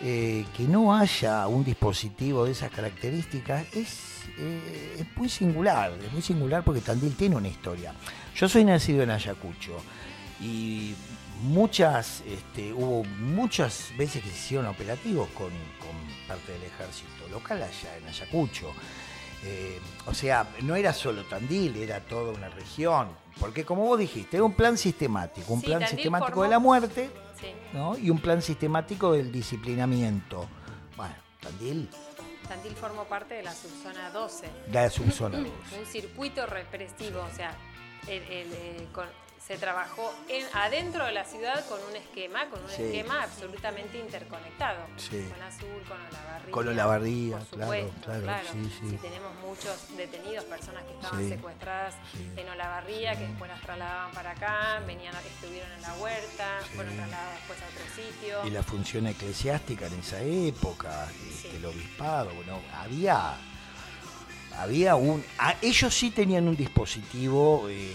eh, 0.00 0.46
que 0.56 0.62
no 0.62 0.94
haya 0.94 1.48
un 1.48 1.64
dispositivo 1.64 2.44
de 2.44 2.52
esas 2.52 2.70
características 2.70 3.66
es, 3.74 4.20
eh, 4.38 4.98
es 5.00 5.16
muy 5.16 5.28
singular, 5.28 5.92
es 6.00 6.12
muy 6.12 6.22
singular 6.22 6.62
porque 6.62 6.80
Tandil 6.80 7.16
tiene 7.16 7.34
una 7.34 7.48
historia. 7.48 7.92
Yo 8.36 8.48
soy 8.48 8.64
nacido 8.64 9.02
en 9.02 9.10
Ayacucho 9.10 9.82
y 10.40 10.94
muchas, 11.42 12.22
este, 12.24 12.72
hubo 12.72 13.02
muchas 13.18 13.90
veces 13.98 14.22
que 14.22 14.28
se 14.28 14.36
hicieron 14.36 14.66
operativos 14.66 15.28
con 15.30 15.50
parte 16.28 16.52
del 16.52 16.62
ejército 16.62 17.26
local 17.32 17.64
allá 17.64 17.96
en 17.96 18.06
Ayacucho. 18.06 18.72
Eh, 19.46 19.80
o 20.06 20.14
sea, 20.14 20.48
no 20.62 20.74
era 20.74 20.92
solo 20.92 21.22
Tandil, 21.24 21.76
era 21.76 22.00
toda 22.00 22.32
una 22.32 22.48
región. 22.48 23.08
Porque 23.38 23.64
como 23.64 23.82
vos 23.84 23.98
dijiste, 23.98 24.38
era 24.38 24.44
un 24.44 24.54
plan 24.54 24.76
sistemático, 24.76 25.52
un 25.52 25.62
plan 25.62 25.86
sistemático 25.86 26.42
de 26.42 26.48
la 26.48 26.58
muerte 26.58 27.10
y 28.00 28.10
un 28.10 28.18
plan 28.18 28.42
sistemático 28.42 29.12
del 29.12 29.30
disciplinamiento. 29.30 30.48
Bueno, 30.96 31.14
Tandil... 31.40 31.88
Tandil 32.48 32.74
formó 32.76 33.04
parte 33.04 33.34
de 33.34 33.42
la 33.42 33.52
subzona 33.52 34.10
12. 34.10 34.46
De 34.68 34.72
la 34.72 34.88
subzona 34.88 35.38
12. 35.70 35.80
un 35.80 35.86
circuito 35.86 36.46
represivo, 36.46 37.20
o 37.20 37.36
sea, 37.36 37.52
el, 38.06 38.22
eh, 38.22 38.86
se 39.46 39.56
trabajó 39.58 40.12
en, 40.28 40.44
adentro 40.54 41.04
de 41.04 41.12
la 41.12 41.24
ciudad 41.24 41.64
con 41.68 41.78
un 41.88 41.94
esquema, 41.94 42.46
con 42.46 42.64
un 42.64 42.70
esquema 42.70 43.22
absolutamente 43.22 43.96
interconectado. 43.98 44.86
Con 44.86 45.42
Azul, 45.42 45.82
con 45.86 46.00
Olavarría. 46.00 46.50
Con 46.50 46.68
Olavarría, 46.68 47.38
claro, 47.50 47.90
claro. 48.02 48.22
claro. 48.22 48.48
Si 48.90 48.96
tenemos 48.96 49.32
muchos 49.46 49.96
detenidos, 49.96 50.44
personas 50.46 50.82
que 50.84 50.94
estaban 50.94 51.28
secuestradas 51.28 51.94
en 52.36 52.48
Olavarría, 52.48 53.16
que 53.16 53.28
después 53.28 53.48
las 53.48 53.60
trasladaban 53.60 54.10
para 54.12 54.32
acá, 54.32 54.82
venían, 54.84 55.14
estuvieron 55.14 55.70
en 55.70 55.82
la 55.82 55.94
huerta, 55.94 56.58
fueron 56.74 56.96
trasladadas 56.96 57.34
después 57.36 57.58
a 57.62 57.66
otro 57.66 57.94
sitio. 57.94 58.46
Y 58.46 58.50
la 58.50 58.62
función 58.64 59.06
eclesiástica 59.06 59.86
en 59.86 60.00
esa 60.00 60.20
época, 60.22 61.08
este, 61.30 61.56
el 61.56 61.64
obispado, 61.64 62.34
bueno, 62.34 62.60
había 62.74 63.36
había 64.58 64.96
un. 64.96 65.22
ellos 65.60 65.94
sí 65.94 66.10
tenían 66.10 66.48
un 66.48 66.56
dispositivo 66.56 67.68
eh, 67.68 67.94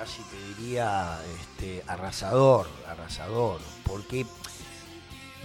casi 0.00 0.22
te 0.22 0.62
diría 0.62 1.18
este, 1.38 1.84
arrasador, 1.86 2.66
arrasador, 2.88 3.60
porque, 3.84 4.24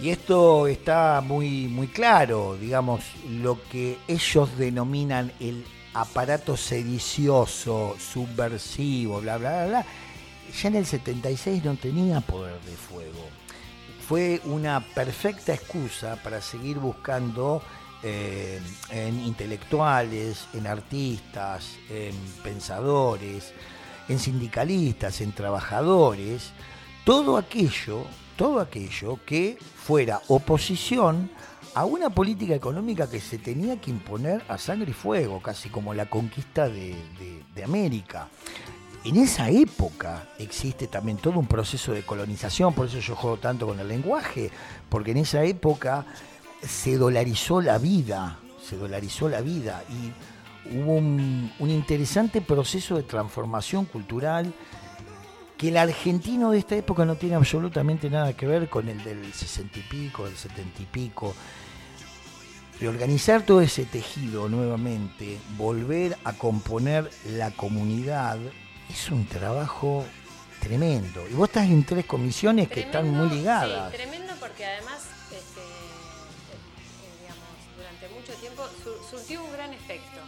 y 0.00 0.08
esto 0.08 0.66
está 0.66 1.20
muy, 1.20 1.68
muy 1.68 1.88
claro, 1.88 2.56
digamos, 2.58 3.02
lo 3.28 3.62
que 3.68 3.98
ellos 4.08 4.56
denominan 4.56 5.30
el 5.40 5.62
aparato 5.92 6.56
sedicioso, 6.56 7.96
subversivo, 7.98 9.20
bla, 9.20 9.36
bla, 9.36 9.50
bla, 9.50 9.66
bla, 9.66 9.86
ya 10.58 10.68
en 10.68 10.76
el 10.76 10.86
76 10.86 11.62
no 11.62 11.76
tenía 11.76 12.22
poder 12.22 12.58
de 12.62 12.76
fuego. 12.76 13.28
Fue 14.08 14.40
una 14.44 14.80
perfecta 14.80 15.52
excusa 15.52 16.18
para 16.24 16.40
seguir 16.40 16.78
buscando 16.78 17.60
eh, 18.02 18.58
en 18.88 19.20
intelectuales, 19.20 20.46
en 20.54 20.66
artistas, 20.66 21.76
en 21.90 22.14
pensadores, 22.42 23.52
en 24.08 24.18
sindicalistas, 24.18 25.20
en 25.20 25.32
trabajadores, 25.32 26.52
todo 27.04 27.36
aquello, 27.36 28.04
todo 28.36 28.60
aquello 28.60 29.18
que 29.24 29.58
fuera 29.60 30.20
oposición 30.28 31.30
a 31.74 31.84
una 31.84 32.10
política 32.10 32.54
económica 32.54 33.08
que 33.08 33.20
se 33.20 33.38
tenía 33.38 33.80
que 33.80 33.90
imponer 33.90 34.42
a 34.48 34.58
sangre 34.58 34.90
y 34.90 34.94
fuego, 34.94 35.42
casi 35.42 35.68
como 35.68 35.92
la 35.92 36.06
conquista 36.06 36.68
de, 36.68 36.96
de 37.54 37.64
América. 37.64 38.28
En 39.04 39.16
esa 39.16 39.50
época 39.50 40.30
existe 40.38 40.88
también 40.88 41.18
todo 41.18 41.38
un 41.38 41.46
proceso 41.46 41.92
de 41.92 42.02
colonización, 42.02 42.74
por 42.74 42.86
eso 42.86 42.98
yo 42.98 43.14
juego 43.14 43.36
tanto 43.36 43.66
con 43.66 43.78
el 43.78 43.86
lenguaje, 43.86 44.50
porque 44.88 45.12
en 45.12 45.18
esa 45.18 45.44
época 45.44 46.06
se 46.60 46.96
dolarizó 46.96 47.60
la 47.60 47.78
vida, 47.78 48.38
se 48.68 48.76
dolarizó 48.76 49.28
la 49.28 49.42
vida 49.42 49.84
y 49.88 50.12
hubo 50.72 50.94
un, 50.94 51.50
interesante 51.60 52.40
proceso 52.40 52.96
de 52.96 53.02
transformación 53.02 53.84
cultural 53.84 54.52
que 55.56 55.68
el 55.68 55.76
argentino 55.76 56.50
de 56.50 56.58
esta 56.58 56.76
época 56.76 57.04
no 57.04 57.16
tiene 57.16 57.34
absolutamente 57.34 58.10
nada 58.10 58.34
que 58.34 58.46
ver 58.46 58.68
con 58.68 58.88
el 58.88 59.02
del 59.02 59.32
sesenta 59.32 59.78
y 59.78 59.82
pico, 59.82 60.24
del 60.24 60.36
setenta 60.36 60.82
y 60.82 60.86
pico. 60.86 61.34
Reorganizar 62.78 63.42
todo 63.42 63.62
ese 63.62 63.86
tejido 63.86 64.50
nuevamente, 64.50 65.38
volver 65.56 66.18
a 66.24 66.34
componer 66.34 67.10
la 67.24 67.50
comunidad, 67.52 68.38
es 68.90 69.10
un 69.10 69.26
trabajo 69.26 70.04
tremendo. 70.60 71.26
Y 71.30 71.34
vos 71.34 71.48
estás 71.48 71.66
en 71.66 71.84
tres 71.84 72.04
comisiones 72.04 72.68
que 72.68 72.80
están 72.80 73.08
muy 73.10 73.30
ligadas. 73.30 73.92
Sí, 73.92 73.96
tremendo 73.96 74.34
porque 74.38 74.64
además 74.64 75.06
este, 75.30 75.60
mucho 78.26 78.32
tiempo 78.40 78.66
surtió 79.10 79.44
un 79.44 79.52
gran 79.52 79.72
efecto. 79.72 80.20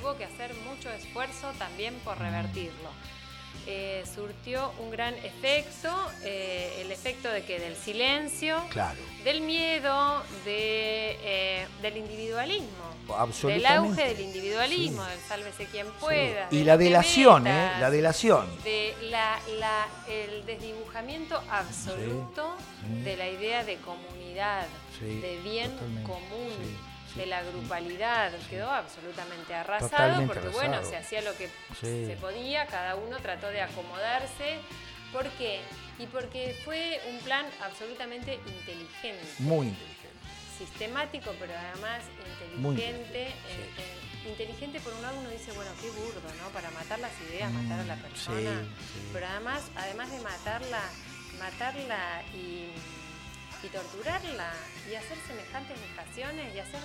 Hubo 0.00 0.16
que 0.16 0.24
hacer 0.24 0.54
mucho 0.54 0.90
esfuerzo 0.90 1.52
también 1.58 1.94
por 2.04 2.18
revertirlo. 2.18 2.90
Eh, 3.66 4.04
surtió 4.14 4.72
un 4.78 4.90
gran 4.90 5.14
efecto, 5.14 5.90
eh, 6.22 6.80
el 6.80 6.90
efecto 6.90 7.28
de 7.30 7.44
que 7.44 7.58
del 7.58 7.76
silencio, 7.76 8.62
del 9.24 9.42
miedo, 9.42 10.22
de, 10.44 11.18
eh, 11.22 11.66
del 11.82 11.98
individualismo, 11.98 12.66
del 13.42 13.66
auge 13.66 14.08
del 14.08 14.20
individualismo, 14.20 15.04
del 15.04 15.20
sálvese 15.20 15.66
quien 15.66 15.86
pueda. 16.00 16.48
Y 16.50 16.64
la 16.64 16.78
delación, 16.78 17.46
¿eh? 17.46 17.72
La 17.78 17.90
delación. 17.90 18.46
De 18.64 18.94
la, 19.10 19.38
la, 19.58 19.86
el 20.08 20.46
desdibujamiento 20.46 21.42
absoluto 21.50 22.56
de 23.04 23.16
la 23.16 23.28
idea 23.28 23.64
de 23.64 23.76
comunidad, 23.78 24.66
de 25.00 25.40
bien 25.42 25.76
común 26.04 26.87
de 27.18 27.26
la 27.26 27.42
grupalidad, 27.42 28.32
quedó 28.48 28.70
absolutamente 28.70 29.52
arrasado 29.52 30.24
porque 30.26 30.48
bueno, 30.48 30.84
se 30.84 30.96
hacía 30.96 31.20
lo 31.22 31.36
que 31.36 31.50
se 31.80 32.16
podía, 32.20 32.66
cada 32.66 32.94
uno 32.94 33.18
trató 33.18 33.48
de 33.48 33.60
acomodarse. 33.60 34.60
¿Por 35.12 35.28
qué? 35.30 35.60
Y 35.98 36.06
porque 36.06 36.56
fue 36.64 37.00
un 37.10 37.18
plan 37.20 37.44
absolutamente 37.60 38.34
inteligente. 38.34 39.26
Muy 39.40 39.66
inteligente. 39.66 40.08
Sistemático, 40.58 41.34
pero 41.40 41.52
además 41.56 42.02
inteligente. 42.56 43.32
inteligente 44.28 44.80
por 44.80 44.92
un 44.92 45.02
lado 45.02 45.18
uno 45.18 45.30
dice, 45.30 45.50
bueno, 45.52 45.70
qué 45.80 45.90
burdo, 45.90 46.28
¿no? 46.40 46.50
Para 46.50 46.70
matar 46.70 47.00
las 47.00 47.12
ideas, 47.28 47.50
matar 47.50 47.80
a 47.80 47.84
la 47.84 47.96
mm, 47.96 48.02
persona. 48.02 48.62
Pero 49.12 49.26
además, 49.26 49.62
además 49.74 50.10
de 50.12 50.20
matarla, 50.20 50.82
matarla 51.38 52.22
y 52.34 52.70
y 53.62 53.68
torturarla 53.68 54.52
y 54.90 54.94
hacer 54.94 55.18
semejantes 55.26 55.76
vejaciones 55.80 56.54
y 56.54 56.58
hacer 56.60 56.80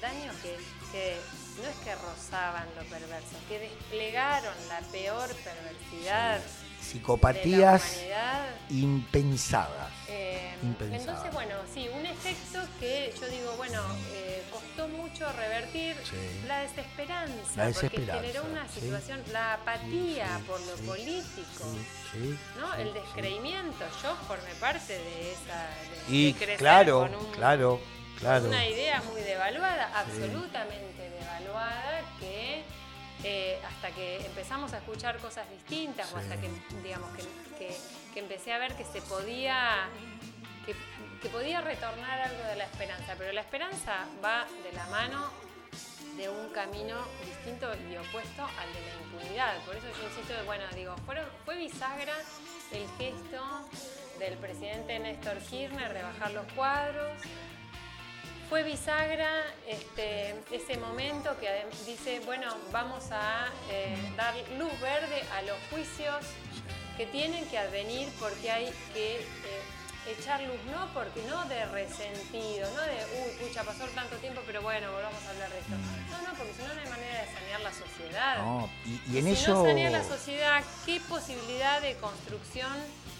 daños 0.00 0.34
que, 0.42 1.16
no 1.62 1.68
es 1.68 1.76
que 1.84 1.94
rozaban 1.94 2.66
lo 2.76 2.84
perverso, 2.84 3.36
que 3.48 3.58
desplegaron 3.58 4.54
la 4.68 4.80
peor 4.92 5.28
perversidad. 5.36 6.40
Psicopatías 6.90 8.00
impensadas, 8.70 9.92
eh, 10.08 10.54
Entonces, 10.62 11.32
bueno, 11.32 11.54
sí, 11.72 11.88
un 11.92 12.04
efecto 12.04 12.60
que 12.80 13.12
yo 13.20 13.28
digo, 13.28 13.52
bueno, 13.56 13.80
eh, 14.12 14.42
costó 14.50 14.88
mucho 14.88 15.30
revertir 15.32 15.94
la, 16.48 16.60
desesperanza, 16.60 17.70
porque 17.80 18.06
generó 18.06 18.44
una 18.44 18.66
situación, 18.68 19.22
la 19.32 19.54
apatía 19.54 20.40
por 20.46 20.60
lo 20.60 20.74
político, 20.86 21.64
¿no? 22.58 22.74
el 22.74 22.92
descreimiento. 22.92 23.84
Yo 24.02 24.16
formé 24.26 24.52
parte 24.60 24.94
de 24.98 25.32
esa. 25.32 25.68
y 26.08 26.32
claro, 26.56 27.08
claro 27.34 27.80
una 28.22 28.66
idea 28.66 29.02
muy 29.12 29.20
devaluada, 29.20 29.90
absolutamente 29.94 31.10
devaluada, 31.10 32.00
que 32.18 32.62
eh, 33.24 33.58
hasta 33.66 33.90
que 33.90 34.24
empezamos 34.24 34.72
a 34.72 34.78
escuchar 34.78 35.18
cosas 35.18 35.48
distintas 35.50 36.12
o 36.12 36.18
hasta 36.18 36.36
que, 36.40 36.48
digamos, 36.82 37.10
que, 37.58 37.76
empecé 38.18 38.52
a 38.54 38.58
ver 38.58 38.74
que 38.74 38.84
se 38.84 39.02
podía, 39.02 39.88
que, 40.64 41.28
podía 41.28 41.60
retornar 41.60 42.20
algo 42.20 42.42
de 42.44 42.56
la 42.56 42.64
esperanza, 42.64 43.14
pero 43.18 43.32
la 43.32 43.42
esperanza 43.42 44.06
va 44.24 44.46
de 44.64 44.72
la 44.72 44.86
mano 44.86 45.30
de 46.16 46.30
un 46.30 46.48
camino 46.48 46.96
distinto 47.26 47.70
y 47.90 47.96
opuesto 47.96 48.42
al 48.42 48.72
de 48.72 48.80
la 48.80 49.02
impunidad. 49.04 49.64
Por 49.66 49.76
eso 49.76 49.86
yo 50.00 50.08
insisto, 50.08 50.32
bueno, 50.46 50.64
digo, 50.74 50.94
fue 51.44 51.56
bisagra 51.58 52.14
el 52.72 52.88
gesto 52.96 53.68
del 54.18 54.38
presidente 54.38 54.98
Néstor 54.98 55.38
Kirchner 55.38 55.92
de 55.92 56.02
bajar 56.02 56.30
los 56.32 56.50
cuadros, 56.54 57.12
fue 58.48 58.62
bisagra 58.62 59.42
este, 59.66 60.34
ese 60.52 60.76
momento 60.78 61.36
que 61.40 61.48
dice, 61.84 62.20
bueno, 62.24 62.54
vamos 62.72 63.10
a 63.10 63.48
eh, 63.70 63.96
dar 64.16 64.34
luz 64.58 64.72
verde 64.80 65.22
a 65.36 65.42
los 65.42 65.56
juicios 65.70 66.24
que 66.96 67.06
tienen 67.06 67.44
que 67.48 67.58
advenir 67.58 68.08
porque 68.20 68.50
hay 68.50 68.72
que 68.94 69.16
eh, 69.16 69.22
echar 70.12 70.40
luz, 70.42 70.58
no 70.70 70.88
porque 70.92 71.22
no 71.28 71.44
de 71.46 71.64
resentido, 71.66 72.70
no 72.74 72.82
de, 72.82 72.96
uy, 73.22 73.46
pucha, 73.46 73.64
pasó 73.64 73.84
tanto 73.94 74.16
tiempo, 74.16 74.40
pero 74.46 74.62
bueno, 74.62 74.92
volvamos 74.92 75.22
a 75.24 75.30
hablar 75.30 75.50
de 75.50 75.58
esto. 75.58 75.74
Mm. 75.74 76.10
No, 76.10 76.22
no, 76.22 76.38
porque 76.38 76.52
si 76.54 76.62
no, 76.62 76.74
no 76.74 76.80
hay 76.80 76.88
manera 76.88 77.22
de 77.22 77.32
sanear 77.32 77.60
la 77.60 77.72
sociedad. 77.72 78.38
No, 78.38 78.70
y, 78.84 79.18
en 79.18 79.24
si 79.24 79.32
eso... 79.32 79.54
no 79.54 79.64
sanear 79.64 79.92
la 79.92 80.04
sociedad, 80.04 80.64
¿qué 80.84 81.00
posibilidad 81.00 81.80
de 81.82 81.96
construcción 81.96 82.72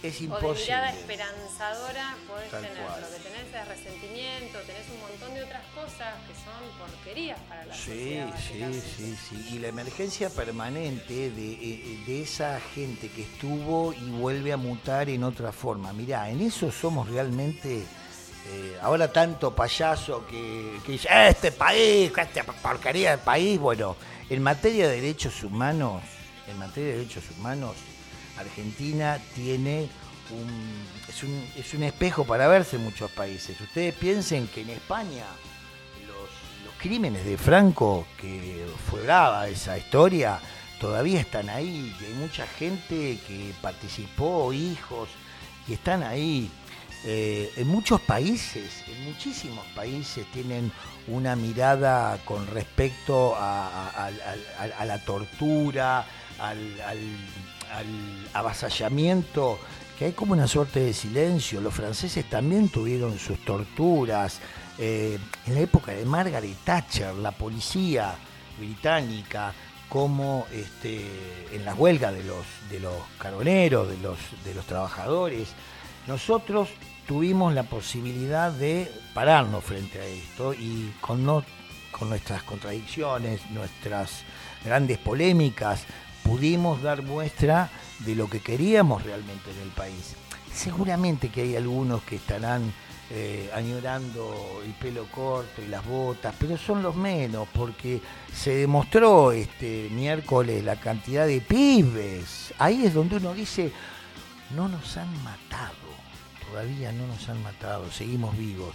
es 0.03 0.21
imposible. 0.21 0.51
O 0.51 0.55
de 0.55 0.61
mirada 0.63 0.93
esperanzadora 0.93 2.17
podés 2.29 2.51
tener. 2.51 2.77
Lo 2.77 3.09
que 3.09 3.23
tenés 3.23 3.55
es 3.55 3.69
resentimiento, 3.69 4.59
tenés 4.61 4.89
un 4.91 5.01
montón 5.01 5.35
de 5.35 5.43
otras 5.43 5.63
cosas 5.75 6.15
que 6.27 6.35
son 6.35 6.79
porquerías 6.79 7.39
para 7.49 7.65
la 7.65 7.75
sociedad. 7.75 8.35
Sí, 8.39 8.83
sí, 8.97 9.17
sí. 9.29 9.55
Y 9.55 9.59
la 9.59 9.69
emergencia 9.69 10.31
permanente 10.31 11.31
de, 11.31 11.53
eh, 11.53 11.99
de, 12.07 12.23
esa 12.23 12.61
gente 12.75 13.09
que 13.09 13.23
estuvo 13.23 13.93
y 13.93 14.11
vuelve 14.11 14.53
a 14.53 14.57
mutar 14.57 15.09
en 15.09 15.25
otra 15.25 15.53
forma. 15.53 15.93
Mirá, 15.93 16.29
en 16.31 16.41
eso 16.43 16.71
somos 16.81 17.09
realmente. 17.09 17.85
Eh, 18.49 18.79
ahora 18.81 19.13
tanto 19.13 19.53
payaso 19.53 20.25
que, 20.27 20.79
que 20.87 20.93
dice, 20.93 21.09
este 21.29 21.51
país, 21.51 22.13
esta 22.17 22.45
porquería 22.45 23.11
del 23.11 23.21
país. 23.21 23.59
Bueno, 23.59 23.97
en 24.31 24.43
materia 24.43 24.89
de 24.89 25.01
derechos 25.01 25.43
humanos, 25.43 26.03
en 26.47 26.57
materia 26.59 26.91
de 26.91 26.99
derechos 26.99 27.25
humanos, 27.37 27.75
Argentina 28.39 29.19
tiene 29.35 29.89
un 30.31 30.87
es, 31.57 31.75
un, 31.75 31.83
espejo 31.83 32.25
para 32.25 32.49
verse 32.49 32.77
en 32.77 32.85
muchos 32.85 33.11
países. 33.11 33.61
Ustedes 33.61 33.95
piensen 33.95 34.49
que 34.49 34.63
en 34.63 34.71
España 34.71 35.25
los, 36.07 36.75
crímenes 36.79 37.25
de 37.25 37.39
Franco, 37.39 38.07
que 38.21 38.67
fue 38.91 39.01
esa 39.51 39.79
historia, 39.79 40.39
todavía 40.81 41.21
están 41.21 41.49
ahí, 41.49 41.95
y 42.01 42.05
hay 42.05 42.13
mucha 42.15 42.47
gente 42.47 43.19
que 43.27 43.53
participó, 43.63 44.53
hijos, 44.53 45.09
y 45.67 45.75
están 45.75 46.03
ahí. 46.03 46.51
Eh, 47.09 47.53
en 47.55 47.69
muchos 47.69 48.01
países, 48.01 48.83
en 48.89 49.05
muchísimos 49.05 49.65
países 49.77 50.27
tienen 50.33 50.73
una 51.07 51.37
mirada 51.37 52.19
con 52.25 52.49
respecto 52.49 53.37
a, 53.39 54.11
la 54.85 55.05
tortura, 55.05 56.05
al, 56.41 56.59
avasallamiento, 58.33 59.61
que 59.97 60.07
hay 60.07 60.13
como 60.15 60.33
una 60.33 60.49
suerte 60.49 60.81
de 60.81 60.93
silencio. 60.93 61.61
Los 61.61 61.75
franceses 61.75 62.29
también 62.29 62.69
tuvieron 62.71 63.17
sus 63.21 63.39
torturas. 63.45 64.41
Eh, 64.77 65.17
en 65.47 65.55
la 65.55 65.61
época 65.61 65.93
de 65.93 66.05
Margaret 66.05 66.57
Thatcher, 66.65 67.15
la 67.15 67.31
policía 67.31 68.17
británica, 68.59 69.55
como 69.89 70.45
este, 70.53 71.07
en 71.53 71.65
las 71.65 71.79
huelgas 71.79 72.13
de 72.13 72.25
los, 72.25 72.45
de 72.69 72.81
los, 72.81 74.19
de 74.45 74.55
los 74.55 74.67
trabajadores, 74.67 75.55
nosotros 76.09 76.69
tuvimos 77.07 77.55
la 77.55 77.63
posibilidad 77.63 78.51
de 78.51 78.91
pararnos 79.15 79.65
frente 79.65 80.01
a 80.01 80.05
esto 80.05 80.53
y 80.53 80.93
con, 81.01 81.25
no, 81.25 81.45
con 81.91 82.09
nuestras 82.11 82.43
contradicciones, 82.43 83.49
nuestras 83.51 84.25
grandes 84.65 84.99
polémicas, 84.99 85.85
pudimos 86.23 86.83
dar 86.83 87.03
muestra 87.03 87.71
de 88.01 88.15
lo 88.15 88.29
que 88.29 88.41
queríamos 88.41 89.03
realmente 89.05 89.51
en 89.51 89.63
el 89.63 89.71
país. 89.71 90.17
Seguramente 90.53 91.29
que 91.29 91.43
hay 91.43 91.57
algunos 91.57 92.03
que 92.03 92.17
estarán 92.17 92.73
eh, 93.11 93.49
añorando 93.55 94.61
el 94.65 94.73
pelo 94.73 95.07
corto 95.13 95.63
y 95.63 95.69
las 95.69 95.87
botas, 95.87 96.35
pero 96.39 96.57
son 96.57 96.83
los 96.83 96.97
menos, 96.97 97.47
porque 97.53 98.01
se 98.35 98.57
demostró 98.57 99.31
este 99.31 99.89
miércoles 99.93 100.65
la 100.65 100.77
cantidad 100.77 101.27
de 101.27 101.41
pibes. 101.41 102.53
Ahí 102.59 102.85
es 102.85 102.95
donde 102.95 103.17
uno 103.19 103.33
dice, 103.33 103.71
no 104.57 104.67
nos 104.67 104.97
han 104.97 105.23
matado 105.23 105.87
todavía 106.51 106.93
no 106.93 107.07
nos 107.07 107.29
han 107.29 107.43
matado, 107.43 107.91
seguimos 107.91 108.37
vivos. 108.37 108.75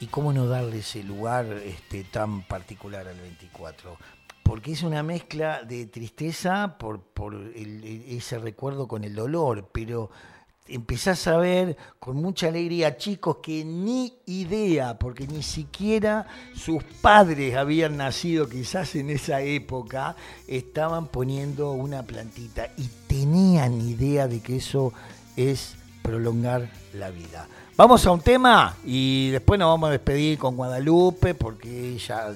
¿Y 0.00 0.06
cómo 0.06 0.32
no 0.32 0.46
darle 0.46 0.78
ese 0.78 1.02
lugar 1.02 1.46
este, 1.64 2.04
tan 2.04 2.42
particular 2.42 3.06
al 3.06 3.20
24? 3.20 3.96
Porque 4.42 4.72
es 4.72 4.82
una 4.82 5.02
mezcla 5.02 5.62
de 5.62 5.86
tristeza 5.86 6.78
por, 6.78 7.02
por 7.02 7.34
ese 7.54 8.38
recuerdo 8.38 8.88
con 8.88 9.04
el 9.04 9.14
dolor, 9.14 9.68
pero 9.70 10.10
empezás 10.70 11.26
a 11.26 11.36
ver 11.36 11.76
con 11.98 12.16
mucha 12.16 12.48
alegría 12.48 12.96
chicos 12.96 13.38
que 13.42 13.64
ni 13.64 14.14
idea, 14.26 14.98
porque 14.98 15.26
ni 15.26 15.42
siquiera 15.42 16.26
sus 16.54 16.82
padres 17.02 17.56
habían 17.56 17.96
nacido 17.96 18.48
quizás 18.48 18.94
en 18.94 19.10
esa 19.10 19.42
época, 19.42 20.16
estaban 20.46 21.08
poniendo 21.08 21.72
una 21.72 22.04
plantita 22.04 22.68
y 22.76 22.88
tenían 23.06 23.80
idea 23.80 24.28
de 24.28 24.40
que 24.40 24.56
eso 24.56 24.92
es 25.36 25.76
prolongar 26.02 26.70
la 26.94 27.10
vida. 27.10 27.46
Vamos 27.76 28.04
a 28.06 28.10
un 28.10 28.20
tema 28.20 28.76
y 28.84 29.30
después 29.30 29.58
nos 29.58 29.68
vamos 29.68 29.88
a 29.88 29.92
despedir 29.92 30.38
con 30.38 30.56
Guadalupe 30.56 31.34
porque 31.34 31.94
ella 31.94 32.34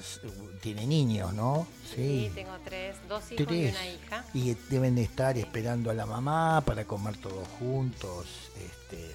tiene 0.61 0.87
niños, 0.87 1.33
¿no? 1.33 1.67
Sí, 1.93 2.31
tengo 2.33 2.57
tres, 2.65 2.95
dos 3.07 3.31
hijos 3.31 3.53
y 3.53 3.67
una 3.67 3.87
hija. 3.87 4.25
Y 4.33 4.55
deben 4.69 4.95
de 4.95 5.03
estar 5.03 5.37
esperando 5.37 5.91
a 5.91 5.93
la 5.93 6.05
mamá 6.05 6.61
para 6.65 6.85
comer 6.85 7.15
todos 7.17 7.47
juntos, 7.59 8.25
este, 8.57 9.11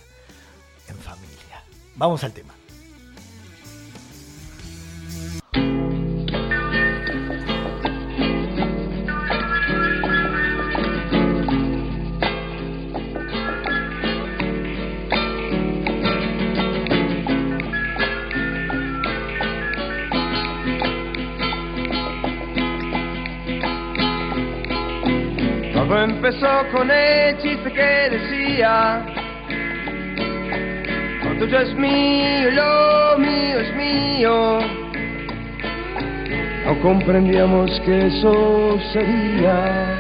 en 0.89 0.97
familia. 0.97 1.65
Vamos 1.97 2.23
al 2.23 2.33
tema. 2.33 2.55
Empezó 26.31 26.65
con 26.71 26.89
el 26.91 27.37
chiste 27.39 27.73
que 27.73 28.09
decía, 28.11 29.05
lo 31.25 31.39
tuyo 31.41 31.59
es 31.59 31.75
mío, 31.75 32.51
lo 32.53 33.19
mío 33.19 33.59
es 33.59 33.75
mío. 33.75 34.59
No 36.67 36.81
comprendíamos 36.83 37.81
que 37.81 38.07
eso 38.07 38.79
sería 38.93 39.99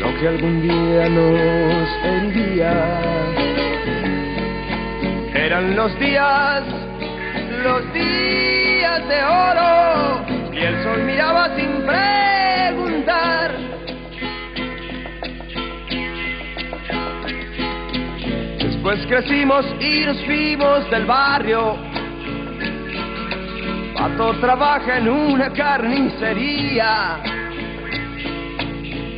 lo 0.00 0.18
que 0.18 0.28
algún 0.28 0.62
día 0.62 1.08
nos 1.10 1.88
heriría. 2.04 3.00
Eran 5.34 5.76
los 5.76 5.98
días, 5.98 6.62
los 7.62 7.92
días 7.92 9.06
de 9.06 9.22
oro, 9.22 10.24
y 10.50 10.58
el 10.60 10.82
sol 10.82 11.02
miraba 11.02 11.54
sin 11.56 11.82
preguntar 11.82 13.53
Pues 18.84 19.00
crecimos 19.06 19.64
y 19.80 20.04
nos 20.04 20.22
fuimos 20.26 20.90
del 20.90 21.06
barrio. 21.06 21.74
Pato 23.96 24.38
trabaja 24.40 24.98
en 24.98 25.08
una 25.08 25.50
carnicería. 25.54 27.18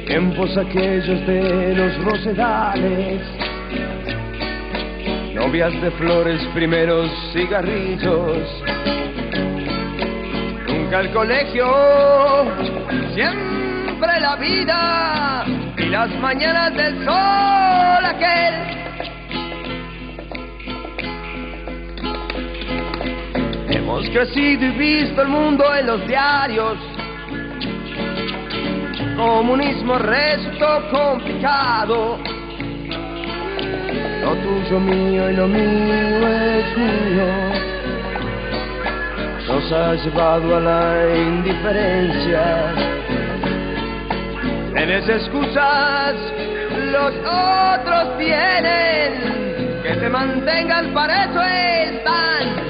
Tiempos 0.07 0.57
aquellos 0.57 1.27
de 1.27 1.75
los 1.75 2.05
rosedales. 2.05 3.23
Novias 5.35 5.73
de 5.83 5.91
flores, 5.91 6.41
primeros 6.55 7.11
cigarrillos. 7.33 8.63
Nunca 10.69 11.01
el 11.01 11.11
colegio, 11.11 11.67
siempre 13.15 14.21
la 14.21 14.37
vida 14.37 15.45
y 15.77 15.87
las 15.87 16.09
mañanas 16.21 16.73
del 16.73 17.05
sol 17.05 18.05
aquel 18.05 18.86
Hemos 23.87 24.11
crecido 24.11 24.67
y 24.67 24.71
visto 24.71 25.23
el 25.23 25.29
mundo 25.29 25.65
en 25.73 25.87
los 25.87 26.05
diarios. 26.09 26.77
Comunismo 29.17 29.97
resultó 29.97 30.91
complicado. 30.91 32.19
Lo 34.23 34.35
tuyo 34.43 34.81
mío 34.81 35.31
y 35.31 35.35
lo 35.35 35.47
mío 35.47 36.29
es 36.29 36.77
mío. 36.77 37.27
Nos 39.47 39.71
ha 39.71 39.95
llevado 39.95 40.57
a 40.57 40.61
la 40.61 41.17
indiferencia. 41.17 42.75
Tienes 44.75 45.09
excusas, 45.09 46.17
los 46.91 47.15
otros 47.25 48.19
tienen. 48.19 49.81
Que 49.85 49.95
te 49.95 50.09
mantengan, 50.09 50.93
para 50.93 51.27
eso 51.27 51.41
están 51.41 52.66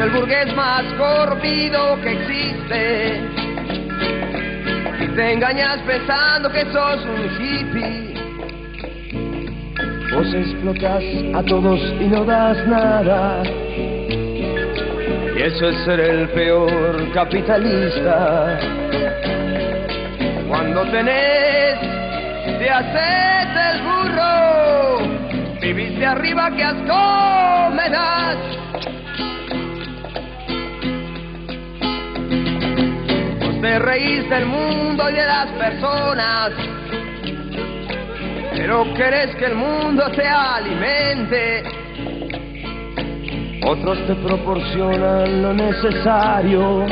el 0.00 0.10
burgués 0.10 0.54
más 0.54 0.84
corrido 0.94 1.98
que 2.02 2.12
existe. 2.12 3.20
Y 5.00 5.08
te 5.08 5.32
engañas 5.32 5.78
pensando 5.86 6.50
que 6.50 6.64
sos 6.66 7.04
un 7.06 7.24
hippie. 7.40 8.14
Vos 10.12 10.34
explotas 10.34 11.02
a 11.34 11.42
todos 11.42 11.80
y 12.00 12.04
no 12.08 12.24
das 12.24 12.66
nada. 12.66 13.42
Y 15.36 15.42
eso 15.42 15.68
es 15.68 15.84
ser 15.84 16.00
el 16.00 16.28
peor 16.30 17.12
capitalista. 17.12 18.58
Cuando 20.48 20.82
tenés, 20.90 21.78
te 22.58 22.70
haces 22.70 23.48
el 23.72 23.82
burro. 23.82 25.60
Vivís 25.60 25.98
de 25.98 26.06
arriba 26.06 26.50
que 26.50 26.64
asco 26.64 27.70
me. 27.74 27.86
Te 33.66 33.80
reís 33.80 34.30
del 34.30 34.46
mundo 34.46 35.10
y 35.10 35.14
de 35.14 35.26
las 35.26 35.50
personas, 35.58 36.52
pero 38.52 38.94
querés 38.94 39.34
que 39.34 39.46
el 39.46 39.56
mundo 39.56 40.04
te 40.12 40.24
alimente. 40.24 41.64
Otros 43.64 44.06
te 44.06 44.14
proporcionan 44.14 45.42
lo 45.42 45.52
necesario 45.52 46.86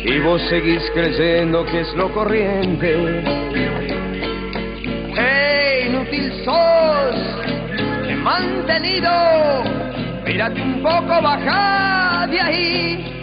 y 0.00 0.18
vos 0.18 0.42
seguís 0.50 0.82
creyendo 0.92 1.64
que 1.66 1.82
es 1.82 1.94
lo 1.94 2.12
corriente. 2.12 3.22
¡Hey, 5.14 5.86
inútil 5.88 6.32
sos! 6.44 7.14
He 8.08 8.16
mantenido 8.16 9.10
Mírate 10.24 10.60
un 10.60 10.82
poco, 10.82 11.22
baja 11.22 12.26
de 12.28 12.40
ahí. 12.40 13.19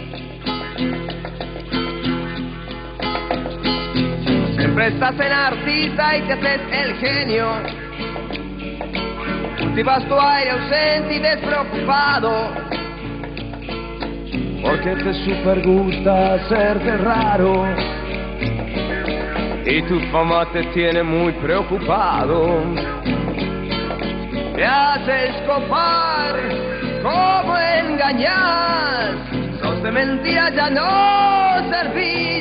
Siempre 4.78 4.94
estás 4.94 5.26
en 5.26 5.32
artista 5.32 6.16
y 6.16 6.22
te 6.22 6.32
haces 6.34 6.60
el 6.70 6.94
genio. 6.98 7.48
Cultivas 9.58 10.06
tu 10.06 10.20
aire 10.20 10.50
ausente 10.52 11.14
y 11.16 11.18
despreocupado. 11.18 12.30
Porque 14.62 14.94
te 15.02 15.14
super 15.24 15.66
gusta 15.66 16.34
hacerte 16.34 16.96
raro. 16.98 17.66
Y 19.66 19.82
tu 19.82 19.98
fama 20.12 20.46
te 20.52 20.62
tiene 20.72 21.02
muy 21.02 21.32
preocupado. 21.32 22.62
Te 24.54 24.64
haces 24.64 25.34
copar, 25.44 26.36
como 27.02 27.58
engañas. 27.58 29.16
Sos 29.60 29.82
de 29.82 29.90
mentira, 29.90 30.50
ya 30.50 30.70
no 30.70 31.68
servís. 31.68 32.37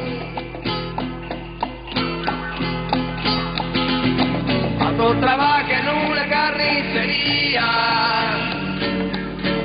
Pato 4.97 5.13
trabaja 5.19 5.79
en 5.79 5.89
una 6.09 6.27
carnicería. 6.27 7.67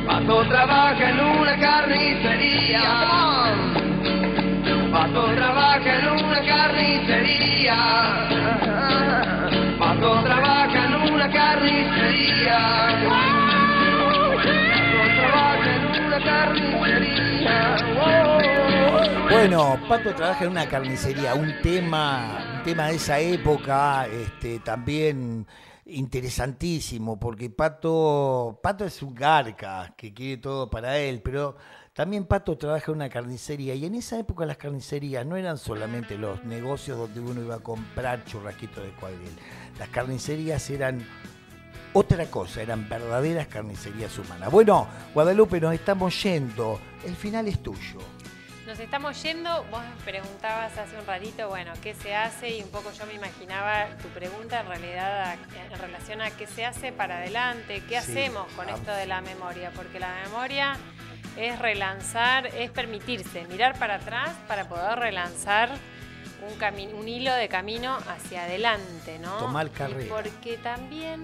Pato 0.07 0.45
trabaja 0.47 1.09
en 1.09 1.21
una 1.21 1.59
carnicería. 1.59 2.83
Pato 4.93 5.35
trabaja 5.35 5.99
en 5.99 6.09
una 6.23 6.41
carnicería. 6.43 7.77
Pato 9.79 10.23
trabaja 10.23 10.85
en 10.85 10.95
una 11.15 11.31
carnicería. 11.33 12.59
Pato 13.09 14.37
trabaja 15.17 15.71
en 15.77 15.85
una 16.05 16.19
carnicería. 16.23 17.77
Bueno, 19.31 19.81
Pato 19.89 20.15
trabaja 20.15 20.45
en 20.45 20.51
una 20.51 20.67
carnicería, 20.67 21.35
un 21.35 21.55
tema, 21.63 22.52
tema 22.65 22.89
de 22.89 22.95
esa 22.95 23.19
época, 23.19 24.07
este, 24.07 24.61
también 24.61 25.47
interesantísimo, 25.87 27.19
porque 27.19 27.51
Pato, 27.51 28.61
Pato 28.63 28.85
es 28.85 29.03
un 29.03 29.15
garca 29.15 29.95
que 29.97 30.15
quiere 30.15 30.37
todo 30.41 30.71
para 30.71 30.97
él, 30.99 31.23
pero 31.23 31.57
también 31.93 32.25
Pato 32.25 32.57
trabaja 32.57 32.93
en 32.93 32.99
una 32.99 33.09
carnicería 33.09 33.75
y 33.75 33.85
en 33.85 33.97
esa 33.97 34.17
época 34.17 34.47
las 34.47 34.59
carnicerías 34.59 35.27
no 35.27 35.37
eran 35.37 35.59
solamente 35.59 36.17
los 36.17 36.45
negocios 36.45 36.99
donde 36.99 37.21
uno 37.21 37.43
iba 37.43 37.57
a 37.57 37.61
comprar 37.61 38.25
churrasquitos 38.25 38.85
de 38.85 38.91
cuadril. 38.91 39.33
Las 39.79 39.89
carnicerías 39.89 40.71
eran 40.71 41.05
otra 41.95 42.27
cosa, 42.27 42.63
eran 42.63 42.89
verdaderas 42.89 43.49
carnicerías 43.49 44.17
humanas. 44.19 44.53
Bueno, 44.53 44.87
Guadalupe, 45.13 45.61
nos 45.61 45.75
estamos 45.75 46.23
yendo. 46.23 46.79
El 47.05 47.17
final 47.17 47.49
es 47.49 47.61
tuyo. 47.61 47.99
Nos 48.73 48.81
estamos 48.81 49.23
yendo, 49.23 49.67
vos 49.71 49.83
preguntabas 50.03 50.79
hace 50.79 50.97
un 50.99 51.07
ratito, 51.07 51.47
bueno, 51.47 51.75
¿qué 51.83 51.93
se 51.93 52.15
hace? 52.15 52.57
Y 52.57 52.63
un 52.63 52.71
poco 52.71 52.91
yo 52.91 53.05
me 53.05 53.13
imaginaba 53.13 53.89
tu 54.01 54.09
pregunta 54.09 54.61
en 54.61 54.67
realidad 54.67 55.37
en 55.71 55.79
relación 55.79 56.23
a 56.23 56.31
qué 56.31 56.47
se 56.47 56.65
hace 56.65 56.91
para 56.91 57.19
adelante, 57.19 57.83
qué 57.87 57.99
hacemos 57.99 58.51
con 58.55 58.71
esto 58.71 58.91
de 58.93 59.05
la 59.05 59.21
memoria, 59.21 59.73
porque 59.77 60.01
la 60.01 60.15
memoria 60.25 60.79
es 61.37 61.59
relanzar, 61.59 62.47
es 62.47 62.71
permitirse 62.71 63.47
mirar 63.47 63.79
para 63.79 63.97
atrás 63.97 64.31
para 64.49 64.67
poder 64.67 64.99
relanzar 64.99 65.69
un, 66.41 66.95
un 66.95 67.09
hilo 67.09 67.35
de 67.35 67.51
camino 67.51 67.99
hacia 68.09 68.45
adelante, 68.45 69.19
¿no? 69.19 69.37
Tomar 69.37 69.71
carrera. 69.71 70.07
porque 70.09 70.57
también 70.57 71.23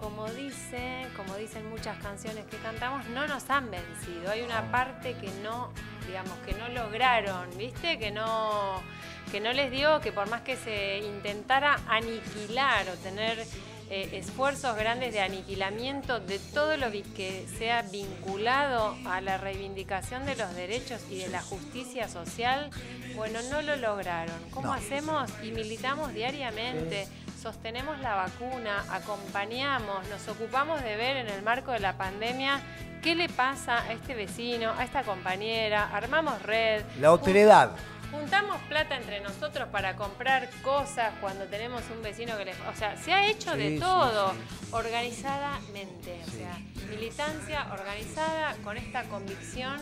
como 0.00 0.28
dice, 0.30 1.06
como 1.16 1.36
dicen 1.36 1.68
muchas 1.68 1.98
canciones 1.98 2.44
que 2.46 2.56
cantamos, 2.58 3.06
no 3.08 3.26
nos 3.26 3.48
han 3.50 3.70
vencido. 3.70 4.30
Hay 4.30 4.42
una 4.42 4.70
parte 4.70 5.14
que 5.14 5.30
no, 5.42 5.70
digamos, 6.06 6.36
que 6.46 6.52
no 6.54 6.68
lograron, 6.68 7.48
¿viste? 7.56 7.98
Que 7.98 8.10
no, 8.10 8.82
que 9.30 9.40
no 9.40 9.52
les 9.52 9.70
dio, 9.70 10.00
que 10.00 10.12
por 10.12 10.28
más 10.28 10.42
que 10.42 10.56
se 10.56 10.98
intentara 10.98 11.80
aniquilar 11.88 12.88
o 12.88 12.94
tener 12.98 13.46
eh, 13.90 14.08
esfuerzos 14.12 14.76
grandes 14.76 15.12
de 15.12 15.20
aniquilamiento 15.20 16.18
de 16.18 16.38
todo 16.38 16.76
lo 16.78 16.90
que 16.90 17.46
sea 17.58 17.82
vinculado 17.82 18.96
a 19.04 19.20
la 19.20 19.36
reivindicación 19.36 20.24
de 20.24 20.36
los 20.36 20.54
derechos 20.54 21.02
y 21.10 21.18
de 21.18 21.28
la 21.28 21.42
justicia 21.42 22.08
social, 22.08 22.70
bueno, 23.14 23.40
no 23.50 23.60
lo 23.60 23.76
lograron. 23.76 24.36
¿Cómo 24.50 24.72
hacemos? 24.72 25.30
Y 25.42 25.50
militamos 25.50 26.14
diariamente 26.14 27.06
sostenemos 27.44 27.98
la 27.98 28.14
vacuna, 28.14 28.86
acompañamos, 28.90 30.08
nos 30.08 30.26
ocupamos 30.28 30.82
de 30.82 30.96
ver 30.96 31.18
en 31.18 31.28
el 31.28 31.42
marco 31.42 31.72
de 31.72 31.78
la 31.78 31.92
pandemia 31.92 32.58
qué 33.02 33.14
le 33.14 33.28
pasa 33.28 33.82
a 33.82 33.92
este 33.92 34.14
vecino, 34.14 34.72
a 34.78 34.82
esta 34.82 35.02
compañera, 35.02 35.90
armamos 35.92 36.40
red. 36.40 36.82
La 36.98 37.12
otredad. 37.12 37.72
Juntamos 38.14 38.62
plata 38.68 38.96
entre 38.96 39.20
nosotros 39.20 39.68
para 39.70 39.96
comprar 39.96 40.48
cosas 40.62 41.12
cuando 41.20 41.46
tenemos 41.46 41.82
un 41.94 42.00
vecino 42.00 42.36
que 42.36 42.44
les... 42.44 42.56
O 42.72 42.76
sea, 42.76 42.96
se 42.96 43.12
ha 43.12 43.26
hecho 43.26 43.56
de 43.56 43.78
todo 43.80 44.32
organizadamente. 44.70 46.20
O 46.26 46.30
sea, 46.30 46.58
militancia 46.88 47.66
organizada 47.72 48.54
con 48.62 48.76
esta 48.76 49.02
convicción 49.04 49.80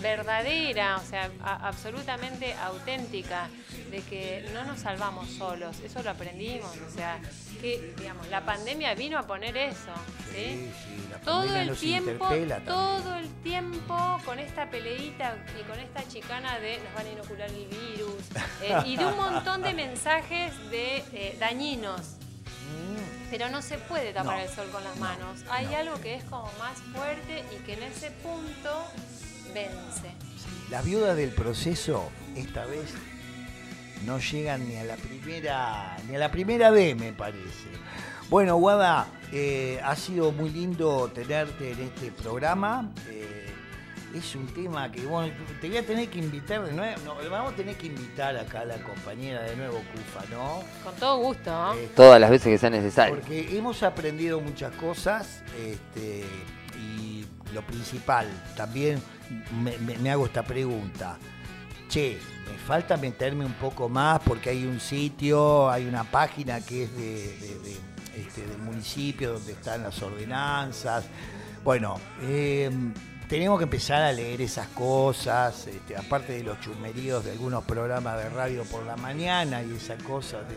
verdadera, 0.00 0.96
o 0.96 1.04
sea, 1.04 1.30
absolutamente 1.42 2.54
auténtica, 2.54 3.48
de 3.90 4.00
que 4.00 4.48
no 4.54 4.64
nos 4.64 4.80
salvamos 4.80 5.28
solos. 5.30 5.80
Eso 5.80 6.02
lo 6.02 6.10
aprendimos. 6.10 6.74
O 6.88 6.90
sea, 6.90 7.20
que, 7.64 7.94
digamos, 7.96 8.28
la 8.28 8.44
pandemia 8.44 8.94
vino 8.94 9.18
a 9.18 9.22
poner 9.22 9.56
eso. 9.56 9.92
¿sí? 10.34 10.70
todo 11.24 11.56
el 11.56 11.74
tiempo, 11.74 12.28
todo 12.66 13.14
el 13.14 13.28
tiempo 13.42 14.20
con 14.26 14.38
esta 14.38 14.68
peleita 14.68 15.38
y 15.58 15.62
con 15.62 15.78
esta 15.80 16.06
chicana 16.06 16.58
de 16.58 16.78
nos 16.80 16.94
van 16.94 17.06
a 17.06 17.10
inocular 17.10 17.48
el 17.48 17.66
virus 17.66 18.24
eh, 18.60 18.76
y 18.84 18.96
de 18.98 19.06
un 19.06 19.16
montón 19.16 19.62
de 19.62 19.72
mensajes 19.72 20.52
de 20.70 20.98
eh, 21.14 21.36
dañinos. 21.40 22.00
Mm. 22.00 23.30
Pero 23.30 23.48
no 23.48 23.62
se 23.62 23.78
puede 23.78 24.12
tapar 24.12 24.40
el 24.40 24.50
sol 24.50 24.68
con 24.70 24.84
las 24.84 24.96
manos. 24.98 25.42
Hay 25.48 25.72
algo 25.74 25.98
que 26.02 26.16
es 26.16 26.24
como 26.24 26.50
más 26.58 26.78
fuerte 26.94 27.44
y 27.50 27.64
que 27.64 27.74
en 27.74 27.84
ese 27.84 28.10
punto 28.10 28.86
vence. 29.54 30.12
La 30.70 30.82
viuda 30.82 31.14
del 31.14 31.30
proceso 31.30 32.10
esta 32.36 32.66
vez 32.66 32.92
no 34.04 34.18
llegan 34.18 34.68
ni 34.68 34.76
a 34.76 34.84
la 34.84 34.96
primera 34.96 35.96
ni 36.08 36.16
a 36.16 36.18
la 36.18 36.30
primera 36.30 36.70
D, 36.70 36.94
me 36.94 37.12
parece. 37.12 37.68
Bueno, 38.30 38.56
Guada, 38.56 39.06
eh, 39.32 39.80
ha 39.82 39.94
sido 39.96 40.32
muy 40.32 40.50
lindo 40.50 41.10
tenerte 41.14 41.72
en 41.72 41.80
este 41.80 42.10
programa. 42.10 42.90
Eh, 43.08 43.44
es 44.14 44.34
un 44.36 44.46
tema 44.46 44.90
que, 44.90 45.04
bueno, 45.04 45.32
te 45.60 45.68
voy 45.68 45.76
a 45.76 45.84
tener 45.84 46.08
que 46.08 46.20
invitar 46.20 46.64
de 46.64 46.72
nuevo. 46.72 47.00
No, 47.04 47.30
vamos 47.30 47.52
a 47.52 47.56
tener 47.56 47.76
que 47.76 47.88
invitar 47.88 48.36
acá 48.36 48.60
a 48.60 48.64
la 48.64 48.76
compañera 48.78 49.42
de 49.42 49.56
nuevo, 49.56 49.82
Cufa, 49.92 50.24
¿no? 50.30 50.62
Con 50.82 50.94
todo 50.94 51.18
gusto, 51.18 51.50
¿no? 51.50 51.74
Este, 51.74 51.94
Todas 51.94 52.20
las 52.20 52.30
veces 52.30 52.48
que 52.48 52.58
sea 52.58 52.70
necesario. 52.70 53.16
Porque 53.16 53.56
hemos 53.56 53.82
aprendido 53.82 54.40
muchas 54.40 54.72
cosas 54.76 55.42
este, 55.58 56.24
y 56.78 57.26
lo 57.52 57.62
principal, 57.62 58.26
también 58.56 59.02
me, 60.00 60.10
hago 60.10 60.26
esta 60.26 60.42
pregunta. 60.42 61.18
Che, 61.88 62.18
me 62.50 62.58
falta 62.58 62.96
meterme 62.96 63.44
un 63.44 63.54
poco 63.54 63.88
más 63.88 64.20
porque 64.20 64.50
hay 64.50 64.64
un 64.64 64.80
sitio, 64.80 65.70
hay 65.70 65.86
una 65.86 66.04
página 66.04 66.60
que 66.60 66.84
es 66.84 66.96
de 66.96 67.78
este, 68.16 68.46
del 68.46 68.58
municipio 68.58 69.34
donde 69.34 69.52
están 69.52 69.82
las 69.82 70.00
ordenanzas. 70.02 71.04
Bueno, 71.64 72.00
em, 72.22 72.92
tenemos 73.28 73.58
que 73.58 73.64
empezar 73.64 74.02
a 74.02 74.12
leer 74.12 74.40
esas 74.40 74.68
cosas, 74.68 75.66
este, 75.66 75.96
aparte 75.96 76.34
de 76.34 76.44
los 76.44 76.60
chumeríos 76.60 77.24
de 77.24 77.32
algunos 77.32 77.64
programas 77.64 78.22
de 78.22 78.28
radio 78.28 78.64
por 78.64 78.84
la 78.84 78.96
mañana 78.96 79.62
y 79.62 79.72
esa 79.74 79.96
cosa 79.96 80.42
de 80.42 80.56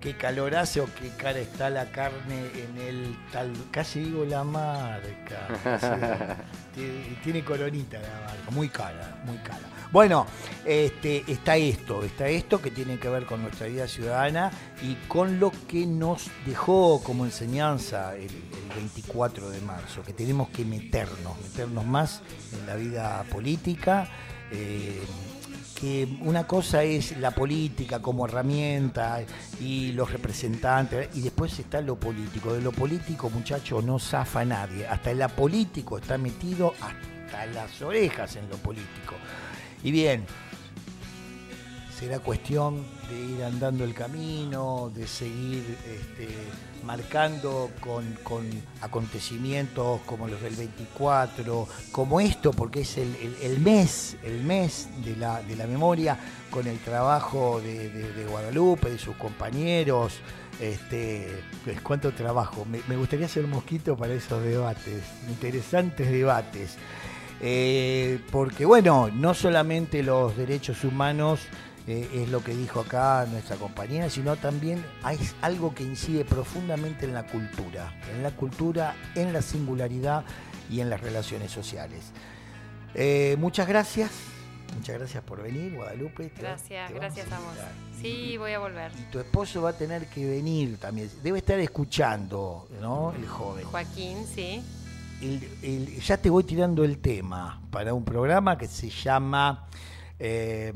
qué 0.00 0.16
calor 0.16 0.54
hace 0.54 0.80
o 0.80 0.86
qué 0.94 1.10
cara 1.16 1.38
está 1.38 1.70
la 1.70 1.90
carne 1.90 2.50
en 2.54 2.78
el 2.78 3.16
tal, 3.32 3.52
casi 3.70 4.00
digo 4.00 4.24
la 4.24 4.44
marca, 4.44 5.48
tiene, 6.74 7.18
tiene 7.22 7.44
coronita 7.44 7.98
la 7.98 8.26
marca, 8.26 8.50
muy 8.50 8.68
cara, 8.68 9.22
muy 9.24 9.36
cara. 9.38 9.69
Bueno, 9.92 10.24
este, 10.64 11.24
está 11.26 11.56
esto, 11.56 12.04
está 12.04 12.28
esto 12.28 12.62
que 12.62 12.70
tiene 12.70 12.98
que 13.00 13.08
ver 13.08 13.26
con 13.26 13.42
nuestra 13.42 13.66
vida 13.66 13.88
ciudadana 13.88 14.52
y 14.82 14.94
con 15.08 15.40
lo 15.40 15.50
que 15.66 15.84
nos 15.84 16.30
dejó 16.46 17.02
como 17.02 17.24
enseñanza 17.24 18.14
el, 18.14 18.30
24 18.76 19.50
de 19.50 19.60
marzo, 19.62 20.02
que 20.04 20.12
tenemos 20.12 20.48
que 20.50 20.64
meternos, 20.64 21.36
meternos 21.42 21.84
más 21.84 22.22
en 22.52 22.66
la 22.66 22.76
vida 22.76 23.24
política. 23.24 24.08
Eh, 24.52 25.02
que 25.74 26.06
una 26.20 26.46
cosa 26.46 26.84
es 26.84 27.16
la 27.16 27.30
política 27.30 28.00
como 28.00 28.26
herramienta 28.26 29.24
y 29.60 29.92
los 29.92 30.12
representantes, 30.12 31.08
y 31.14 31.22
después 31.22 31.58
está 31.58 31.80
lo 31.80 31.96
político. 31.96 32.52
De 32.52 32.60
lo 32.60 32.70
político, 32.70 33.28
muchachos, 33.30 33.82
no 33.82 33.98
zafa 33.98 34.44
nadie. 34.44 34.86
Hasta 34.86 35.10
el 35.10 35.22
apolítico 35.22 35.98
está 35.98 36.16
metido 36.16 36.74
hasta 36.80 37.46
las 37.46 37.80
orejas 37.82 38.36
en 38.36 38.48
lo 38.48 38.56
político. 38.56 39.16
Y 39.82 39.90
bien, 39.90 40.26
será 42.00 42.18
cuestión 42.18 42.82
de 43.10 43.34
ir 43.34 43.44
andando 43.44 43.84
el 43.84 43.92
camino, 43.92 44.90
de 44.94 45.06
seguir 45.06 45.76
este, 45.86 46.28
marcando 46.82 47.70
con, 47.80 48.04
acontecimientos 48.80 50.00
como 50.06 50.26
los 50.26 50.40
del 50.40 50.56
24, 50.56 51.68
como 51.92 52.20
esto, 52.20 52.52
porque 52.52 52.80
es 52.80 52.96
el, 52.96 53.58
mes, 53.60 54.16
el 54.22 54.42
mes 54.44 54.88
de 55.04 55.16
la, 55.16 55.42
de 55.42 55.56
la, 55.56 55.66
memoria, 55.66 56.18
con 56.50 56.66
el 56.66 56.78
trabajo 56.78 57.60
de, 57.60 58.26
Guadalupe, 58.28 58.90
de 58.90 58.98
sus 58.98 59.16
compañeros. 59.16 60.20
Este, 60.58 61.42
pues, 61.64 61.80
¿Cuánto 61.82 62.12
trabajo? 62.12 62.66
Me, 62.66 62.96
gustaría 62.96 63.28
ser 63.28 63.46
mosquito 63.46 63.96
para 63.96 64.14
esos 64.14 64.42
debates, 64.42 65.02
interesantes 65.28 66.10
debates. 66.10 66.76
Eh, 67.42 68.20
porque 68.30 68.64
bueno, 68.64 69.08
no 69.12 69.32
solamente 69.34 70.02
los 70.02 70.36
derechos 70.36 70.84
humanos 70.84 71.40
eh, 71.86 72.08
es 72.12 72.28
lo 72.28 72.44
que 72.44 72.54
dijo 72.54 72.80
acá 72.80 73.26
nuestra 73.30 73.56
compañera, 73.56 74.10
sino 74.10 74.36
también 74.36 74.84
hay 75.02 75.18
algo 75.40 75.74
que 75.74 75.82
incide 75.82 76.24
profundamente 76.24 77.06
en 77.06 77.14
la 77.14 77.26
cultura, 77.26 77.94
en 78.14 78.22
la 78.22 78.30
cultura, 78.30 78.94
en 79.14 79.32
la 79.32 79.40
singularidad 79.40 80.24
y 80.70 80.80
en 80.80 80.90
las 80.90 81.00
relaciones 81.00 81.50
sociales. 81.50 82.12
Eh, 82.94 83.36
muchas 83.38 83.66
gracias, 83.66 84.10
muchas 84.76 84.98
gracias 84.98 85.24
por 85.24 85.42
venir, 85.42 85.74
Guadalupe. 85.74 86.30
Gracias, 86.38 86.92
gracias 86.92 87.32
a, 87.32 87.40
vos. 87.40 87.54
Sí, 88.00 88.36
voy 88.36 88.52
a 88.52 88.58
volver. 88.58 88.92
Y 88.98 89.10
tu 89.10 89.18
esposo 89.18 89.62
va 89.62 89.70
a 89.70 89.76
tener 89.76 90.06
que 90.06 90.26
venir 90.26 90.76
también, 90.76 91.10
debe 91.22 91.38
estar 91.38 91.58
escuchando, 91.58 92.68
¿no? 92.80 93.14
El 93.16 93.26
joven. 93.26 93.64
Joaquín, 93.64 94.26
sí. 94.26 94.62
Ya 95.20 96.16
te 96.16 96.30
voy 96.30 96.44
tirando 96.44 96.84
el 96.84 96.98
tema 96.98 97.60
para 97.70 97.92
un 97.92 98.04
programa 98.04 98.56
que 98.56 98.66
se 98.66 98.88
llama 98.88 99.68
eh, 100.18 100.72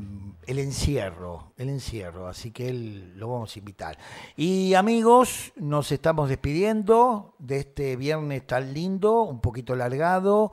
el 0.47 0.59
encierro, 0.59 1.53
el 1.57 1.69
encierro, 1.69 2.27
así 2.27 2.51
que 2.51 2.73
lo 2.73 3.29
vamos 3.29 3.55
a 3.55 3.59
invitar. 3.59 3.97
Y 4.35 4.73
amigos, 4.73 5.53
nos 5.55 5.91
estamos 5.91 6.29
despidiendo 6.29 7.35
de 7.39 7.59
este 7.59 7.95
viernes 7.95 8.45
tan 8.47 8.73
lindo, 8.73 9.21
un 9.21 9.41
poquito 9.41 9.75
largado. 9.75 10.51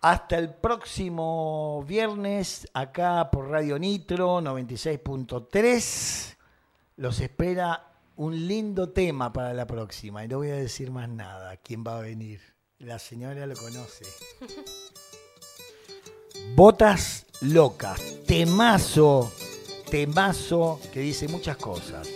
Hasta 0.00 0.38
el 0.38 0.52
próximo 0.54 1.84
viernes, 1.86 2.68
acá 2.74 3.30
por 3.30 3.48
Radio 3.48 3.78
Nitro 3.78 4.40
96.3. 4.40 6.36
Los 6.96 7.20
espera 7.20 7.92
un 8.16 8.46
lindo 8.46 8.90
tema 8.90 9.32
para 9.32 9.54
la 9.54 9.66
próxima. 9.66 10.24
Y 10.24 10.28
no 10.28 10.38
voy 10.38 10.50
a 10.50 10.56
decir 10.56 10.90
más 10.90 11.08
nada. 11.08 11.56
¿Quién 11.58 11.84
va 11.86 11.98
a 11.98 12.00
venir? 12.00 12.51
La 12.82 12.98
señora 12.98 13.46
lo 13.46 13.54
conoce. 13.54 14.04
Botas 16.56 17.26
locas. 17.40 18.00
Temazo, 18.26 19.32
temazo 19.88 20.80
que 20.92 20.98
dice 20.98 21.28
muchas 21.28 21.56
cosas. 21.58 22.08